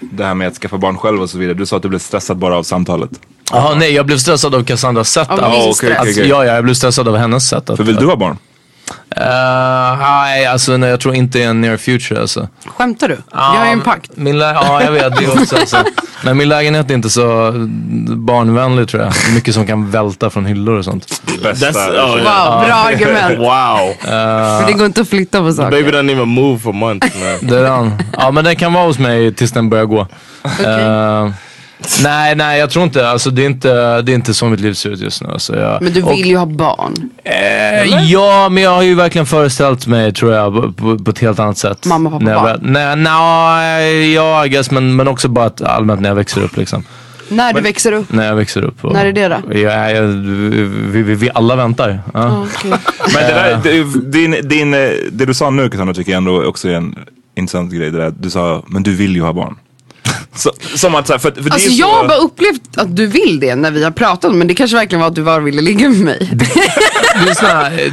det 0.00 0.24
här 0.24 0.34
med 0.34 0.48
att 0.48 0.54
skaffa 0.54 0.78
barn 0.78 0.98
själv 0.98 1.22
och 1.22 1.30
så 1.30 1.38
vidare. 1.38 1.54
Du 1.54 1.66
sa 1.66 1.76
att 1.76 1.82
du 1.82 1.88
blev 1.88 1.98
stressad 1.98 2.36
bara 2.36 2.56
av 2.56 2.62
samtalet. 2.62 3.10
Jaha, 3.52 3.74
nej, 3.74 3.92
jag 3.94 4.06
blev 4.06 4.18
stressad 4.18 4.54
av 4.54 4.64
Cassandras 4.64 5.10
sätt. 5.10 5.28
Stress. 5.28 5.82
okej, 5.82 5.92
att- 5.96 6.00
okej. 6.02 6.28
Ja, 6.28 6.44
ja, 6.44 6.54
jag 6.54 6.64
blev 6.64 6.74
stressad 6.74 7.08
av 7.08 7.16
hennes 7.16 7.48
sätt. 7.48 7.66
För 7.66 7.82
vill 7.84 7.96
du 7.96 8.06
ha 8.06 8.16
barn? 8.16 8.36
Eh, 9.16 9.98
nej, 10.00 10.46
alltså 10.46 10.76
nej, 10.76 10.90
jag 10.90 11.00
tror 11.00 11.14
inte 11.14 11.38
i 11.38 11.42
en 11.42 11.60
near 11.60 11.76
future 11.76 12.20
alltså. 12.20 12.48
Skämtar 12.66 13.08
du? 13.08 13.18
Jag 13.32 13.38
har 13.40 13.66
ju 13.66 13.72
en 13.72 13.80
pakt. 13.80 14.10
Min 14.14 14.38
lä- 14.38 14.52
ja, 14.54 14.82
jag 14.82 14.92
vet 14.92 15.16
det 15.16 15.28
också. 15.28 15.56
Alltså. 15.56 15.76
Men 16.24 16.36
min 16.36 16.48
lägenhet 16.48 16.90
är 16.90 16.94
inte 16.94 17.10
så 17.10 17.52
barnvänlig 18.16 18.88
tror 18.88 19.02
jag. 19.02 19.12
Mycket 19.34 19.54
som 19.54 19.66
kan 19.66 19.90
välta 19.90 20.30
från 20.30 20.46
hyllor 20.46 20.78
och 20.78 20.84
sånt. 20.84 21.22
Bästa. 21.42 21.68
Oh 21.88 22.10
Wow, 22.10 22.64
bra 22.66 22.74
argument. 22.86 23.38
Wow. 23.38 23.94
För 24.60 24.66
det 24.66 24.72
går 24.72 24.86
inte 24.86 25.00
att 25.00 25.08
flytta 25.08 25.40
på 25.40 25.52
saker. 25.52 25.70
Baby 25.70 25.90
doesn't 25.90 26.12
even 26.12 26.28
move 26.28 26.58
for 26.58 26.72
months, 26.72 27.08
man. 27.14 27.48
Det 27.50 27.58
är 27.58 27.62
den. 27.62 27.92
Ja, 28.18 28.30
men 28.30 28.44
den 28.44 28.56
kan 28.56 28.72
vara 28.72 28.84
hos 28.86 28.98
mig 28.98 29.34
tills 29.34 29.52
den 29.52 29.70
börjar 29.70 29.84
gå. 29.84 30.00
Eh, 30.44 31.30
Nej, 32.02 32.34
nej 32.34 32.58
jag 32.60 32.70
tror 32.70 32.84
inte. 32.84 33.08
Alltså, 33.08 33.30
det, 33.30 33.42
är 33.42 33.46
inte 33.46 34.02
det 34.02 34.12
är 34.12 34.14
inte 34.14 34.34
så 34.34 34.46
mitt 34.46 34.60
liv 34.60 34.72
ser 34.72 34.90
ut 34.90 35.00
just 35.00 35.22
nu. 35.22 35.28
Alltså, 35.28 35.56
jag, 35.60 35.82
Men 35.82 35.92
du 35.92 36.02
och- 36.02 36.12
vill 36.12 36.26
ju 36.26 36.36
ha 36.36 36.46
barn. 36.46 37.10
Eh, 37.24 37.84
ja, 38.12 38.48
men 38.48 38.62
jag 38.62 38.70
har 38.70 38.82
ju 38.82 38.94
verkligen 38.94 39.26
föreställt 39.26 39.86
mig 39.86 40.12
tror 40.12 40.32
jag 40.32 40.54
på, 40.54 40.72
på, 40.72 41.04
på 41.04 41.10
ett 41.10 41.18
helt 41.18 41.38
annat 41.38 41.58
sätt. 41.58 41.86
Mamma, 41.86 42.10
pappa, 42.10 42.24
När 42.24 42.32
jag 42.32 42.42
barn. 42.42 42.58
Nej, 42.62 42.96
nej, 42.96 44.12
ja, 44.14 44.46
I 44.46 44.48
guess, 44.48 44.70
men, 44.70 44.96
men 44.96 45.08
också 45.08 45.28
bara 45.28 45.46
att 45.46 45.62
allmänt 45.62 46.00
när 46.00 46.08
jag 46.08 46.16
växer 46.16 46.40
upp 46.42 46.56
liksom. 46.56 46.84
När 47.28 47.52
du 47.52 47.60
växer 47.60 47.92
upp. 47.92 48.12
När 48.12 48.26
jag 48.26 48.34
växer 48.36 48.62
upp. 48.62 48.84
Och, 48.84 48.92
När 48.92 49.06
är 49.06 49.12
det 49.12 49.28
då? 49.28 49.58
Ja, 49.58 49.90
jag, 49.90 50.02
vi, 50.02 51.02
vi, 51.02 51.14
vi 51.14 51.30
alla 51.34 51.56
väntar. 51.56 52.00
Ja. 52.14 52.46
Okej. 52.56 52.70
Men 53.14 53.22
det, 53.22 53.34
där, 53.34 53.60
det, 53.62 54.10
din, 54.10 54.48
din, 54.48 54.74
eh, 54.74 54.90
det 55.12 55.24
du 55.26 55.34
sa 55.34 55.50
nu 55.50 55.70
Cassandra 55.70 55.94
tycker 55.94 56.12
jag 56.12 56.16
ändå 56.16 56.44
också 56.44 56.68
är 56.68 56.72
en 56.74 56.94
intressant 57.36 57.72
grej. 57.72 57.90
Det 57.90 57.98
där. 57.98 58.12
Du 58.18 58.30
sa, 58.30 58.62
men 58.66 58.82
du 58.82 58.94
vill 58.94 59.16
ju 59.16 59.22
ha 59.22 59.32
barn. 59.32 59.56
Så, 60.36 60.52
som 60.74 60.94
att, 60.94 61.06
så 61.06 61.12
här, 61.12 61.18
för, 61.18 61.30
för 61.32 61.40
det 61.42 61.52
Alltså 61.52 61.68
är 61.70 61.72
jag 61.78 61.88
så, 61.88 61.94
har 61.96 62.08
bara 62.08 62.18
upplevt 62.18 62.60
att 62.78 62.96
du 62.96 63.06
vill 63.06 63.40
det 63.40 63.54
när 63.54 63.70
vi 63.70 63.84
har 63.84 63.90
pratat 63.90 64.34
men 64.34 64.46
det 64.48 64.54
kanske 64.54 64.76
verkligen 64.76 65.00
var 65.00 65.08
att 65.08 65.14
du 65.14 65.22
bara 65.22 65.38
ville 65.40 65.62
ligga 65.62 65.88
med 65.88 65.98
mig. 66.00 66.30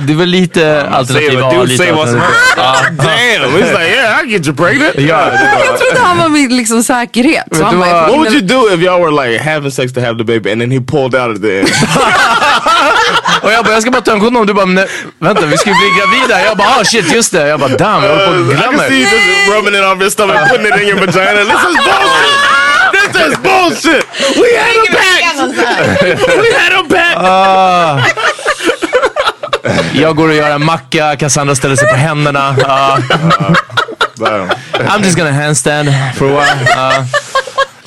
Det 0.05 0.13
är 0.13 0.15
väl 0.15 0.29
lite 0.29 0.87
alternativ 0.89 1.27
säg 1.29 1.35
vad- 1.41 1.53
A, 1.53 1.57
du 1.61 1.65
lite 1.67 1.77
säger 1.83 1.93
vad 1.93 2.09
som 2.09 2.21
alternativ- 2.21 2.33
Ja. 2.57 3.43
Damn, 3.43 3.53
he's 3.63 3.71
like, 3.71 3.95
yeah, 3.95 4.23
I 4.25 4.31
get 4.31 4.47
you 4.47 4.55
pregnant. 4.55 4.93
Ja, 4.97 5.31
Jag 5.65 5.77
trodde 5.79 5.99
han 6.01 6.17
var 6.17 6.29
min 6.29 6.57
liksom 6.57 6.83
säkerhet. 6.83 7.43
Så 7.51 7.63
han 7.63 7.79
bara, 7.79 8.01
What 8.01 8.11
would 8.17 8.31
you 8.33 8.41
do 8.41 8.69
if 8.73 8.79
y'all 8.79 8.99
were 9.15 9.29
like 9.29 9.43
having 9.49 9.71
sex 9.71 9.93
to 9.93 9.99
have 9.99 10.17
the 10.17 10.23
baby 10.23 10.51
and 10.51 10.61
then 10.61 10.71
he 10.71 10.79
pulled 10.81 11.15
out 11.15 11.35
at 11.35 11.41
the 11.41 11.59
end? 11.59 11.67
Och 13.47 13.53
jag 13.53 13.65
bara, 13.65 13.73
jag 13.73 13.81
ska 13.81 13.91
bara 13.91 14.01
ta 14.01 14.11
en 14.11 14.19
kondom. 14.19 14.45
Du 14.45 14.53
bara, 14.53 14.65
men 14.65 14.75
nej, 14.75 14.87
vänta 15.19 15.45
vi 15.45 15.57
ska 15.57 15.69
ju 15.69 15.75
bli 15.75 15.89
gravida. 15.99 16.45
Jag 16.45 16.57
bara, 16.57 16.67
ah 16.67 16.83
shit 16.83 17.13
just 17.13 17.31
det. 17.31 17.47
Jag 17.47 17.59
bara, 17.59 17.69
damn 17.69 18.03
jag 18.03 18.09
håller 18.09 18.25
på 18.25 18.31
att 18.31 18.37
I 18.37 18.61
can 18.61 18.71
glömma. 18.71 18.83
see 18.87 18.93
you 18.93 19.09
just 19.09 19.55
rubbing 19.55 19.75
it 19.79 19.85
off 19.85 19.99
your 20.01 20.09
stomach, 20.09 20.49
putting 20.49 20.65
it 20.67 20.81
in 20.81 20.87
your 20.87 20.99
vagina. 20.99 21.43
This 21.43 21.63
is 21.69 21.77
bullshit. 21.87 22.35
This 22.93 23.15
is 23.27 23.37
bullshit. 23.47 24.05
We 24.41 24.49
had 24.63 24.75
a 24.83 24.85
pact. 24.97 25.37
We 26.43 26.49
had 26.59 26.73
a 26.73 26.83
pact. 26.89 27.17
Ah. 27.17 27.99
Jag 29.93 30.15
går 30.15 30.27
och 30.27 30.35
gör 30.35 30.49
en 30.49 30.65
macka, 30.65 31.15
Cassandra 31.15 31.55
ställer 31.55 31.75
sig 31.75 31.87
på 31.89 31.95
händerna. 31.95 32.55
Ah. 32.67 32.97
Damn. 34.15 34.49
I'm 34.73 35.03
just 35.03 35.17
gonna 35.17 35.31
handstand 35.31 35.89
for 36.17 36.25
a 36.25 36.29
while. 36.29 36.67
Ah. 36.77 37.03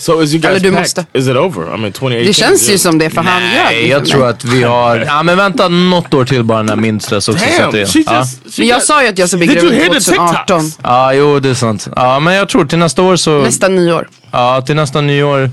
So 0.00 0.22
is 0.22 0.34
you 0.34 0.40
Eller 0.46 0.50
guys 0.50 0.62
du 0.62 0.70
pact? 0.70 0.80
måste. 0.80 1.06
Is 1.12 1.28
it 1.28 1.36
over? 1.36 1.62
I 1.74 1.78
mean, 1.78 1.92
2018. 1.92 2.26
Det 2.26 2.32
känns 2.32 2.70
ju 2.70 2.78
som 2.78 2.98
det 2.98 3.10
för 3.10 3.22
han 3.22 3.42
gör 3.42 3.64
Nej, 3.64 3.88
jag 3.88 4.06
tror 4.06 4.26
att 4.28 4.44
vi 4.44 4.62
har... 4.62 4.96
Ja 5.06 5.22
men 5.22 5.36
vänta 5.36 5.68
något 5.68 6.14
år 6.14 6.24
till 6.24 6.44
bara 6.44 6.62
när 6.62 6.76
min 6.76 7.00
stress 7.00 7.28
också 7.28 7.44
sätter 7.44 7.64
Damn, 7.64 7.78
in. 7.78 7.86
she 7.86 8.02
Ja. 8.06 8.24
Men 8.58 8.66
jag 8.66 8.82
sa 8.82 9.02
ju 9.02 9.08
att 9.08 9.18
jag 9.18 9.28
ska 9.28 9.38
bli 9.38 9.46
gravid 9.46 9.72
hear 9.72 9.94
the 9.94 10.00
2018. 10.00 10.60
TikToks? 10.60 10.78
Ja, 10.82 11.12
jo 11.14 11.40
det 11.40 11.48
är 11.50 11.54
sant. 11.54 11.88
Ja, 11.96 12.20
men 12.20 12.34
jag 12.34 12.48
tror 12.48 12.64
till 12.64 12.78
nästa 12.78 13.02
år 13.02 13.16
så... 13.16 13.38
Nästa 13.42 13.68
nyår. 13.68 14.08
Ja, 14.30 14.62
till 14.62 14.76
nästa 14.76 15.00
nyår. 15.00 15.50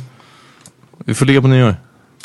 Vi 1.05 1.13
får 1.13 1.25
ligga 1.25 1.41
på 1.41 1.47
nyår. 1.47 1.75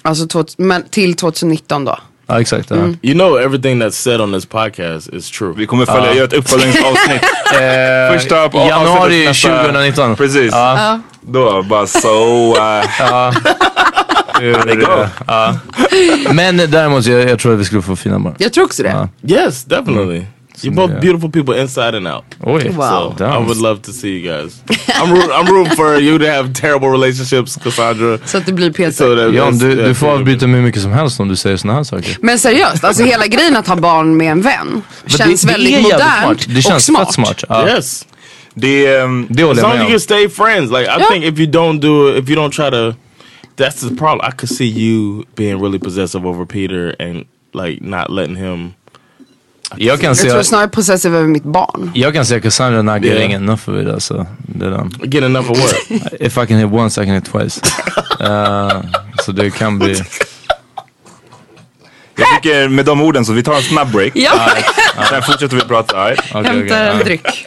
Alltså 0.03 0.45
men 0.57 0.85
till 0.91 1.15
2019 1.15 1.85
då. 1.85 1.99
Ja, 2.27 2.41
exakt. 2.41 2.71
Ja. 2.71 2.77
Mm. 2.77 2.97
You 3.03 3.15
know 3.15 3.39
everything 3.41 3.83
that's 3.83 3.91
said 3.91 4.21
on 4.21 4.33
this 4.33 4.47
podcast 4.47 5.09
is 5.15 5.31
true. 5.31 5.55
Vi 5.57 5.67
kommer 5.67 5.87
följa, 5.87 6.15
göra 6.15 6.25
ett 6.25 6.33
uppföljningsavsnitt. 6.33 7.23
Eh, 7.53 8.13
Första 8.19 8.43
av- 8.45 8.55
januari 8.55 9.29
avsnittet 9.29 9.29
nästa- 9.29 9.63
2019. 9.63 10.17
Precis. 10.17 10.53
Ja. 10.53 11.01
Då 11.21 11.63
bara 11.63 11.87
so... 11.87 12.09
Uh, 12.57 13.33
Hur, 14.41 14.67
det 14.67 14.77
går. 14.77 15.09
ja. 15.27 15.55
Men 16.33 16.57
däremot, 16.57 17.07
jag, 17.07 17.31
jag 17.31 17.39
tror 17.39 17.53
att 17.55 17.61
vi 17.61 17.65
skulle 17.65 17.83
få 17.83 17.97
fina 17.97 18.19
barn. 18.19 18.35
Jag 18.39 18.53
tror 18.53 18.65
också 18.65 18.83
det. 18.83 19.09
Yes, 19.29 19.65
definitely. 19.65 20.23
You're 20.65 20.75
both 20.77 20.91
yeah. 20.91 21.01
beautiful 21.01 21.31
people 21.31 21.55
inside 21.61 21.95
and 21.95 22.07
out. 22.09 22.25
Oj, 22.41 22.65
Wow. 22.77 23.11
So 23.11 23.15
damn. 23.19 23.43
I 23.43 23.47
would 23.47 23.57
love 23.59 23.81
to 23.83 23.93
see 23.93 24.09
you 24.19 24.33
guys. 24.33 24.63
I'm 24.95 25.13
root, 25.13 25.31
I'm 25.31 25.47
rooting 25.53 25.77
for 25.77 25.99
you 26.01 26.19
to 26.19 26.27
have 26.27 26.53
terrible 26.53 26.89
relationships, 26.91 27.57
Cassandra. 27.57 28.19
Så 28.25 28.39
att 28.39 28.47
det 28.47 28.53
blir 28.53 28.71
Peter. 28.73 28.91
So 28.93 29.17
that 29.17 29.35
Jan, 29.35 29.59
du, 29.59 29.75
du 29.75 29.95
får 29.95 30.09
it. 30.09 30.15
avbryta 30.15 30.47
mig 30.47 30.57
hur 30.61 30.67
mycket 30.67 30.83
som 30.83 30.93
helst 30.93 31.21
om 31.21 31.29
du 31.29 31.37
säger 31.37 31.57
såna 31.57 31.75
här 31.75 31.85
saker. 31.85 32.17
Men 32.21 32.39
seriöst, 32.39 32.85
alltså 32.85 33.03
hela 33.05 33.27
grejen 33.27 33.57
att 33.57 33.67
ha 33.69 33.77
barn 33.77 34.17
med 34.17 34.31
en 34.33 34.41
vän 34.43 34.83
känns 35.07 35.43
det, 35.43 35.47
det 35.49 35.53
väldigt 35.53 35.69
är 35.75 35.79
jävligt 35.79 35.93
modernt 35.93 36.41
smart. 36.41 36.55
Det 36.57 36.63
känns 36.63 36.85
smart. 36.85 37.07
fett 37.07 37.15
smart. 37.15 37.45
Ja. 37.49 37.69
Yes. 37.69 38.07
det, 38.55 38.97
um, 39.01 39.27
Det 39.31 39.43
As 39.43 39.49
håller 39.49 39.63
long 39.63 39.71
jag 39.71 39.77
as 39.77 39.79
med 39.79 39.91
you 39.91 39.91
can 39.91 40.01
stay 40.01 40.29
friends. 40.29 40.71
Like 40.71 40.83
I 40.85 40.87
Yeah. 40.99 41.09
think 41.11 41.25
if 41.25 41.39
you 41.39 41.51
don't 41.51 41.81
do 41.81 42.09
it, 42.09 42.23
if 42.25 42.31
you 42.31 42.37
don't 42.43 42.51
try 42.53 42.71
to, 42.71 42.95
that's 43.57 43.89
the 43.89 43.95
problem. 43.97 44.21
I 44.29 44.33
could 44.37 44.49
see 44.57 44.67
you 44.69 45.25
being 45.37 45.63
really 45.63 45.79
possessive 45.79 46.29
over 46.29 46.45
Peter 46.47 46.95
and 47.01 47.25
like 47.55 47.79
not 47.81 48.11
letting 48.11 48.37
him. 48.37 48.73
Jag 49.77 50.01
kan 50.01 50.09
Jag 50.09 50.19
tror 50.19 50.43
se, 50.43 50.45
snarare 50.45 50.69
possessive 50.69 51.19
över 51.19 51.29
mitt 51.29 51.45
barn. 51.45 51.91
jag 51.95 52.15
kan 52.15 52.27
se 52.27 52.41
Cassandra 52.41 52.83
naggar 52.83 53.13
Yeah. 53.13 53.25
ingen 53.25 53.43
enough 53.43 53.69
of 53.69 53.77
it 53.83 53.89
alltså. 53.95 54.27
Det 54.39 54.67
är 54.67 54.71
den. 54.71 54.91
Get 55.03 55.25
enough 55.25 55.51
of 55.51 55.59
what? 55.59 55.75
If 56.21 56.39
I 56.39 56.47
can 56.47 56.57
hit 56.57 56.73
once 56.73 57.03
I 57.03 57.07
can 57.07 57.15
hit 57.15 57.33
twice. 57.33 57.61
Eh, 58.21 58.81
så 59.25 59.33
det 59.33 59.51
kan 59.51 59.79
bli... 59.79 60.03
jag 62.17 62.27
tycker 62.43 62.69
med 62.69 62.85
de 62.85 63.01
orden 63.01 63.25
så 63.25 63.33
vi 63.33 63.43
tar 63.43 63.55
en 63.57 63.63
snabb 63.63 63.91
break. 63.93 64.13
Ja, 64.15 64.33
Sen 65.11 65.23
fortsätter 65.23 65.57
vi 65.57 65.63
prata. 65.63 66.05
Right. 66.09 66.21
Okej, 66.31 66.41
okej, 66.41 66.59
hämta 66.59 66.77
en 66.79 66.99
dryck. 66.99 67.47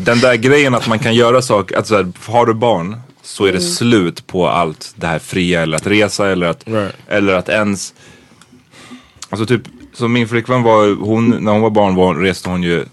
Den 0.00 0.20
där 0.20 0.34
grejen 0.34 0.74
att 0.74 0.88
man 0.88 0.98
kan 0.98 1.14
göra 1.14 1.42
saker, 1.42 1.76
att 1.76 1.86
så 1.86 1.96
här, 1.96 2.12
har 2.26 2.46
du 2.46 2.54
barn 2.54 2.96
så 3.22 3.44
är 3.46 3.52
det 3.52 3.60
slut 3.60 4.26
på 4.26 4.48
allt 4.48 4.92
det 4.96 5.06
här 5.06 5.18
fria 5.18 5.62
eller 5.62 5.76
att 5.76 5.86
resa 5.86 6.28
eller 6.30 6.46
att, 6.46 6.62
Right. 6.68 6.94
eller 7.08 7.32
att 7.34 7.48
ens 7.48 7.94
Alltså 9.30 9.46
typ, 9.46 9.62
som 9.92 10.12
min 10.12 10.28
flickvän 10.28 10.62
var, 10.62 10.94
hon, 11.04 11.30
när 11.30 11.52
hon 11.52 11.60
var 11.60 11.70
barn 11.70 11.94
var, 11.94 12.14
reste 12.14 12.48
hon 12.50 12.62
ju 12.62 12.84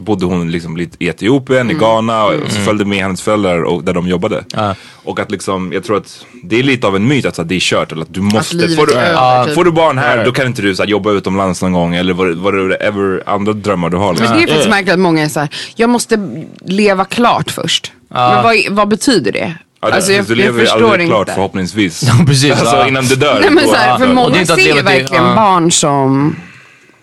Bodde 0.00 0.26
hon 0.26 0.50
liksom 0.50 0.76
lite 0.76 0.96
i 1.04 1.08
Etiopien, 1.08 1.70
i 1.70 1.74
Ghana 1.74 2.24
och 2.24 2.32
så 2.48 2.60
följde 2.60 2.84
med 2.84 2.98
hennes 2.98 3.22
föräldrar 3.22 3.62
och, 3.62 3.84
där 3.84 3.92
de 3.92 4.08
jobbade. 4.08 4.44
Ja. 4.52 4.74
Och 5.04 5.20
att 5.20 5.30
liksom, 5.30 5.72
jag 5.72 5.84
tror 5.84 5.96
att 5.96 6.26
det 6.42 6.58
är 6.58 6.62
lite 6.62 6.86
av 6.86 6.96
en 6.96 7.08
myt 7.08 7.26
att, 7.26 7.34
så, 7.36 7.42
att 7.42 7.48
det 7.48 7.54
är 7.54 7.60
kört 7.60 7.92
eller 7.92 8.02
att 8.02 8.14
du 8.14 8.20
måste, 8.20 8.56
livet 8.56 8.76
får, 8.76 8.86
du, 8.86 8.92
över, 8.92 9.44
typ. 9.44 9.54
får 9.54 9.64
du 9.64 9.70
barn 9.70 9.98
här 9.98 10.24
då 10.24 10.32
kan 10.32 10.46
inte 10.46 10.62
du 10.62 10.74
så, 10.74 10.82
här, 10.82 10.90
jobba 10.90 11.10
utomlands 11.10 11.62
någon 11.62 11.72
gång 11.72 11.94
eller 11.94 12.14
vad, 12.14 12.34
vad 12.34 12.68
det 12.68 12.76
ever 12.76 13.22
andra 13.26 13.52
drömmar 13.52 13.90
du 13.90 13.96
har. 13.96 14.12
Men 14.12 14.16
Liksom. 14.16 14.36
det 14.36 14.42
är 14.42 14.46
faktiskt 14.46 14.70
märkligt 14.70 14.92
att 14.92 15.00
många 15.00 15.22
är 15.22 15.28
så 15.28 15.40
här, 15.40 15.48
jag 15.76 15.90
måste 15.90 16.44
leva 16.64 17.04
klart 17.04 17.50
först. 17.50 17.92
Men 18.08 18.42
vad, 18.42 18.56
vad 18.70 18.88
betyder 18.88 19.32
det? 19.32 19.54
Ja, 19.82 19.92
alltså, 19.92 20.12
jag, 20.12 20.24
du 20.24 20.32
jag 20.32 20.36
lever 20.36 20.60
förstår 20.60 20.84
aldrig 20.92 21.08
klart 21.08 21.20
inte. 21.20 21.34
förhoppningsvis. 21.34 22.02
Ja, 22.02 22.24
precis. 22.26 22.50
Alltså 22.50 22.76
Ja. 22.76 22.88
innan 22.88 23.04
du 23.04 23.16
dör. 23.16 23.40
Nej, 23.40 23.50
men 23.50 23.64
så 23.68 23.74
här, 23.74 23.98
för 23.98 24.06
många 24.14 24.40
att 24.40 24.46
ser 24.48 24.82
verkligen 24.82 25.24
ja. 25.24 25.34
barn 25.34 25.70
som 25.72 26.36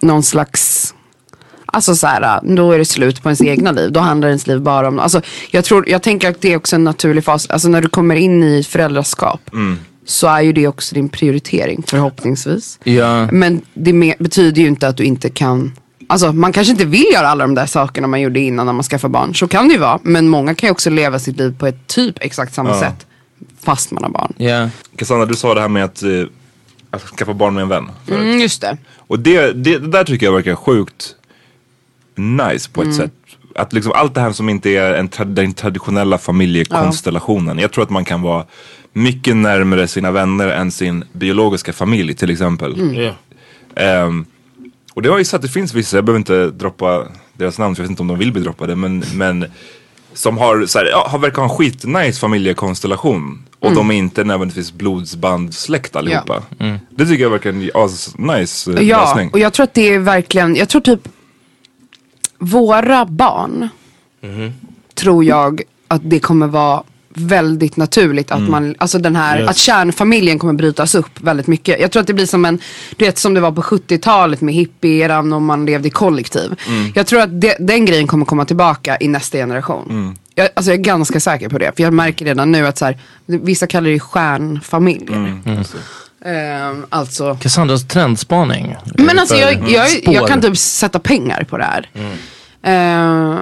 någon 0.01 0.23
slags 0.23 0.93
Alltså 1.73 1.95
så 1.95 2.07
här, 2.07 2.39
då 2.55 2.71
är 2.71 2.77
det 2.77 2.85
slut 2.85 3.23
på 3.23 3.29
ens 3.29 3.41
egna 3.41 3.71
liv. 3.71 3.91
Då 3.91 3.99
handlar 3.99 4.27
ens 4.27 4.47
liv 4.47 4.61
bara 4.61 4.87
om, 4.87 4.99
alltså 4.99 5.21
jag 5.51 5.65
tror, 5.65 5.89
jag 5.89 6.01
tänker 6.03 6.29
att 6.29 6.41
det 6.41 6.53
är 6.53 6.57
också 6.57 6.75
en 6.75 6.83
naturlig 6.83 7.23
fas. 7.23 7.49
Alltså 7.49 7.67
när 7.69 7.81
du 7.81 7.89
kommer 7.89 8.15
in 8.15 8.43
i 8.43 8.63
föräldraskap. 8.63 9.41
Mm. 9.53 9.79
Så 10.05 10.27
är 10.27 10.41
ju 10.41 10.53
det 10.53 10.67
också 10.67 10.95
din 10.95 11.09
prioritering 11.09 11.83
förhoppningsvis. 11.87 12.79
Ja. 12.83 13.31
Men 13.31 13.61
det 13.73 14.15
betyder 14.19 14.61
ju 14.61 14.67
inte 14.67 14.87
att 14.87 14.97
du 14.97 15.03
inte 15.03 15.29
kan 15.29 15.73
Alltså 16.09 16.33
man 16.33 16.51
kanske 16.53 16.71
inte 16.71 16.85
vill 16.85 17.05
göra 17.13 17.27
alla 17.27 17.43
de 17.43 17.55
där 17.55 17.65
sakerna 17.65 18.07
man 18.07 18.21
gjorde 18.21 18.39
innan 18.39 18.65
när 18.65 18.73
man 18.73 18.83
skaffade 18.83 19.11
barn. 19.11 19.35
Så 19.35 19.47
kan 19.47 19.67
det 19.67 19.73
ju 19.73 19.79
vara. 19.79 19.99
Men 20.03 20.27
många 20.27 20.55
kan 20.55 20.67
ju 20.67 20.71
också 20.71 20.89
leva 20.89 21.19
sitt 21.19 21.37
liv 21.37 21.55
på 21.59 21.67
ett 21.67 21.87
typ 21.87 22.15
exakt 22.21 22.53
samma 22.53 22.69
Ja. 22.69 22.79
sätt. 22.79 23.05
Fast 23.63 23.91
man 23.91 24.03
har 24.03 24.09
barn. 24.11 24.33
Ja. 24.37 24.69
Cassandra, 24.95 25.25
du 25.25 25.35
sa 25.35 25.53
det 25.53 25.61
här 25.61 25.67
med 25.67 25.83
att, 25.83 26.03
eh, 26.03 26.09
att 26.91 27.01
skaffa 27.01 27.33
barn 27.33 27.53
med 27.53 27.61
en 27.61 27.69
vän. 27.69 27.89
förut. 28.05 28.19
Mm, 28.21 28.39
just 28.39 28.61
det. 28.61 28.77
Och 28.97 29.19
det, 29.19 29.51
det, 29.51 29.77
det 29.77 29.87
där 29.87 30.03
tycker 30.03 30.25
jag 30.25 30.33
verkar 30.33 30.55
sjukt 30.55 31.15
nice 32.17 32.69
på 32.69 32.81
ett 32.81 32.85
Mm. 32.85 32.97
sätt. 32.97 33.11
Att 33.55 33.73
liksom 33.73 33.91
allt 33.95 34.13
det 34.15 34.21
här 34.21 34.31
som 34.31 34.49
inte 34.49 34.69
är 34.69 34.93
en 34.93 35.09
tra- 35.09 35.33
den 35.33 35.53
traditionella 35.53 36.17
familjekonstellationen. 36.17 37.59
Jag 37.59 37.71
tror 37.71 37.83
att 37.83 37.89
man 37.89 38.05
kan 38.05 38.21
vara 38.21 38.45
mycket 38.93 39.35
närmare 39.35 39.87
sina 39.87 40.11
vänner 40.11 40.47
än 40.47 40.71
sin 40.71 41.03
biologiska 41.13 41.73
familj 41.73 42.13
till 42.13 42.29
exempel. 42.29 42.73
Mm. 42.81 42.95
Yeah. 42.95 43.15
Ehm, 43.75 44.25
och 44.93 45.01
det 45.01 45.09
har 45.09 45.17
ju 45.17 45.25
så 45.25 45.35
att 45.35 45.41
det 45.41 45.47
finns 45.47 45.73
vissa, 45.73 45.97
jag 45.97 46.05
behöver 46.05 46.19
inte 46.19 46.49
droppa 46.49 47.07
deras 47.33 47.57
namn 47.59 47.75
för 47.75 47.83
jag 47.83 47.85
vet 47.85 47.89
inte 47.91 48.01
om 48.01 48.07
de 48.07 48.17
vill 48.17 48.31
bli 48.31 48.41
droppade. 48.41 48.75
Men, 48.75 49.03
men 49.15 49.45
som 50.13 50.37
har, 50.37 50.65
så 50.65 50.79
här, 50.79 50.85
ja, 50.85 51.07
har 51.11 51.19
verkar 51.19 51.37
ha 51.41 51.43
en 51.51 51.57
skitnice 51.57 52.19
familjekonstellation. 52.19 53.43
Och 53.59 53.73
de 53.75 53.91
är 53.91 53.95
inte 53.95 54.23
nödvändigtvis 54.23 54.71
blodsbandsläkt 54.73 55.95
allihopa. 55.95 56.43
Det 56.89 57.05
tycker 57.05 57.23
jag 57.23 57.29
verkar 57.29 57.49
en 57.49 57.69
as 57.73 58.15
nice 58.17 58.71
eh, 58.73 58.81
Ja, 58.81 59.01
lösning. 59.05 59.29
och 59.29 59.39
jag 59.39 59.53
tror 59.53 59.63
att 59.63 59.73
det 59.73 59.93
är 59.93 59.99
verkligen, 59.99 60.55
jag 60.55 60.69
tror 60.69 60.81
typ 60.81 60.99
våra 62.37 63.05
barn 63.05 63.69
tror 64.95 65.23
jag 65.23 65.61
att 65.87 66.01
det 66.03 66.19
kommer 66.19 66.47
vara 66.47 66.83
väldigt 67.19 67.77
naturligt 67.77 68.31
att 68.31 68.41
man, 68.49 68.75
alltså 68.77 68.99
den 68.99 69.15
här, 69.15 69.39
Yes. 69.39 69.49
att 69.49 69.57
kärnfamiljen 69.57 70.39
kommer 70.39 70.53
brytas 70.53 70.95
upp 70.95 71.21
väldigt 71.21 71.47
mycket. 71.47 71.79
Jag 71.79 71.91
tror 71.91 72.01
att 72.01 72.07
det 72.07 72.13
blir 72.13 72.25
som 72.25 72.45
en, 72.45 72.59
du 72.95 73.05
vet 73.05 73.17
som 73.17 73.33
det 73.33 73.39
var 73.41 73.51
på 73.51 73.61
70-talet 73.61 74.41
med 74.41 74.53
hippieran 74.55 75.33
och 75.33 75.41
man 75.41 75.65
levde 75.65 75.87
i 75.87 75.91
kollektiv. 75.91 76.55
Jag 76.95 77.07
tror 77.07 77.21
att 77.21 77.41
det, 77.41 77.55
den 77.59 77.85
grejen 77.85 78.07
kommer 78.07 78.25
komma 78.25 78.45
tillbaka 78.45 78.97
i 78.99 79.07
nästa 79.07 79.37
generation. 79.37 80.15
Jag, 80.35 80.49
alltså 80.55 80.71
jag 80.71 80.79
är 80.79 80.83
ganska 80.83 81.19
säker 81.19 81.49
på 81.49 81.57
det. 81.57 81.71
För 81.75 81.83
jag 81.83 81.93
märker 81.93 82.25
redan 82.25 82.51
nu 82.51 82.67
att 82.67 82.77
så 82.77 82.85
här, 82.85 82.97
vissa 83.25 83.67
kallar 83.67 83.89
det 83.89 83.99
stjärnfamiljer. 83.99 85.41
Ehm, 86.25 86.85
alltså 86.89 87.37
Cassandras 87.41 87.87
trendspaning. 87.87 88.75
men 88.95 89.19
alltså 89.19 89.35
jag, 89.35 89.69
jag, 89.69 89.87
jag 90.03 90.27
kan 90.27 90.41
typ 90.41 90.57
sätta 90.57 90.99
pengar 90.99 91.43
på 91.43 91.57
det 91.57 91.63
här. 91.63 91.89
Eh, 92.63 93.37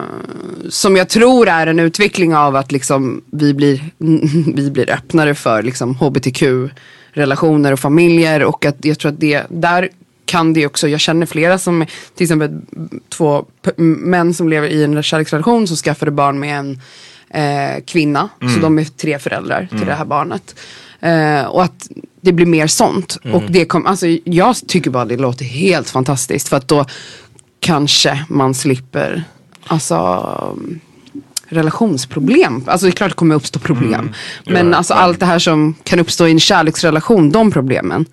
som 0.69 0.95
jag 0.95 1.09
tror 1.09 1.47
är 1.47 1.67
en 1.67 1.79
utveckling 1.79 2.35
av 2.35 2.55
att 2.55 2.71
liksom 2.71 3.21
vi 3.31 3.53
blir, 3.53 3.83
vi 4.55 4.71
blir 4.71 4.91
öppnare 4.93 5.35
för 5.35 5.63
liksom 5.63 5.95
hbtq-relationer 5.95 7.71
och 7.71 7.79
familjer. 7.79 8.43
Och 8.43 8.65
att 8.65 8.85
jag 8.85 8.99
tror 8.99 9.11
att 9.11 9.19
det, 9.19 9.43
där 9.49 9.89
kan 10.25 10.53
det 10.53 10.65
också, 10.65 10.87
jag 10.87 10.99
känner 10.99 11.25
flera 11.25 11.57
som, 11.57 11.85
till 12.15 12.23
exempel 12.23 12.61
två 13.09 13.45
män 13.77 14.33
som 14.33 14.49
lever 14.49 14.67
i 14.67 14.83
en 14.83 15.03
kärleksrelation 15.03 15.67
som 15.67 15.77
skaffade 15.77 16.11
barn 16.11 16.39
med 16.39 16.59
en 16.59 16.81
eh, 17.29 17.83
kvinna. 17.85 18.29
Så 18.55 18.59
de 18.61 18.79
är 18.79 18.83
tre 18.85 19.19
föräldrar 19.19 19.67
till 19.69 19.85
det 19.85 19.93
här 19.93 20.05
barnet. 20.05 20.55
Eh, 20.99 21.45
och 21.45 21.63
att 21.63 21.89
det 22.21 22.31
blir 22.31 22.45
mer 22.45 22.67
sånt. 22.67 23.17
Och 23.33 23.43
det 23.49 23.65
kom, 23.65 23.85
alltså, 23.85 24.07
jag 24.23 24.55
tycker 24.67 24.89
bara 24.89 25.05
det 25.05 25.17
låter 25.17 25.45
helt 25.45 25.89
fantastiskt. 25.89 26.47
För 26.47 26.57
att 26.57 26.67
då 26.67 26.85
kanske 27.59 28.25
man 28.29 28.53
slipper 28.53 29.23
alltså, 29.67 30.57
relationsproblem. 31.47 32.63
Alltså 32.67 32.85
det 32.85 32.89
är 32.89 32.91
klart 32.91 33.09
det 33.09 33.15
kommer 33.15 33.35
uppstå 33.35 33.59
problem. 33.59 34.13
Men 34.45 34.73
alltså 34.73 34.93
allt 34.93 35.19
det 35.19 35.25
här 35.25 35.39
som 35.39 35.75
kan 35.83 35.99
uppstå 35.99 36.27
i 36.27 36.31
en 36.31 36.39
kärleksrelation, 36.39 37.31
de 37.31 37.51
problemen. 37.51 38.05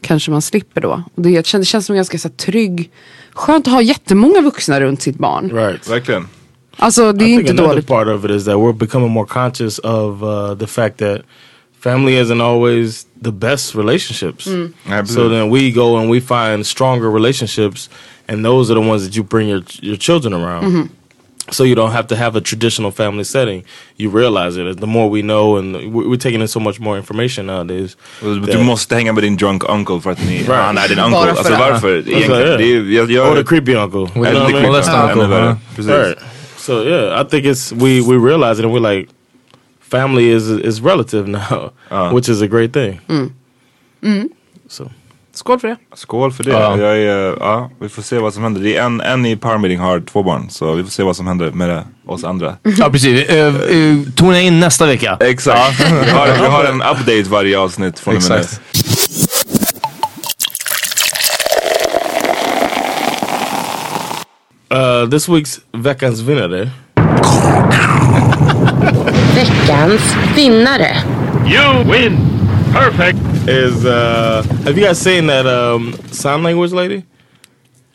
Kanske 0.00 0.30
man 0.30 0.42
slipper 0.42 0.80
då. 0.80 1.02
Och 1.14 1.22
det, 1.22 1.46
känns, 1.46 1.62
det 1.62 1.66
känns 1.66 1.86
som 1.86 1.96
ganska 1.96 2.18
så 2.18 2.28
här, 2.28 2.34
trygg. 2.34 2.90
Skönt 3.32 3.66
att 3.66 3.72
ha 3.72 3.82
jättemånga 3.82 4.40
vuxna 4.40 4.80
runt 4.80 5.02
sitt 5.02 5.18
barn. 5.18 5.50
Right. 5.50 5.90
Verkligen. 5.90 6.28
Alltså 6.76 7.12
det 7.12 7.24
är 7.24 7.28
I 7.28 7.32
inte 7.32 7.52
dåligt. 7.52 7.86
part 7.86 8.08
of 8.08 8.24
it 8.24 8.30
is 8.30 8.44
that 8.44 8.54
we're 8.54 8.72
becoming 8.78 9.10
more 9.10 9.26
conscious 9.26 9.78
of 9.78 10.22
uh, 10.22 10.54
the 10.58 10.66
fact 10.66 10.98
that 10.98 11.20
family 11.84 12.14
isn't 12.24 12.40
always 12.40 13.06
the 13.22 13.32
best 13.32 13.74
relationships. 13.74 14.46
Mm. 14.46 14.72
So 15.06 15.28
then 15.28 15.44
we 15.50 15.70
go 15.82 15.98
and 15.98 16.10
we 16.14 16.20
find 16.20 16.64
stronger 16.66 17.08
relationships, 17.18 17.88
and 18.28 18.44
those 18.44 18.70
are 18.70 18.80
the 18.80 18.86
ones 18.92 19.02
that 19.04 19.14
you 19.16 19.24
bring 19.24 19.48
your 19.48 19.62
your 19.82 19.98
children 19.98 20.32
around. 20.34 20.64
Mm-hmm. 20.64 20.86
So 21.50 21.64
you 21.64 21.74
don't 21.74 21.92
have 21.92 22.06
to 22.08 22.16
have 22.16 22.38
a 22.38 22.40
traditional 22.40 22.90
family 22.90 23.24
setting. 23.24 23.64
You 23.98 24.08
realize 24.20 24.56
it. 24.60 24.80
The 24.80 24.86
more 24.86 25.10
we 25.16 25.20
know, 25.20 25.56
and 25.58 25.76
we- 25.94 26.06
we're 26.08 26.22
taking 26.26 26.40
in 26.40 26.48
so 26.48 26.60
much 26.60 26.80
more 26.80 26.96
information 26.96 27.46
nowadays. 27.46 27.96
Och 28.22 28.34
Du 28.40 28.52
that- 28.52 28.64
måste 28.64 28.94
hänga 28.94 29.12
med 29.12 29.22
din 29.22 29.36
drunk 29.36 29.62
uncle 29.68 30.00
för 30.00 30.10
att 30.10 30.24
ni, 30.26 30.42
han 30.48 30.78
är 30.78 30.88
din 30.88 30.98
uncle. 30.98 31.10
Bara 31.10 31.22
för 31.34 31.38
alltså 31.38 31.52
det. 31.52 31.58
varför? 31.58 31.88
Egentligen. 31.96 32.30
yeah. 32.40 32.58
Det 32.58 32.64
är, 32.64 32.92
jag, 32.96 33.10
jag, 33.10 33.32
Or 33.32 33.36
the 33.36 33.44
creepy 33.44 33.74
uncle. 33.74 33.98
You 34.00 34.08
know 34.08 34.26
Eller 34.26 34.40
what 34.40 34.50
I 34.50 34.52
the 34.52 34.60
creepy 34.60 34.76
uncle. 34.76 35.02
uncle, 35.02 35.24
Ännu 35.24 35.34
värre. 35.34 35.46
ja. 35.46 35.56
Precis. 35.76 35.92
Right. 35.92 36.18
So 36.56 36.72
yeah, 36.84 37.20
I 37.20 37.24
think 37.30 37.44
it's 37.44 37.72
we 37.72 38.00
we 38.00 38.16
realize 38.30 38.58
it 38.60 38.64
and 38.66 38.74
we're 38.74 38.96
like, 38.96 39.10
family 39.90 40.36
is 40.36 40.48
is 40.50 40.80
relative 40.80 41.28
now, 41.28 41.70
Uh. 41.90 42.14
which 42.14 42.28
is 42.28 42.42
a 42.42 42.46
great 42.46 42.72
thing. 42.72 43.00
So 44.68 44.90
Skål 45.34 45.60
för 45.60 45.68
det. 45.68 45.76
Skål 45.94 46.32
för 46.32 46.44
det. 46.44 46.50
Ja. 46.50 46.78
Jag 46.78 46.98
är, 46.98 47.36
ja, 47.40 47.70
vi 47.80 47.88
får 47.88 48.02
se 48.02 48.18
vad 48.18 48.34
som 48.34 48.42
händer. 48.42 48.60
Det 48.60 48.76
är 48.76 48.84
en, 48.84 49.00
en 49.00 49.26
i 49.26 49.36
Power 49.36 49.58
Meeting 49.58 49.78
har 49.78 50.00
två 50.00 50.22
barn. 50.22 50.50
Så 50.50 50.72
vi 50.74 50.82
får 50.82 50.90
se 50.90 51.02
vad 51.02 51.16
som 51.16 51.26
händer 51.26 51.50
med 51.50 51.68
det, 51.68 51.84
oss 52.06 52.24
andra. 52.24 52.56
Ja 52.62 52.90
precis. 52.90 53.30
Uh, 53.30 53.36
uh, 53.36 53.98
tona 54.16 54.40
in 54.40 54.60
nästa 54.60 54.86
vecka. 54.86 55.16
Exakt. 55.20 55.80
vi, 55.80 56.10
har, 56.10 56.26
vi 56.26 56.46
har 56.46 56.64
en 56.64 56.82
update 56.82 57.22
varje 57.22 57.58
avsnitt 57.58 57.98
från 57.98 58.16
och 58.16 58.22
med 58.28 58.46
nu. 64.70 64.76
Uh, 64.76 65.10
this 65.10 65.28
week's 65.28 65.60
veckans 65.72 66.20
vinnare 66.20 66.70
Veckans 69.34 70.02
vinnare. 70.34 70.94
You 71.46 71.88
win. 71.90 72.16
Perfect. 72.72 73.18
is 73.48 73.84
uh, 73.84 74.42
have 74.64 74.76
you 74.78 74.84
guys 74.84 74.98
seen 74.98 75.26
that 75.26 75.46
um, 75.46 75.92
sign 76.10 76.42
language 76.42 76.72
lady? 76.72 77.04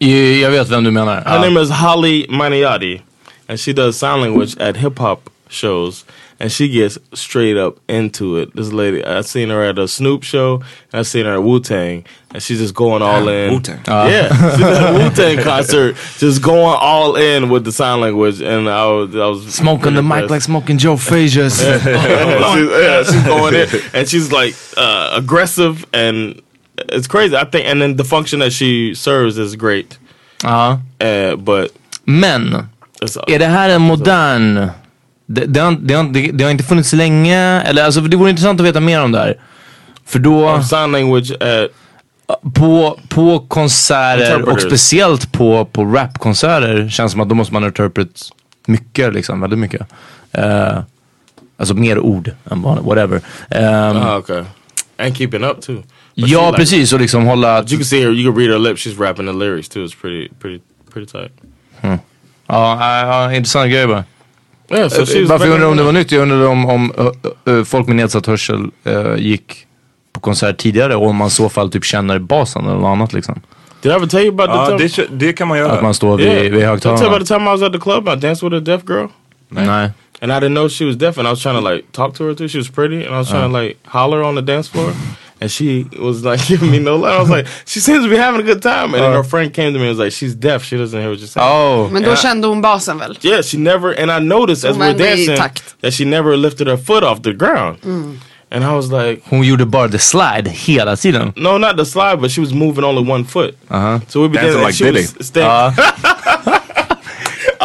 I- 0.02 0.42
Jag 0.42 0.52
vet 0.52 0.68
vem 0.68 0.84
du 0.84 0.92
menar. 0.92 1.24
Her 1.26 1.40
name 1.40 1.58
is 1.58 1.70
Holly 1.70 2.26
Maniati, 2.30 3.02
and 3.48 3.60
she 3.60 3.74
does 3.74 3.98
sign 3.98 4.22
language 4.22 4.56
at 4.60 4.78
hip 4.78 4.98
hop 5.00 5.30
shows, 5.50 6.06
and 6.40 6.52
she 6.52 6.70
gets 6.70 6.98
straight 7.14 7.58
up 7.58 7.80
into 7.90 8.38
it. 8.38 8.56
This 8.56 8.72
lady, 8.72 9.04
I've 9.04 9.26
seen 9.26 9.50
her 9.50 9.64
at 9.64 9.78
a 9.78 9.88
Snoop 9.88 10.24
show, 10.24 10.56
and 10.92 11.00
I've 11.00 11.08
seen 11.08 11.26
her 11.26 11.34
at 11.34 11.44
Wu 11.44 11.60
Tang, 11.60 12.06
and 12.32 12.42
she's 12.42 12.60
just 12.60 12.74
going 12.74 13.02
all 13.02 13.28
in. 13.28 13.54
Wu-Tang. 13.54 13.82
Yeah, 13.86 14.30
she's 14.56 14.66
at 14.66 14.94
Wu 14.98 15.10
Tang 15.10 15.44
concert, 15.44 15.96
just 16.18 16.42
going 16.42 16.78
all 16.80 17.16
in 17.16 17.50
with 17.50 17.66
the 17.66 17.72
sign 17.72 18.00
language, 18.00 18.42
and 18.42 18.70
I 18.70 18.86
was, 18.86 19.16
I 19.16 19.26
was 19.26 19.54
Smoking 19.54 19.96
the 19.96 20.04
mic 20.04 20.30
like 20.30 20.42
smoking 20.42 20.78
Joe 20.78 20.96
Fraziers. 20.96 21.60
she's, 21.60 21.86
yeah, 21.86 23.04
she's 23.04 23.24
going 23.26 23.56
in, 23.56 23.68
and 23.94 24.08
she's 24.08 24.32
like 24.32 24.56
uh, 24.78 25.14
aggressive, 25.16 25.86
and 25.94 26.42
it's 26.78 27.08
crazy. 27.08 27.36
I 27.36 27.44
think, 27.44 27.66
and 27.66 27.82
then 27.82 27.98
the 27.98 28.06
function 28.06 28.40
that 28.40 28.54
she 28.54 28.96
serves 28.96 29.38
is 29.38 29.56
great, 29.56 29.98
ja. 30.44 30.80
uh, 31.02 31.36
but 31.36 31.74
Men, 32.06 32.70
it's, 33.02 33.18
är 33.28 33.40
det 33.40 33.46
här 33.46 33.70
en 33.70 33.82
modern... 33.82 34.70
Det, 35.32 35.46
det, 35.46 35.60
har, 35.60 35.72
det, 35.82 35.94
har, 35.94 36.04
det, 36.04 36.32
det 36.32 36.44
har 36.44 36.52
inte 36.52 36.64
funnits 36.64 36.94
länge, 36.94 37.62
eller 37.62 37.84
alltså 37.86 38.02
det 38.02 38.18
vore 38.18 38.30
intressant 38.30 38.60
att 38.60 38.66
veta 38.68 38.80
mer 38.80 39.02
om 39.04 39.12
det 39.12 39.20
här. 39.20 39.36
För 40.06 40.20
då, 40.20 40.62
sign 40.64 40.92
language 40.92 41.32
at 41.32 41.68
på, 42.56 43.00
på 43.10 43.40
konserter 43.40 44.50
och 44.50 44.62
speciellt 44.62 45.32
på, 45.32 45.66
på 45.66 45.86
rapkonserter 45.86 46.90
känns 46.90 47.12
som 47.12 47.22
att 47.22 47.30
då 47.30 47.36
måste 47.36 47.54
man 47.54 47.64
interpret 47.64 48.22
mycket 48.68 49.14
liksom, 49.14 49.42
väldigt 49.42 49.60
mycket. 49.60 49.82
Eh, 50.32 50.80
Alltså 51.58 51.74
mer 51.74 52.00
ord 52.00 52.32
än 52.52 52.62
vanligt, 52.62 52.86
whatever. 52.86 53.22
Ehm, 53.50 53.98
Ah, 53.98 54.18
okay. 54.18 54.44
And 54.98 55.18
keeping 55.18 55.44
up 55.44 55.62
too. 55.62 55.76
But 55.76 56.28
ja 56.30 56.48
like- 56.52 56.56
precis 56.58 56.94
och 56.94 57.00
liksom 57.00 57.26
hålla... 57.26 57.58
You 57.60 57.68
can 57.68 57.86
see 57.86 58.02
her. 58.02 58.12
You 58.14 58.32
can 58.34 58.40
read 58.42 58.52
her 58.52 58.60
lips. 58.60 58.86
She's 58.88 59.00
rapping 59.08 59.26
the 59.28 59.34
lyrics 59.34 59.70
too. 59.70 59.86
It's 59.86 60.02
pretty, 60.02 60.30
pretty, 60.42 60.60
pretty 60.94 61.12
tight. 61.12 61.32
Ja, 61.82 61.98
ja, 62.48 63.00
ja, 63.00 63.34
intressant 63.34 63.72
grej 63.72 63.88
bara. 63.88 64.04
Yeah, 64.72 64.90
so 64.90 65.02
Eh, 65.02 65.28
Varför 65.28 65.46
jag 65.46 65.54
undrar 65.54 65.68
om 65.70 65.78
det 65.78 65.84
var 65.84 65.92
nytt? 65.92 66.12
Jag 66.12 66.22
undrade 66.22 66.46
om, 66.48 66.66
om 66.66 66.94
ö, 67.46 67.66
folk 67.66 67.88
med 67.88 67.96
nedsatt 67.96 68.26
hörsel 68.26 68.66
eh, 68.84 69.16
gick 69.18 69.66
på 70.14 70.20
konsert 70.20 70.58
tidigare 70.58 70.96
och 70.96 71.08
om 71.08 71.16
man 71.16 71.28
i 71.28 71.32
så 71.32 71.50
fall 71.50 71.72
typ 71.72 71.84
känner 71.86 72.20
basen 72.20 72.66
eller 72.66 72.76
något 72.76 72.88
annat 72.88 73.14
liksom. 73.14 73.42
Did 73.82 73.92
I 73.92 73.96
ever 73.96 74.08
tell 74.08 74.22
you 74.26 74.42
about 74.42 74.68
the 74.68 74.84
det, 74.84 74.90
time? 74.90 75.08
kö- 75.08 75.14
det 75.18 75.34
kan 75.34 75.48
man 75.48 75.58
göra. 75.58 75.72
Att 75.72 75.82
man 75.84 75.94
står 75.94 76.18
vid, 76.18 76.28
vid 76.28 76.36
Did 76.36 76.46
I 76.46 76.50
tell 76.50 76.60
you 76.62 76.68
högtalarna. 76.70 77.06
about 77.08 77.20
the 77.28 77.34
time 77.34 77.44
I 77.50 77.52
was 77.52 77.62
at 77.62 77.74
the 77.74 77.80
club? 77.80 78.08
I 78.10 78.16
danced 78.16 78.44
with 78.50 78.56
a 78.56 78.60
deaf 78.60 78.82
girl. 78.86 79.08
Nej. 79.50 79.90
And 80.22 80.32
I 80.32 80.36
didn't 80.36 80.54
know 80.56 80.70
she 80.70 80.86
was 80.86 80.96
deaf, 80.96 81.18
and 81.18 81.28
I 81.28 81.30
was 81.32 81.42
trying 81.42 81.64
to 81.64 81.70
like 81.70 81.84
talk 81.92 82.16
to 82.18 82.24
her 82.28 82.34
too. 82.34 82.48
She 82.50 82.58
was 82.58 82.70
pretty, 82.70 82.96
and 83.06 83.16
I 83.16 83.18
was 83.18 83.30
trying 83.30 83.52
to 83.54 83.60
like 83.60 83.76
holler 83.86 84.22
on 84.24 84.36
the 84.36 84.42
dance 84.42 84.70
floor, 84.72 84.92
and 85.42 85.50
she 85.52 85.86
was 86.00 86.24
like 86.24 86.46
giving 86.48 86.72
me 86.72 86.80
no 86.80 86.96
love. 86.98 87.14
I 87.16 87.20
was 87.22 87.30
like, 87.30 87.48
she 87.66 87.80
seems 87.80 88.04
to 88.04 88.10
be 88.10 88.18
having 88.18 88.42
a 88.42 88.44
good 88.44 88.62
time, 88.62 88.94
and 88.94 89.04
then 89.04 89.14
her 89.14 89.24
friend 89.24 89.54
came 89.54 89.74
to 89.74 89.80
me 89.80 89.86
and 89.88 89.98
was 89.98 90.00
like, 90.00 90.12
she's 90.12 90.36
deaf, 90.36 90.64
she 90.64 90.78
doesn't 90.78 91.00
hear 91.00 91.10
what 91.10 91.20
you're 91.20 91.28
saying. 91.28 91.48
Oh. 91.50 91.90
Men 91.90 92.04
då 92.04 92.16
kände 92.16 92.48
hon 92.48 92.62
basen 92.62 92.98
väl? 93.00 93.18
Yeah, 93.22 93.42
she 93.42 93.58
never, 93.58 93.94
and 93.94 94.12
I 94.12 94.20
noticed 94.20 94.66
as 94.66 94.76
we 94.78 94.80
Men 94.80 94.98
were 94.98 95.04
dancing 95.06 95.38
that 95.82 95.94
she 95.94 96.06
never 96.06 96.38
lifted 96.38 96.68
her 96.68 96.78
foot 96.78 97.04
off 97.04 97.22
the 97.22 97.34
ground. 97.34 97.78
And 98.52 98.64
I 98.64 98.74
was 98.76 98.92
like, 98.92 99.22
Hon 99.30 99.44
gjorde 99.44 99.66
bara 99.70 99.88
the 99.88 100.00
slide 100.00 100.48
hela 100.48 100.96
tiden. 100.98 101.34
no, 101.36 101.58
not 101.60 101.76
the 101.78 101.86
slide, 101.86 102.20
but 102.20 102.32
she 102.32 102.42
was 102.42 102.52
moving 102.52 102.84
only 102.84 103.04
one 103.04 103.24
foot. 103.24 103.56
Uh-huh. 103.70 104.00
So 104.08 104.22
we 104.24 104.28
began 104.28 104.46
Dancing 104.46 104.64
like 104.64 104.76
Diddy. 104.78 105.04
staying. 105.24 105.74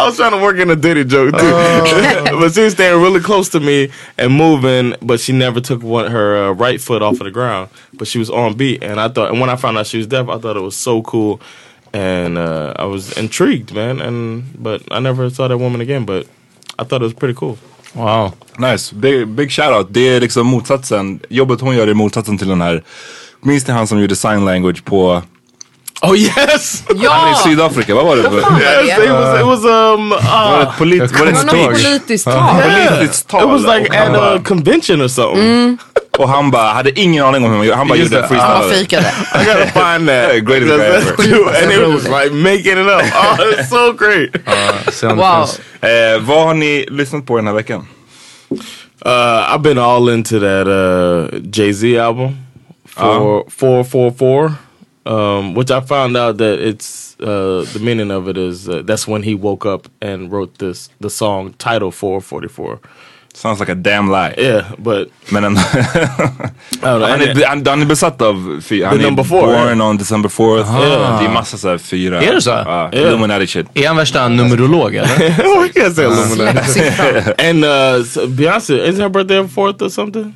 I 0.05 0.09
was 0.09 0.17
trying 0.17 0.33
to 0.33 0.39
work 0.39 0.59
in 0.59 0.69
a 0.69 0.77
Diddy 0.77 1.03
joke 1.05 1.33
too, 1.33 1.51
but 2.39 2.53
she 2.53 2.61
was 2.61 2.75
staying 2.75 3.01
really 3.01 3.21
close 3.21 3.49
to 3.51 3.61
me 3.61 3.91
and 4.19 4.35
moving, 4.35 4.95
but 5.01 5.19
she 5.19 5.33
never 5.33 5.63
took 5.63 5.83
one, 5.83 6.11
her 6.11 6.51
uh, 6.51 6.51
right 6.53 6.79
foot 6.79 7.01
off 7.01 7.15
of 7.15 7.25
the 7.25 7.31
ground. 7.31 7.71
But 7.95 8.07
she 8.07 8.19
was 8.19 8.29
on 8.29 8.55
beat, 8.55 8.85
and 8.85 9.01
I 9.01 9.09
thought, 9.09 9.31
and 9.31 9.41
when 9.41 9.49
I 9.49 9.57
found 9.57 9.79
out 9.79 9.87
she 9.87 9.97
was 9.97 10.07
deaf, 10.07 10.29
I 10.29 10.37
thought 10.37 10.59
it 10.59 10.61
was 10.61 10.77
so 10.77 11.01
cool, 11.01 11.41
and 11.95 12.37
uh, 12.37 12.75
I 12.77 12.85
was 12.85 13.17
intrigued, 13.17 13.73
man. 13.75 14.03
And 14.03 14.45
but 14.63 14.83
I 14.91 15.01
never 15.01 15.31
saw 15.31 15.49
that 15.49 15.57
woman 15.57 15.81
again, 15.81 16.05
but 16.05 16.27
I 16.79 16.85
thought 16.85 17.01
it 17.01 17.05
was 17.05 17.15
pretty 17.15 17.35
cool. 17.35 17.57
Wow. 17.95 18.35
Nice, 18.59 18.93
big, 18.93 19.29
big 19.29 19.51
shoutout. 19.51 19.87
Det 19.91 20.09
är 20.09 20.21
liksom 20.21 20.47
motsatsen. 20.47 21.21
Jobbet 21.29 21.61
hon 21.61 21.77
gör 21.77 21.89
är 21.89 21.95
motsatsen 21.95 22.39
till 22.39 22.49
den 22.49 22.61
här. 22.61 22.83
Minns 23.41 23.67
ni 23.67 23.73
han 23.73 23.87
som 23.87 24.01
gjorde 24.01 24.17
sign 24.17 24.45
language 24.45 24.85
på 24.85 25.23
Oh 26.11 26.17
yes, 26.19 26.85
han 26.89 26.97
är 26.97 27.01
i 27.01 27.05
Ja! 27.05 27.41
Sydafrika? 27.45 27.95
Vad 27.95 28.05
var 28.05 28.17
det? 28.17 28.23
för- 28.23 28.41
fan 28.41 28.53
var 28.53 28.61
det? 28.61 28.87
yes, 28.87 28.99
it 28.99 29.11
was, 29.11 29.41
it 29.41 29.47
was 29.47 29.65
um, 29.65 30.09
Var 30.09 30.59
det 30.59 30.63
uh, 30.65 30.69
ett 30.71 30.79
polit, 30.79 31.19
var 31.19 31.27
det 31.27 31.33
ett 31.33 31.41
Det 31.51 31.57
var 31.57 31.63
något 31.69 31.77
speech? 31.79 31.85
politiskt 31.85 32.25
tal. 32.25 32.63
Politiskt 32.63 33.29
tal. 33.29 33.43
it 33.43 33.49
was 33.49 33.77
like 33.79 33.99
at 33.99 34.17
a 34.17 34.41
convention 34.45 35.03
or 35.03 35.09
something. 35.09 35.79
Och 36.19 36.29
han 36.29 36.51
bara, 36.51 36.73
hade 36.73 37.01
ingen 37.01 37.25
aning 37.25 37.45
om 37.45 37.51
hur 37.51 37.57
man 37.59 37.67
gjorde. 37.67 37.77
Han 37.79 37.89
bara 37.89 37.99
gjorde 37.99 38.29
freestyle. 38.29 38.41
Han 38.41 38.71
fikade. 38.71 39.13
I 39.35 39.45
gotta 39.45 39.67
find 39.67 40.09
that. 40.09 40.45
Greatest 40.45 40.73
guy 40.77 41.33
ever. 41.33 41.63
And 41.63 41.73
it 41.73 41.89
was 41.95 42.05
like 42.23 42.35
making 42.35 42.79
it 42.79 42.87
up. 42.87 43.03
Oh, 43.15 43.37
it's 43.59 43.69
so 43.69 43.93
great. 43.93 44.31
Sen 44.95 45.17
Wow. 45.17 45.47
Eh, 45.81 46.21
vad 46.21 46.47
har 46.47 46.55
ni 46.55 46.87
lyssnat 46.91 47.27
på 47.27 47.37
den 47.37 47.47
här 47.47 47.55
veckan? 47.55 47.87
Uh, 49.07 49.55
I've 49.55 49.63
been 49.63 49.79
all 49.79 50.09
into 50.09 50.39
that 50.41 50.67
uh, 50.67 51.41
Jay 51.53 51.73
Z 51.73 51.99
album, 51.99 52.37
four 52.87 53.45
four 53.51 53.85
four 53.85 54.11
four, 54.19 54.53
um, 55.07 55.55
which 55.55 55.71
I 55.71 55.81
found 55.81 56.17
out 56.17 56.39
that 56.39 56.59
it's 56.61 57.17
uh, 57.21 57.65
the 57.73 57.81
meaning 57.81 58.11
of 58.11 58.29
it 58.29 58.37
is 58.37 58.69
uh, 58.69 58.83
that's 58.85 59.07
when 59.09 59.23
he 59.23 59.35
woke 59.35 59.67
up 59.67 59.89
and 60.01 60.33
wrote 60.33 60.59
this 60.59 60.91
the 61.01 61.11
song 61.11 61.55
title 61.59 61.91
four 61.91 62.21
forty 62.21 62.49
four. 62.49 62.79
Sounds 63.35 63.59
like 63.59 63.69
a 63.69 63.75
damn 63.75 64.09
lie. 64.11 64.33
Yeah, 64.39 64.73
but 64.79 65.11
Men 65.33 65.43
know. 65.55 65.61
han, 66.81 67.03
är, 67.03 67.47
han, 67.47 67.67
han 67.67 67.83
är 67.83 67.87
besatt 67.87 68.23
av 68.23 68.61
fyra. 68.65 68.89
Han 68.89 69.01
är 69.01 69.25
four, 69.25 69.41
born 69.41 69.81
on 69.81 69.97
December 69.97 70.29
4th. 70.29 70.59
Yeah. 70.59 71.21
Det 71.21 71.27
är 71.27 71.33
massa 71.33 71.57
såhär 71.57 71.79
fyra. 71.79 72.23
Är 72.23 72.35
det 72.35 72.43
så? 72.43 72.51
Ja, 72.51 72.91
Yeah. 72.93 73.09
Illuminati 73.09 73.47
shit. 73.47 73.67
Är 73.75 73.87
han 73.89 73.97
värsta 73.97 74.29
numerolog 74.29 74.95
eller? 74.95 75.23
I 75.67 75.71
can't 75.73 75.95
say 75.95 76.05
Illuminati. 76.05 76.81
and 77.49 77.65
uh, 77.65 78.27
Beyonce, 78.29 78.89
isn't 78.89 79.03
her 79.03 79.09
birthday 79.09 79.39
on 79.39 79.49
fourth 79.49 79.83
or 79.83 79.89
something? 79.89 80.35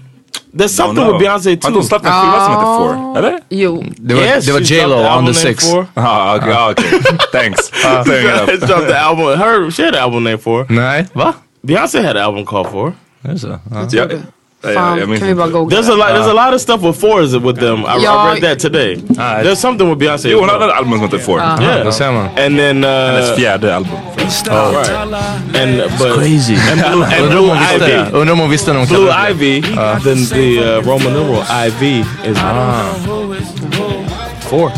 There's 0.52 0.74
something 0.76 1.04
no. 1.06 1.12
with 1.12 1.20
Beyonce 1.24 1.50
Har 1.50 1.56
too. 1.56 1.68
inte 1.68 1.78
hon 1.78 1.84
släppt 1.84 2.04
en 2.06 2.12
skiva 2.12 2.44
som 2.44 2.52
heter 2.52 2.78
Four? 2.78 3.18
Eller? 3.18 3.38
Jo. 3.48 3.84
Det 3.96 4.14
var, 4.14 4.22
Yes, 4.22 4.46
det 4.46 4.52
var 4.52 4.60
she 4.60 4.74
J.Lo 4.74 4.88
dropped 4.88 5.04
the 5.04 5.18
on 5.18 5.24
the 5.24 5.32
name 5.32 5.34
six. 5.34 5.70
Four. 5.70 5.86
Ah, 5.94 6.36
okej. 6.36 6.52
ah, 6.52 6.70
okej. 6.70 7.00
Thanks. 7.32 7.70
Clearing 8.04 8.26
it 8.26 8.48
She 8.48 8.54
up. 8.54 8.68
dropped 8.68 8.86
the 8.88 8.98
album. 8.98 9.38
Her, 9.38 9.70
she 9.70 9.82
had 9.84 9.94
an 9.94 10.00
album 10.02 10.24
name 10.24 10.38
for. 10.38 10.66
Nej, 10.68 11.06
va? 11.14 11.32
Beyonce 11.62 12.02
had 12.02 12.16
an 12.16 12.22
album 12.22 12.46
called 12.46 12.70
for. 12.70 12.92
Är 13.22 13.32
det 13.32 13.38
så? 13.38 13.58
Ja. 13.92 14.04
Ja, 14.62 14.70
ja, 14.72 14.80
Fan, 14.80 14.98
jag 14.98 15.08
minns 15.08 15.20
kan 15.20 15.28
vi 15.28 15.34
bara 15.34 15.48
There's 15.48 15.88
a 15.92 15.94
lot. 15.96 16.08
There's 16.08 16.30
a 16.30 16.46
lot 16.46 16.54
of 16.54 16.60
stuff 16.60 16.82
with 16.82 17.00
fours 17.00 17.32
with 17.34 17.60
them. 17.60 17.78
I, 17.84 18.04
I 18.04 18.34
read 18.34 18.42
that 18.42 18.58
today. 18.58 18.98
Ah, 19.18 19.42
There's 19.42 19.60
something 19.60 19.88
with 19.88 19.98
Beyonce. 20.00 20.28
Jo, 20.30 20.38
as 20.38 20.40
hon 20.40 20.48
well. 20.48 20.60
hade 20.60 20.72
ett 20.72 20.78
album 20.78 20.92
som 20.92 21.00
heter 21.02 21.18
Four. 21.18 21.38
Yeah. 21.38 21.84
Då 21.84 21.92
ser 21.92 22.12
man. 22.12 22.24
And 22.26 22.58
then 22.58 22.82
Hennes 22.84 23.30
uh, 23.30 23.36
fjärde 23.36 23.74
album. 23.74 23.92
oh, 24.50 24.72
right. 24.72 24.90
And 25.62 25.82
but 25.98 26.14
Crazy. 26.18 26.54
and 26.72 26.80
Blue, 26.92 27.04
and 27.04 27.24
Undrar 27.24 27.38
om 27.38 27.44
Blue 27.44 27.48
hon 27.48 27.58
visste 27.58 27.86
det. 27.86 27.94
Ivy. 27.94 28.18
Undrar 28.18 28.32
om 28.32 28.38
hon 28.40 28.50
visste 28.50 28.72
när 28.72 28.78
hon 28.78 28.88
Blue 28.88 28.98
kallade 29.12 29.34
det. 29.34 29.44
Ivy. 29.44 29.62
Then 30.04 30.26
the 30.26 30.58
uh, 30.76 30.86
Roman 30.86 31.12
numeral 31.12 31.44
IV 31.66 31.82
is 32.24 32.38
four. 34.50 34.70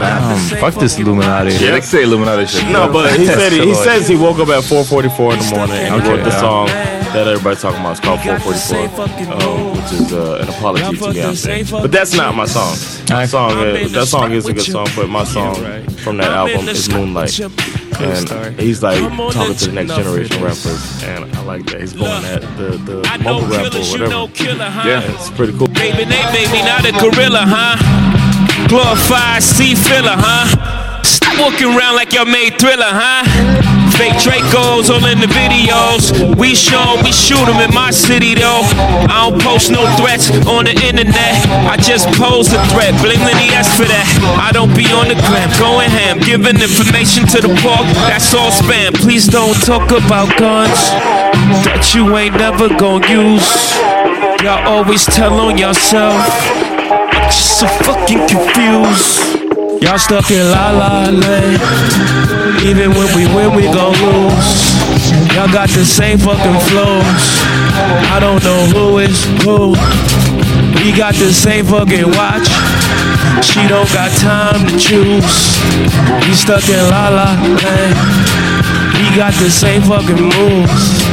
Damn, 0.00 0.38
faktiskt 0.60 0.98
Illuminati. 0.98 1.58
Det 1.58 1.68
är 1.68 1.72
riktigt 1.74 2.00
Illuminati 2.00 2.46
shit. 2.46 2.70
No, 2.70 2.88
but 2.92 3.06
he 3.06 3.26
said 3.26 3.52
he, 3.52 3.60
he 3.66 3.74
So- 3.74 3.84
says 3.84 4.08
he 4.08 4.16
woke 4.16 4.42
up 4.42 4.48
at 4.48 4.64
4:44 4.64 5.32
in 5.32 5.38
the 5.38 5.56
morning 5.56 5.76
and 5.78 5.86
he 5.86 5.96
Okay, 5.96 6.08
wrote 6.10 6.24
the 6.24 6.30
yeah. 6.30 6.40
song 6.40 6.68
that 7.14 7.28
everybody's 7.28 7.62
talking 7.62 7.80
about. 7.80 7.92
It's 7.92 8.00
called 8.00 8.20
4:44, 8.20 9.42
um, 9.42 9.76
which 9.76 9.92
is 9.92 10.12
uh, 10.12 10.38
an 10.42 10.48
apology 10.48 10.84
to 10.84 10.90
Beyonce. 11.04 11.70
But 11.82 11.92
that's 11.92 12.14
not 12.14 12.34
my 12.34 12.44
song. 12.46 12.76
My 13.08 13.26
song, 13.26 13.58
is, 13.66 13.92
that 13.92 14.06
song 14.06 14.32
is 14.32 14.46
a 14.46 14.52
good 14.52 14.64
song, 14.64 14.88
but 14.96 15.08
my 15.08 15.24
song 15.24 15.54
from 16.04 16.16
that 16.18 16.30
album 16.32 16.68
is 16.68 16.88
Moonlight. 16.88 17.38
And 18.00 18.58
he's 18.60 18.82
like 18.82 18.98
talking 19.32 19.54
to 19.54 19.66
the 19.66 19.72
next 19.72 19.94
generation 19.94 20.42
rappers, 20.42 21.02
and 21.04 21.24
I 21.36 21.42
like 21.42 21.64
that. 21.66 21.80
He's 21.80 21.92
going 21.92 22.24
at 22.24 22.42
the 22.58 22.76
the 22.78 23.02
mumble 23.22 23.46
rap 23.46 23.72
or 23.72 23.78
whatever. 23.94 24.28
Yeah. 24.88 25.12
It's 25.14 25.30
pretty 25.30 25.56
cool. 25.56 25.68
Baby, 25.68 26.04
they 26.04 26.22
made 26.34 26.50
me 26.50 26.60
not 26.62 26.84
a 26.84 26.92
gorilla, 26.92 27.44
huh? 27.46 27.78
Glorified 28.68 29.42
sea 29.42 29.74
filler, 29.76 30.16
huh? 30.18 31.02
Stop 31.04 31.38
walking 31.38 31.68
around 31.76 31.94
like 31.94 32.12
y'all 32.12 32.24
made 32.24 32.58
thriller, 32.58 32.90
huh? 32.90 33.73
Fake 33.96 34.14
Dracos 34.14 34.90
all 34.90 35.04
in 35.06 35.20
the 35.20 35.26
videos. 35.26 36.10
We 36.36 36.54
show, 36.54 36.98
we 37.04 37.12
shoot 37.12 37.46
'em 37.48 37.60
in 37.60 37.72
my 37.74 37.90
city 37.90 38.34
though. 38.34 38.62
I 39.08 39.30
don't 39.30 39.40
post 39.40 39.70
no 39.70 39.86
threats 39.96 40.30
on 40.46 40.64
the 40.64 40.74
internet. 40.88 41.34
I 41.70 41.76
just 41.76 42.10
pose 42.18 42.52
a 42.52 42.60
threat. 42.70 42.92
Blame 43.02 43.22
the 43.22 43.54
S 43.54 43.68
for 43.76 43.84
that. 43.84 44.06
I 44.40 44.50
don't 44.52 44.74
be 44.74 44.86
on 44.92 45.08
the 45.08 45.14
gram, 45.14 45.50
going 45.58 45.90
ham, 45.90 46.18
giving 46.18 46.60
information 46.60 47.26
to 47.28 47.40
the 47.40 47.54
park. 47.62 47.86
That's 48.08 48.34
all 48.34 48.50
spam. 48.50 48.94
Please 48.94 49.26
don't 49.26 49.54
talk 49.64 49.90
about 49.90 50.36
guns 50.36 50.90
that 51.64 51.94
you 51.94 52.16
ain't 52.16 52.36
never 52.36 52.68
gonna 52.68 53.06
use. 53.08 53.48
Y'all 54.42 54.66
always 54.66 55.06
tell 55.06 55.40
on 55.40 55.56
yourself. 55.56 56.18
Just 57.30 57.60
so 57.60 57.66
fucking 57.86 58.26
confused. 58.28 59.33
Y'all 59.84 59.98
stuck 59.98 60.30
in 60.30 60.50
la 60.50 60.70
la 60.70 61.10
land. 61.10 61.60
Even 62.64 62.88
when 62.96 63.04
we 63.14 63.26
win, 63.36 63.54
we 63.54 63.64
gon' 63.64 63.92
lose. 64.00 64.72
Y'all 65.36 65.52
got 65.52 65.68
the 65.68 65.84
same 65.84 66.16
fucking 66.16 66.58
flows. 66.72 67.04
I 68.08 68.16
don't 68.18 68.42
know 68.42 68.64
who 68.72 68.98
is 68.98 69.24
who. 69.44 69.76
We 70.80 70.96
got 70.96 71.14
the 71.16 71.34
same 71.34 71.66
fucking 71.66 72.08
watch. 72.16 72.48
She 73.44 73.60
don't 73.68 73.90
got 73.92 74.08
time 74.16 74.66
to 74.68 74.78
choose. 74.78 75.60
We 76.24 76.32
stuck 76.32 76.66
in 76.66 76.80
la 76.88 77.10
la 77.12 77.28
land. 77.44 77.94
We 78.96 79.14
got 79.14 79.34
the 79.34 79.50
same 79.50 79.82
fucking 79.82 80.16
moves. 80.16 81.04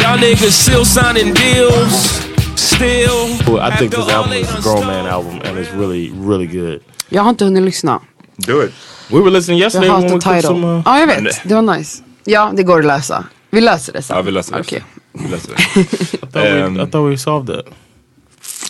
Y'all 0.00 0.16
niggas 0.16 0.56
still 0.56 0.86
signing 0.86 1.34
deals. 1.34 2.24
Still. 2.58 3.60
I 3.60 3.76
think 3.76 3.92
this 3.92 4.08
album 4.08 4.32
is 4.32 4.54
a 4.54 4.62
grown 4.62 4.86
man 4.86 5.04
album, 5.04 5.42
and 5.44 5.58
it's 5.58 5.70
really, 5.72 6.08
really 6.12 6.46
good. 6.46 6.82
Jag 7.08 7.22
har 7.22 7.30
inte 7.30 7.44
hunnit 7.44 7.62
lyssna. 7.62 8.00
Do 8.36 8.62
it. 8.64 8.72
We 9.10 9.18
were 9.20 9.30
listening 9.30 9.58
Jag 9.58 9.66
yesterday 9.66 9.88
when 9.90 10.02
hatar 10.02 10.14
we 10.14 10.20
title. 10.20 10.42
some. 10.42 10.66
Uh, 10.66 10.82
Ja, 10.84 10.98
jag 11.00 11.06
vet. 11.06 11.40
Det 11.44 11.54
var 11.54 11.76
nice. 11.76 12.02
Ja, 12.24 12.52
det 12.54 12.62
går 12.62 12.78
att 12.78 12.86
läsa. 12.86 13.24
Vi 13.50 13.60
löser 13.60 13.92
det 13.92 14.02
sen. 14.02 14.16
Ja, 14.16 14.22
vi 14.22 14.30
löser 14.30 14.52
det. 14.54 14.60
Okej. 14.60 14.82
Vi 15.12 15.28
löser 15.28 15.52
det. 15.56 15.80
I, 15.80 15.86
thought 16.20 16.34
we, 16.34 16.62
Um, 16.64 16.80
I 16.80 16.86
thought 16.90 17.12
we 17.12 17.18
solved 17.18 17.56
that. 17.56 17.66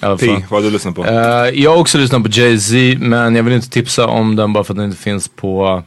I 0.03 0.07
alla 0.07 0.17
P, 0.17 0.27
vad 0.51 0.63
har 0.63 0.63
du 0.63 0.71
lyssnat 0.71 0.95
på? 0.95 1.05
Eh, 1.05 1.15
jag 1.63 1.71
har 1.71 1.77
också 1.79 1.99
lyssnat 1.99 2.23
på 2.23 2.29
Jay-Z 2.29 2.99
men 2.99 3.37
jag 3.37 3.43
vill 3.43 3.55
inte 3.55 3.71
tipsa 3.71 4.07
om 4.07 4.37
den 4.37 4.53
bara 4.53 4.65
för 4.65 4.73
att 4.73 4.77
den 4.77 4.87
inte 4.87 5.03
finns 5.03 5.29
på, 5.29 5.83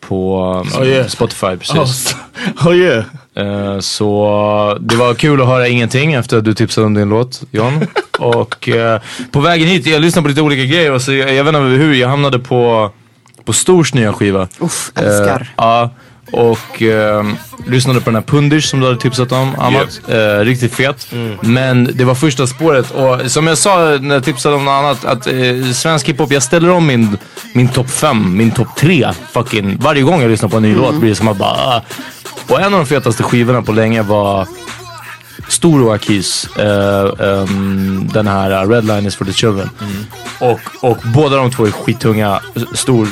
på 0.00 0.44
um, 0.74 0.82
Oh, 0.82 0.88
yeah. 0.88 1.06
Spotify 1.06 1.56
precis. 1.56 2.14
Oh, 2.60 2.66
oh 2.68 2.76
yeah. 2.76 3.04
Eh, 3.36 3.78
så 3.78 4.78
det 4.80 4.96
var 4.96 5.14
kul 5.14 5.40
att 5.40 5.46
höra 5.46 5.68
ingenting 5.68 6.12
efter 6.12 6.38
att 6.38 6.44
du 6.44 6.54
tipsade 6.54 6.86
om 6.86 6.94
din 6.94 7.08
låt 7.08 7.42
John. 7.50 7.86
och 8.18 8.68
eh, 8.68 9.00
på 9.30 9.40
vägen 9.40 9.68
hit, 9.68 9.86
jag 9.86 10.00
lyssnade 10.00 10.22
på 10.22 10.28
lite 10.28 10.42
olika 10.42 10.64
grejer 10.64 10.92
och 10.92 11.02
så 11.02 11.12
jag, 11.12 11.34
jag 11.34 11.44
vet 11.44 11.54
inte 11.54 11.66
hur, 11.84 11.94
jag 11.94 12.08
hamnade 12.08 12.38
på, 12.38 12.90
på 13.44 13.52
Stors 13.52 13.94
nya 13.94 14.12
skiva. 14.12 14.48
Uff, 14.58 14.92
älskar. 14.94 15.40
Eh, 15.40 15.46
Ja, 15.56 15.90
och 16.32 16.82
eh, 16.82 17.24
lyssnade 17.66 18.00
på 18.00 18.04
den 18.04 18.14
här 18.14 18.22
Pundish 18.22 18.64
som 18.64 18.80
du 18.80 18.86
hade 18.86 18.98
tipsat 18.98 19.32
om 19.32 19.54
Amat. 19.58 20.00
Eh, 20.08 20.44
riktigt 20.44 20.74
fet. 20.74 21.08
Men 21.40 21.90
det 21.94 22.04
var 22.04 22.14
första 22.14 22.46
spåret 22.46 22.90
och 22.90 23.30
som 23.30 23.46
jag 23.46 23.58
sa 23.58 23.98
när 24.00 24.14
jag 24.14 24.24
tipsade 24.24 24.56
om 24.56 24.64
något 24.64 24.72
annat 24.72 25.04
att 25.04 25.26
eh, 25.26 25.72
svensk 25.72 26.08
hiphop, 26.08 26.32
jag 26.32 26.42
ställer 26.42 26.70
om 26.70 26.86
min, 26.86 27.18
min 27.52 27.68
topp 27.68 27.90
5, 27.90 28.36
min 28.36 28.50
topp 28.50 28.68
3 28.76 29.08
fucking 29.32 29.76
varje 29.80 30.02
gång 30.02 30.20
jag 30.22 30.30
lyssnar 30.30 30.48
på 30.48 30.56
en 30.56 30.62
ny 30.62 30.74
låt 30.74 30.94
blir 30.94 31.10
det 31.10 31.16
som 31.16 31.28
att 31.28 31.36
bara 31.36 31.50
ah. 31.50 31.82
Och 32.48 32.60
en 32.60 32.64
av 32.64 32.70
de 32.80 32.86
fetaste 32.86 33.22
skivorna 33.22 33.62
på 33.62 33.72
länge 33.72 34.02
var 34.02 34.48
Stor 35.48 35.82
och 35.86 35.94
Akis, 35.94 36.48
eh, 36.56 37.28
ehm, 37.28 38.08
den 38.12 38.26
här 38.26 38.64
uh, 38.64 38.70
Red 38.70 38.84
Line 38.84 39.06
is 39.06 39.16
for 39.16 39.24
the 39.24 39.32
children. 39.32 39.70
Och, 40.40 40.60
och 40.90 40.96
båda 41.14 41.36
de 41.36 41.50
två 41.50 41.66
är 41.66 41.70
skittunga, 41.70 42.40
stor, 42.74 43.08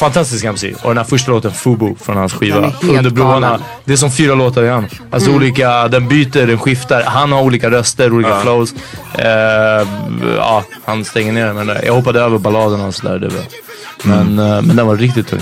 fantastisk 0.00 0.44
MC. 0.44 0.74
Och 0.82 0.90
den 0.90 0.96
här 0.96 1.04
första 1.04 1.30
låten 1.32 1.52
Fubu 1.52 1.94
från 2.00 2.16
hans 2.16 2.32
skiva, 2.32 2.72
Under 2.82 3.10
broarna. 3.10 3.60
Det 3.84 3.92
är 3.92 3.96
som 3.96 4.10
fyra 4.10 4.34
låtar 4.34 4.62
igen. 4.62 4.86
Alltså 5.10 5.30
Mm. 5.30 5.42
olika, 5.42 5.88
den 5.88 6.08
byter, 6.08 6.46
den 6.46 6.58
skiftar. 6.58 7.02
Han 7.02 7.32
har 7.32 7.42
olika 7.42 7.70
röster, 7.70 8.12
olika 8.12 8.40
flows. 8.40 8.74
Eh, 9.18 9.88
ja, 10.36 10.64
han 10.84 11.04
stänger 11.04 11.32
ner 11.32 11.46
den. 11.46 11.56
Men 11.66 11.76
jag 11.84 11.92
hoppade 11.94 12.20
över 12.20 12.38
balladerna 12.38 12.86
och 12.86 12.94
sådär. 12.94 13.18
Det 13.18 13.28
var. 13.28 13.44
Men, 14.02 14.38
eh, 14.38 14.62
men 14.62 14.76
den 14.76 14.86
var 14.86 14.96
riktigt 14.96 15.28
tung. 15.28 15.40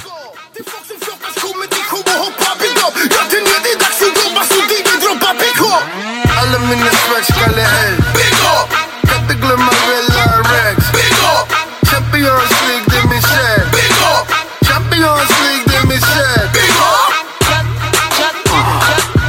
Alla 6.69 6.77
mina 6.77 6.91
svartskalle 6.91 7.63
är 7.63 7.97
Big 8.15 8.33
up! 8.33 8.71
Kan 9.09 9.23
inte 9.23 9.35
glömma 9.35 9.73
Rella 9.89 10.39
Rex 10.39 10.93
Big 10.93 11.13
up! 11.13 11.53
Champions 11.91 12.51
League, 12.69 12.85
det 12.87 12.97
är 12.97 13.09
min 13.09 13.23
själ 13.23 13.69
Big 13.73 13.91
up! 13.91 14.29
Champions 14.69 15.31
League, 15.41 15.65
det 15.67 15.77
är 15.77 15.87
min 15.87 16.01
själ 16.01 16.49
Big 16.53 16.71
up! 16.71 17.15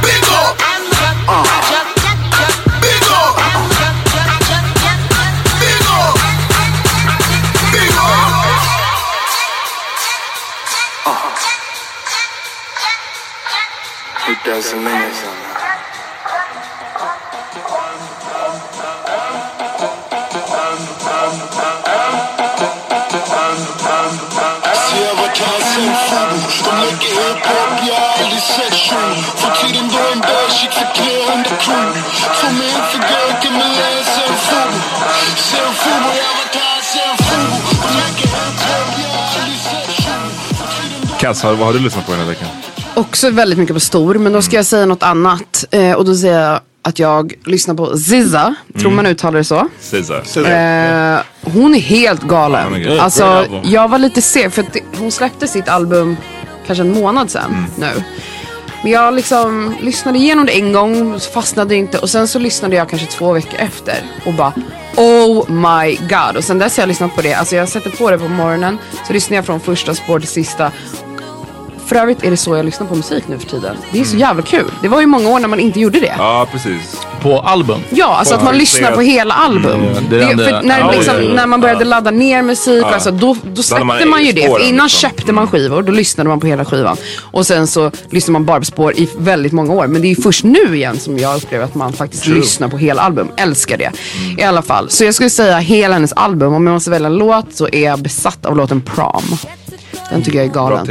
Big 0.02 0.22
up! 0.22 0.56
Big 0.82 1.02
up! 1.08 1.46
Big 2.80 3.04
up! 5.80 6.14
Big 7.72 7.92
up! 7.92 8.30
It 14.28 14.38
doesn't 14.44 14.84
mean 14.84 15.29
Cass, 41.20 41.44
vad 41.44 41.56
har 41.58 41.72
du 41.72 41.78
lyssnat 41.78 42.06
på 42.06 42.12
den 42.12 42.20
här 42.20 42.28
veckan? 42.28 42.48
Också 42.94 43.30
väldigt 43.30 43.58
mycket 43.58 43.76
på 43.76 43.80
stor, 43.80 44.14
men 44.14 44.32
då 44.32 44.42
ska 44.42 44.56
jag 44.56 44.66
säga 44.66 44.86
något 44.86 45.02
annat. 45.02 45.64
Eh, 45.70 45.92
och 45.92 46.04
då 46.04 46.14
säger 46.14 46.40
jag 46.50 46.60
att 46.82 46.98
jag 46.98 47.32
lyssnar 47.44 47.74
på 47.74 47.98
Zizza, 47.98 48.54
tror 48.72 48.82
Mm. 48.82 48.96
man 48.96 49.06
uttalar 49.06 49.38
det 49.38 49.44
så. 49.44 49.68
Caesar. 49.90 50.16
Eh, 50.36 51.20
hon 51.52 51.74
är 51.74 51.78
helt 51.80 52.22
galen. 52.22 52.64
Hon 52.64 52.74
är 52.74 52.78
grym. 52.78 53.00
Alltså, 53.00 53.46
jag 53.64 53.88
var 53.88 53.98
lite 53.98 54.22
seg 54.22 54.52
för 54.52 54.62
att 54.62 54.72
det, 54.72 54.80
hon 54.98 55.10
släppte 55.12 55.48
sitt 55.48 55.68
album 55.68 56.16
kanske 56.66 56.82
en 56.82 56.92
månad 56.94 57.30
sedan 57.30 57.50
Mm. 57.50 57.64
nu. 57.96 58.02
Men 58.82 58.92
jag 58.92 59.14
liksom 59.14 59.74
lyssnade 59.82 60.18
igenom 60.18 60.46
det 60.46 60.52
en 60.52 60.72
gång, 60.72 61.20
så 61.20 61.30
fastnade 61.30 61.74
inte 61.76 61.98
och 61.98 62.10
sen 62.10 62.28
så 62.28 62.38
lyssnade 62.38 62.76
jag 62.76 62.88
kanske 62.90 63.08
två 63.08 63.32
veckor 63.32 63.58
efter 63.60 63.94
och 64.26 64.34
bara 64.34 64.52
Oh 64.96 65.50
my 65.50 65.94
god. 65.96 66.36
Och 66.36 66.44
sen 66.44 66.58
dess 66.58 66.76
har 66.76 66.82
jag 66.82 66.88
lyssnat 66.88 67.14
på 67.16 67.22
det. 67.22 67.34
Alltså 67.34 67.56
jag 67.56 67.68
sätter 67.68 67.90
på 67.90 68.10
det 68.10 68.18
på 68.18 68.28
morgonen, 68.28 68.78
så 69.06 69.12
lyssnar 69.12 69.36
jag 69.36 69.46
från 69.46 69.60
första 69.60 69.94
spår 69.94 70.18
till 70.20 70.28
sista. 70.28 70.72
För 71.90 71.96
övrigt 71.96 72.24
är 72.24 72.30
det 72.30 72.36
så 72.36 72.56
jag 72.56 72.64
lyssnar 72.64 72.86
på 72.86 72.94
musik 72.94 73.24
nu 73.28 73.38
för 73.38 73.46
tiden. 73.46 73.76
Det 73.92 74.00
är 74.00 74.04
så 74.04 74.16
jävla 74.16 74.42
kul. 74.42 74.70
Det 74.82 74.88
var 74.88 75.00
ju 75.00 75.06
många 75.06 75.28
år 75.28 75.38
när 75.40 75.48
man 75.48 75.60
inte 75.60 75.80
gjorde 75.80 76.00
det. 76.00 76.14
Ja, 76.18 76.46
precis. 76.52 77.00
På 77.22 77.38
album? 77.40 77.80
Ja, 77.90 78.06
alltså 78.16 78.34
att 78.34 78.44
man 78.44 78.58
lyssnar 78.58 78.92
på 78.92 79.00
hela 79.00 79.34
album. 79.34 79.80
Mm, 79.80 79.94
det 80.10 80.16
det 80.18 80.24
är 80.24 80.28
den 80.28 80.38
för 80.38 80.44
där- 80.44 80.62
när, 80.62 80.92
liksom, 80.92 81.14
ja, 81.16 81.22
ja. 81.22 81.34
när 81.34 81.46
man 81.46 81.60
började 81.60 81.84
ladda 81.84 82.10
ner 82.10 82.42
musik, 82.42 82.84
Ja. 82.84 82.94
alltså, 82.94 83.10
då, 83.10 83.36
då 83.44 83.62
släppte 83.62 83.84
man 83.84 84.08
man, 84.10 84.24
ju 84.24 84.32
det. 84.32 84.42
spåren, 84.42 84.60
För 84.62 84.68
innan 84.68 84.86
liksom. 84.86 85.08
köpte 85.10 85.32
man 85.32 85.46
skivor, 85.48 85.82
då 85.82 85.92
lyssnade 85.92 86.28
man 86.28 86.40
på 86.40 86.46
hela 86.46 86.64
skivan. 86.64 86.96
Och 87.20 87.46
sen 87.46 87.66
så 87.66 87.90
lyssnar 88.10 88.32
man 88.32 88.44
bara 88.44 88.58
på 88.58 88.64
spår 88.64 88.92
i 88.96 89.08
väldigt 89.18 89.52
många 89.52 89.72
år. 89.72 89.86
Men 89.86 90.02
det 90.02 90.08
är 90.08 90.14
ju 90.16 90.22
först 90.22 90.44
nu 90.44 90.76
igen 90.76 90.98
som 90.98 91.18
jag 91.18 91.36
upplever 91.36 91.64
att 91.64 91.74
man 91.74 91.92
faktiskt 91.92 92.22
True. 92.24 92.34
lyssnar 92.36 92.68
på 92.68 92.76
hela 92.78 93.02
album. 93.02 93.28
Älskar 93.36 93.76
det. 93.76 93.90
I 94.38 94.42
alla 94.42 94.62
fall. 94.62 94.90
Så 94.90 95.04
jag 95.04 95.14
skulle 95.14 95.30
säga 95.30 95.58
hela 95.58 95.94
hennes 95.94 96.12
album. 96.12 96.54
Om 96.54 96.66
jag 96.66 96.74
måste 96.74 96.90
välja 96.90 97.06
en 97.06 97.14
låt 97.16 97.46
så 97.54 97.68
är 97.72 97.84
jag 97.84 97.98
besatt 97.98 98.46
av 98.46 98.56
låten 98.56 98.80
Prom. 98.80 99.22
Den 100.10 100.22
tycker 100.22 100.38
jag 100.38 100.46
är 100.46 100.52
galen. 100.52 100.86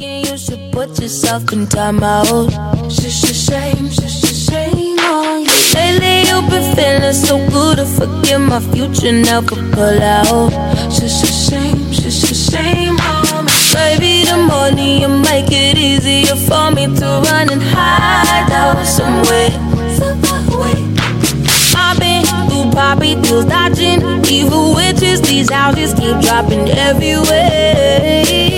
You 0.00 0.38
should 0.38 0.72
put 0.72 0.98
yourself 0.98 1.52
in 1.52 1.66
time 1.66 2.02
out. 2.02 2.48
Sh- 2.90 3.10
sh- 3.10 3.36
shame, 3.36 3.90
sh- 3.90 4.00
sh- 4.08 4.48
shame 4.48 4.98
on 4.98 5.44
you. 5.44 5.50
Lately 5.74 6.20
you've 6.28 6.48
been 6.48 6.74
feeling 6.74 7.12
so 7.12 7.36
good. 7.50 7.80
I 7.80 7.84
forget 7.84 8.40
my 8.40 8.60
future 8.60 9.12
now 9.12 9.42
for 9.42 9.56
pull 9.76 10.02
out. 10.02 10.50
Sh- 10.90 11.04
sh- 11.04 11.50
shame, 11.50 11.92
sh- 11.92 12.10
sh- 12.10 12.50
shame 12.50 12.98
on 12.98 13.44
me. 13.44 13.52
Baby, 13.74 14.24
the 14.24 14.38
money 14.38 15.02
you 15.02 15.08
make 15.08 15.48
it 15.52 15.76
easier 15.76 16.34
for 16.34 16.70
me 16.70 16.86
to 16.86 17.06
run 17.28 17.50
and 17.52 17.62
hide 17.62 18.50
out 18.52 18.82
somewhere. 18.86 19.50
Somewhere. 20.00 20.80
I've 21.76 21.98
been 22.00 22.24
through 22.48 22.70
poppy 22.72 23.16
pills, 23.16 23.44
dodging 23.44 24.00
evil 24.30 24.74
witches. 24.74 25.20
These 25.20 25.50
houses 25.52 25.92
keep 25.92 26.18
dropping 26.20 26.70
everywhere. 26.70 28.49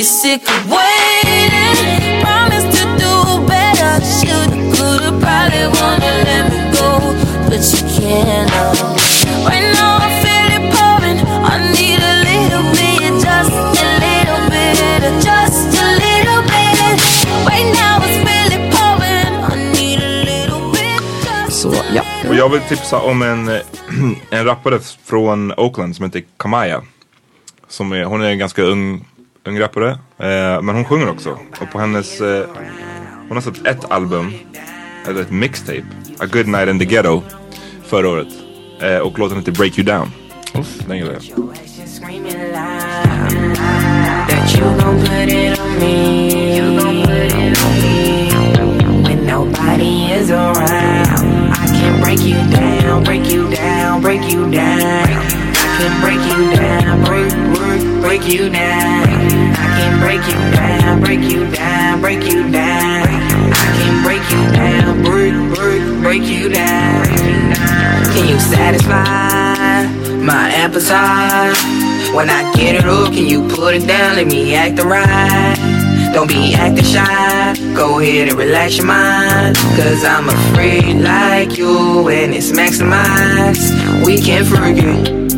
You're 0.00 0.06
sick 0.06 0.40
of 0.48 0.70
waiting. 0.70 2.22
Promise 2.24 2.66
to 2.74 2.82
do 2.96 3.12
better. 3.46 3.92
Shoulda, 4.16 4.56
coulda, 4.72 5.10
probably 5.20 5.64
wanna 5.76 6.12
let 6.24 6.44
me 6.52 6.60
go, 6.72 6.90
but 7.48 7.60
you 7.72 7.82
can't. 7.96 8.50
uh. 8.50 8.72
Right 9.44 9.66
now 9.76 10.00
I 10.00 10.10
feel 10.22 10.48
it 10.56 10.64
pouring. 10.72 11.18
I 11.52 11.56
need 11.76 12.00
a 12.12 12.14
little 12.28 12.64
bit, 12.78 13.12
just 13.26 13.52
a 13.52 13.90
little 14.06 14.42
bit, 14.48 15.04
just 15.28 15.68
a 15.84 15.88
little 16.04 16.42
bit. 16.48 16.96
Right 17.50 17.68
now 17.80 18.00
it's 18.06 18.18
really 18.28 18.60
pouring. 18.72 19.32
I 19.52 19.54
need 19.76 20.00
a 20.00 20.12
little 20.24 20.62
bit. 20.72 21.52
Så 21.52 21.74
ja. 21.94 22.02
Och 22.28 22.34
jag 22.34 22.48
vill 22.48 22.60
tipsa 22.60 23.00
om 23.00 23.22
en, 23.22 23.48
en 24.30 24.44
rappare 24.44 24.80
från 25.04 25.52
Oakland 25.56 25.96
som 25.96 26.04
heter 26.04 26.22
Kamaya. 26.36 26.82
Som 27.68 27.92
är, 27.92 28.04
hon 28.04 28.22
är 28.22 28.28
en 28.30 28.38
ganska 28.38 28.62
ung, 28.62 29.04
ung 29.46 29.58
rappare. 29.58 29.90
Eh, 30.18 30.62
men 30.62 30.74
hon 30.74 30.84
sjunger 30.84 31.10
också. 31.10 31.38
Och 31.60 31.70
på 31.72 31.78
hennes, 31.78 32.20
eh, 32.20 32.46
hon 33.28 33.36
har 33.36 33.40
släppt 33.40 33.66
ett 33.66 33.90
album, 33.90 34.32
eller 35.08 35.20
ett 35.22 35.30
mixtape, 35.30 35.84
A 36.18 36.26
Good 36.32 36.46
Night 36.46 36.68
in 36.68 36.78
the 36.78 36.84
Ghetto, 36.84 37.22
förra 37.86 38.08
året. 38.08 38.28
Eh, 38.80 38.98
och 38.98 39.18
låten 39.18 39.38
heter 39.38 39.52
Break 39.52 39.78
You 39.78 39.86
Down. 39.86 40.10
Den 40.86 40.96
gillar 40.96 41.12
jag. 41.12 41.22
that 44.28 44.54
you 44.54 44.64
gon' 44.64 44.98
put 45.00 45.28
it 45.28 45.58
on 45.58 45.78
me. 45.78 46.56
You 46.56 46.80
gon' 46.80 47.02
put 47.02 47.32
it 47.32 47.64
on 47.64 47.72
me. 47.82 48.30
When 49.02 49.26
nobody 49.26 50.12
is 50.12 50.30
around, 50.30 51.52
I 51.52 51.66
can 51.66 52.00
break 52.00 52.20
you 52.20 52.36
down, 52.50 53.04
break 53.04 53.32
you 53.32 53.48
down, 53.50 54.00
break 54.02 54.22
you 54.32 54.50
down. 54.50 54.80
I 54.80 55.66
can 55.78 56.00
break 56.00 56.20
you 56.30 56.56
down, 56.56 57.04
break, 57.04 57.32
break, 58.10 58.26
you 58.26 58.50
down. 58.50 59.06
I 59.54 59.66
can 59.78 60.00
break 60.00 60.20
you 60.26 60.40
down, 60.56 61.00
break 61.00 61.20
you 61.20 61.48
down, 61.48 62.00
break 62.00 62.24
you 62.24 62.50
down. 62.50 63.06
I 63.06 63.68
can 63.78 64.02
break 64.02 64.22
you 64.32 64.52
down, 64.52 65.02
break, 65.04 65.32
break, 65.54 66.02
break 66.02 66.22
you 66.24 66.48
down. 66.48 67.04
Can 68.12 68.28
you 68.28 68.40
satisfy 68.40 69.86
my 70.24 70.50
appetite? 70.50 71.56
When 72.12 72.28
I 72.28 72.52
get 72.54 72.74
it 72.74 72.84
up, 72.84 73.12
can 73.12 73.26
you 73.26 73.46
put 73.46 73.76
it 73.76 73.86
down? 73.86 74.16
Let 74.16 74.26
me 74.26 74.56
act 74.56 74.74
the 74.74 74.82
right. 74.82 75.56
Don't 76.12 76.26
be 76.26 76.52
acting 76.54 76.84
shy. 76.84 77.54
Go 77.76 78.00
ahead 78.00 78.28
and 78.28 78.36
relax 78.36 78.76
your 78.76 78.86
mind. 78.86 79.54
Cause 79.76 80.04
I'm 80.04 80.28
a 80.28 80.36
freak 80.52 80.96
like 80.96 81.56
you 81.56 82.08
and 82.08 82.34
it's 82.34 82.50
maximized. 82.50 84.04
We 84.04 84.20
can 84.20 84.44
forget, 84.44 85.29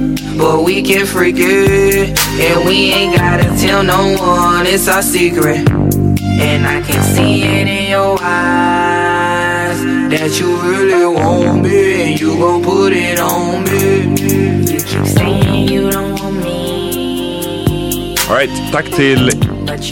but 0.43 0.65
we 0.65 0.83
can 0.83 1.07
forget. 1.07 2.19
And 2.47 2.67
we 2.69 2.93
ain't 2.99 3.17
gotta 3.17 3.49
tell 3.65 3.83
no 3.85 4.03
one, 4.19 4.67
it's 4.67 4.89
our 4.89 5.03
secret. 5.03 5.63
And 6.49 6.67
I 6.67 6.83
can 6.83 7.03
see 7.15 7.43
it 7.43 7.69
in 7.69 7.91
your 7.91 8.19
eyes 8.21 9.79
that 10.11 10.41
you 10.41 10.49
really 10.69 11.07
want 11.07 11.63
me. 11.63 11.93
then 11.97 12.19
you 12.19 12.37
gon' 12.39 12.63
put 12.63 12.93
it 12.93 13.21
on 13.21 13.63
me. 13.65 13.83
You 14.73 14.81
keep 14.81 15.07
saying 15.07 15.69
you 15.69 15.91
don't 15.91 16.21
want 16.21 16.37
me. 16.45 18.17
All 18.29 18.37
right, 18.37 18.51
tack 18.73 18.87
till 18.91 19.31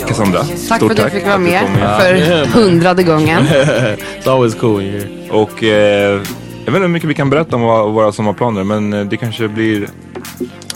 Cassandra. 0.08 0.42
Tack 0.68 0.80
för 0.80 0.90
att 0.90 0.98
jag 0.98 1.12
fick 1.12 1.26
vara 1.26 1.38
du 1.38 1.44
med 1.44 1.66
för 2.00 2.46
hundrade 2.46 3.02
gången. 3.02 3.42
It's 3.46 4.30
always 4.30 4.54
cool 4.54 4.80
here. 4.80 5.08
Och 5.30 5.62
eh, 5.62 6.22
jag 6.64 6.72
vet 6.72 6.76
inte 6.76 6.80
hur 6.80 6.88
mycket 6.88 7.08
vi 7.08 7.14
kan 7.14 7.30
berätta 7.30 7.56
om 7.56 7.62
våra 7.94 8.12
sommarplaner, 8.12 8.64
men 8.64 8.92
eh, 8.92 9.04
det 9.04 9.16
kanske 9.16 9.48
blir... 9.48 9.88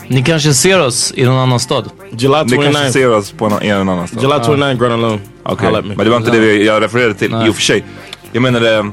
Ni 0.07 0.23
kanske 0.23 0.53
ser 0.53 0.79
oss 0.79 1.13
i 1.15 1.23
någon 1.25 1.37
annan 1.37 1.59
stad? 1.59 1.89
July 2.17 2.43
Ni 2.45 2.57
kanske 2.57 2.83
29th. 2.83 2.91
ser 2.91 3.09
oss 3.11 3.31
på 3.31 3.49
någon, 3.49 3.63
i 3.63 3.67
en 3.67 3.89
annan 3.89 4.07
stad. 4.07 4.21
July 4.21 4.33
29th, 4.35 4.77
Grand 4.79 4.93
Alone. 4.93 5.19
Okej, 5.43 5.71
me. 5.71 5.81
men 5.81 5.97
det 5.97 6.09
var 6.09 6.17
inte 6.17 6.31
det 6.31 6.39
vi, 6.39 6.65
jag 6.65 6.83
refererade 6.83 7.13
till 7.13 7.31
i 7.45 7.49
och 7.49 7.55
för 7.55 7.61
sig. 7.61 7.83
Jag 8.31 8.41
menade 8.41 8.91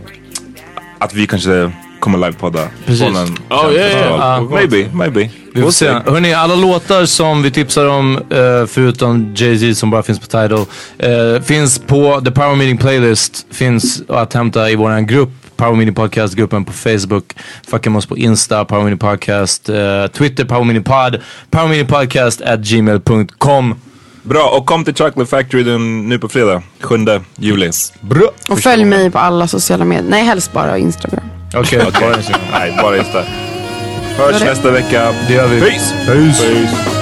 att 0.99 1.15
vi 1.15 1.27
kanske 1.27 1.73
kommer 2.01 2.19
livepodda 2.19 2.69
Precis. 2.87 3.03
från 3.05 3.17
en 3.17 3.29
Oh, 3.51 3.73
yeah, 3.73 3.91
yeah. 3.91 4.17
Ja. 4.19 4.41
Maybe, 4.51 4.89
maybe. 4.93 5.31
Vi 5.55 5.61
får 5.61 5.69
We'll 5.69 5.73
se. 5.73 5.87
see. 6.05 6.13
Hörni, 6.13 6.35
alla 6.35 6.55
låtar 6.55 7.05
som 7.07 7.43
vi 7.43 7.51
tipsar 7.51 7.87
om, 7.87 8.17
eh, 8.17 8.67
förutom 8.67 9.35
Jay-Z 9.37 9.75
som 9.75 9.91
bara 9.91 10.03
finns 10.03 10.19
på 10.19 10.27
Tidal, 10.27 10.65
eh, 10.99 11.43
finns 11.43 11.79
på 11.79 12.21
The 12.25 12.31
Power 12.31 12.55
Meeting 12.57 12.79
Playlist. 12.79 13.47
Finns 13.51 14.03
att 14.09 14.33
hämta 14.33 14.71
i 14.71 14.77
vår 14.77 15.01
grupp, 15.01 15.31
Power 15.57 15.75
Meeting 15.75 15.95
Podcast-gruppen 15.95 16.65
på 16.65 16.73
Facebook. 16.73 17.25
Fucka 17.69 17.91
med 17.91 17.99
oss 17.99 18.07
på 18.07 18.17
Insta, 18.17 18.65
Power 18.65 18.83
Meeting 18.83 18.99
Podcast, 18.99 19.69
eh, 19.69 20.07
Twitter, 20.07 20.45
Power 20.45 20.65
Meeting 20.65 20.85
Pod, 20.85 21.21
Power 21.51 21.69
Meeting 21.69 21.87
Podcast 21.89 22.41
at 22.41 22.61
gmail.com. 22.61 23.75
Bra, 24.23 24.49
och 24.59 24.67
kom 24.67 24.85
till 24.85 24.95
Chocolate 24.95 25.31
Factory 25.31 25.63
den, 25.63 26.09
nu 26.09 26.19
på 26.19 26.29
fredag, 26.29 26.63
7 26.81 26.97
juli. 27.37 27.71
Bra. 28.01 28.31
Och 28.49 28.59
följ 28.59 28.85
mig 28.85 29.11
på 29.11 29.19
alla 29.19 29.49
sociala 29.49 29.85
medier. 29.85 30.11
Nej, 30.11 30.25
helst 30.25 30.53
bara 30.53 30.79
Instagram. 30.79 31.25
Okej, 31.55 31.83
Okej. 31.89 32.25
Nej, 32.53 32.79
bara 32.83 32.97
Insta. 32.97 33.23
Hörs 34.19 34.41
nästa 34.41 34.71
vecka. 34.71 35.13
det 35.29 35.35
gör 35.35 35.49
vi. 35.49 35.61
Peace! 35.61 35.95
Peace. 36.07 37.02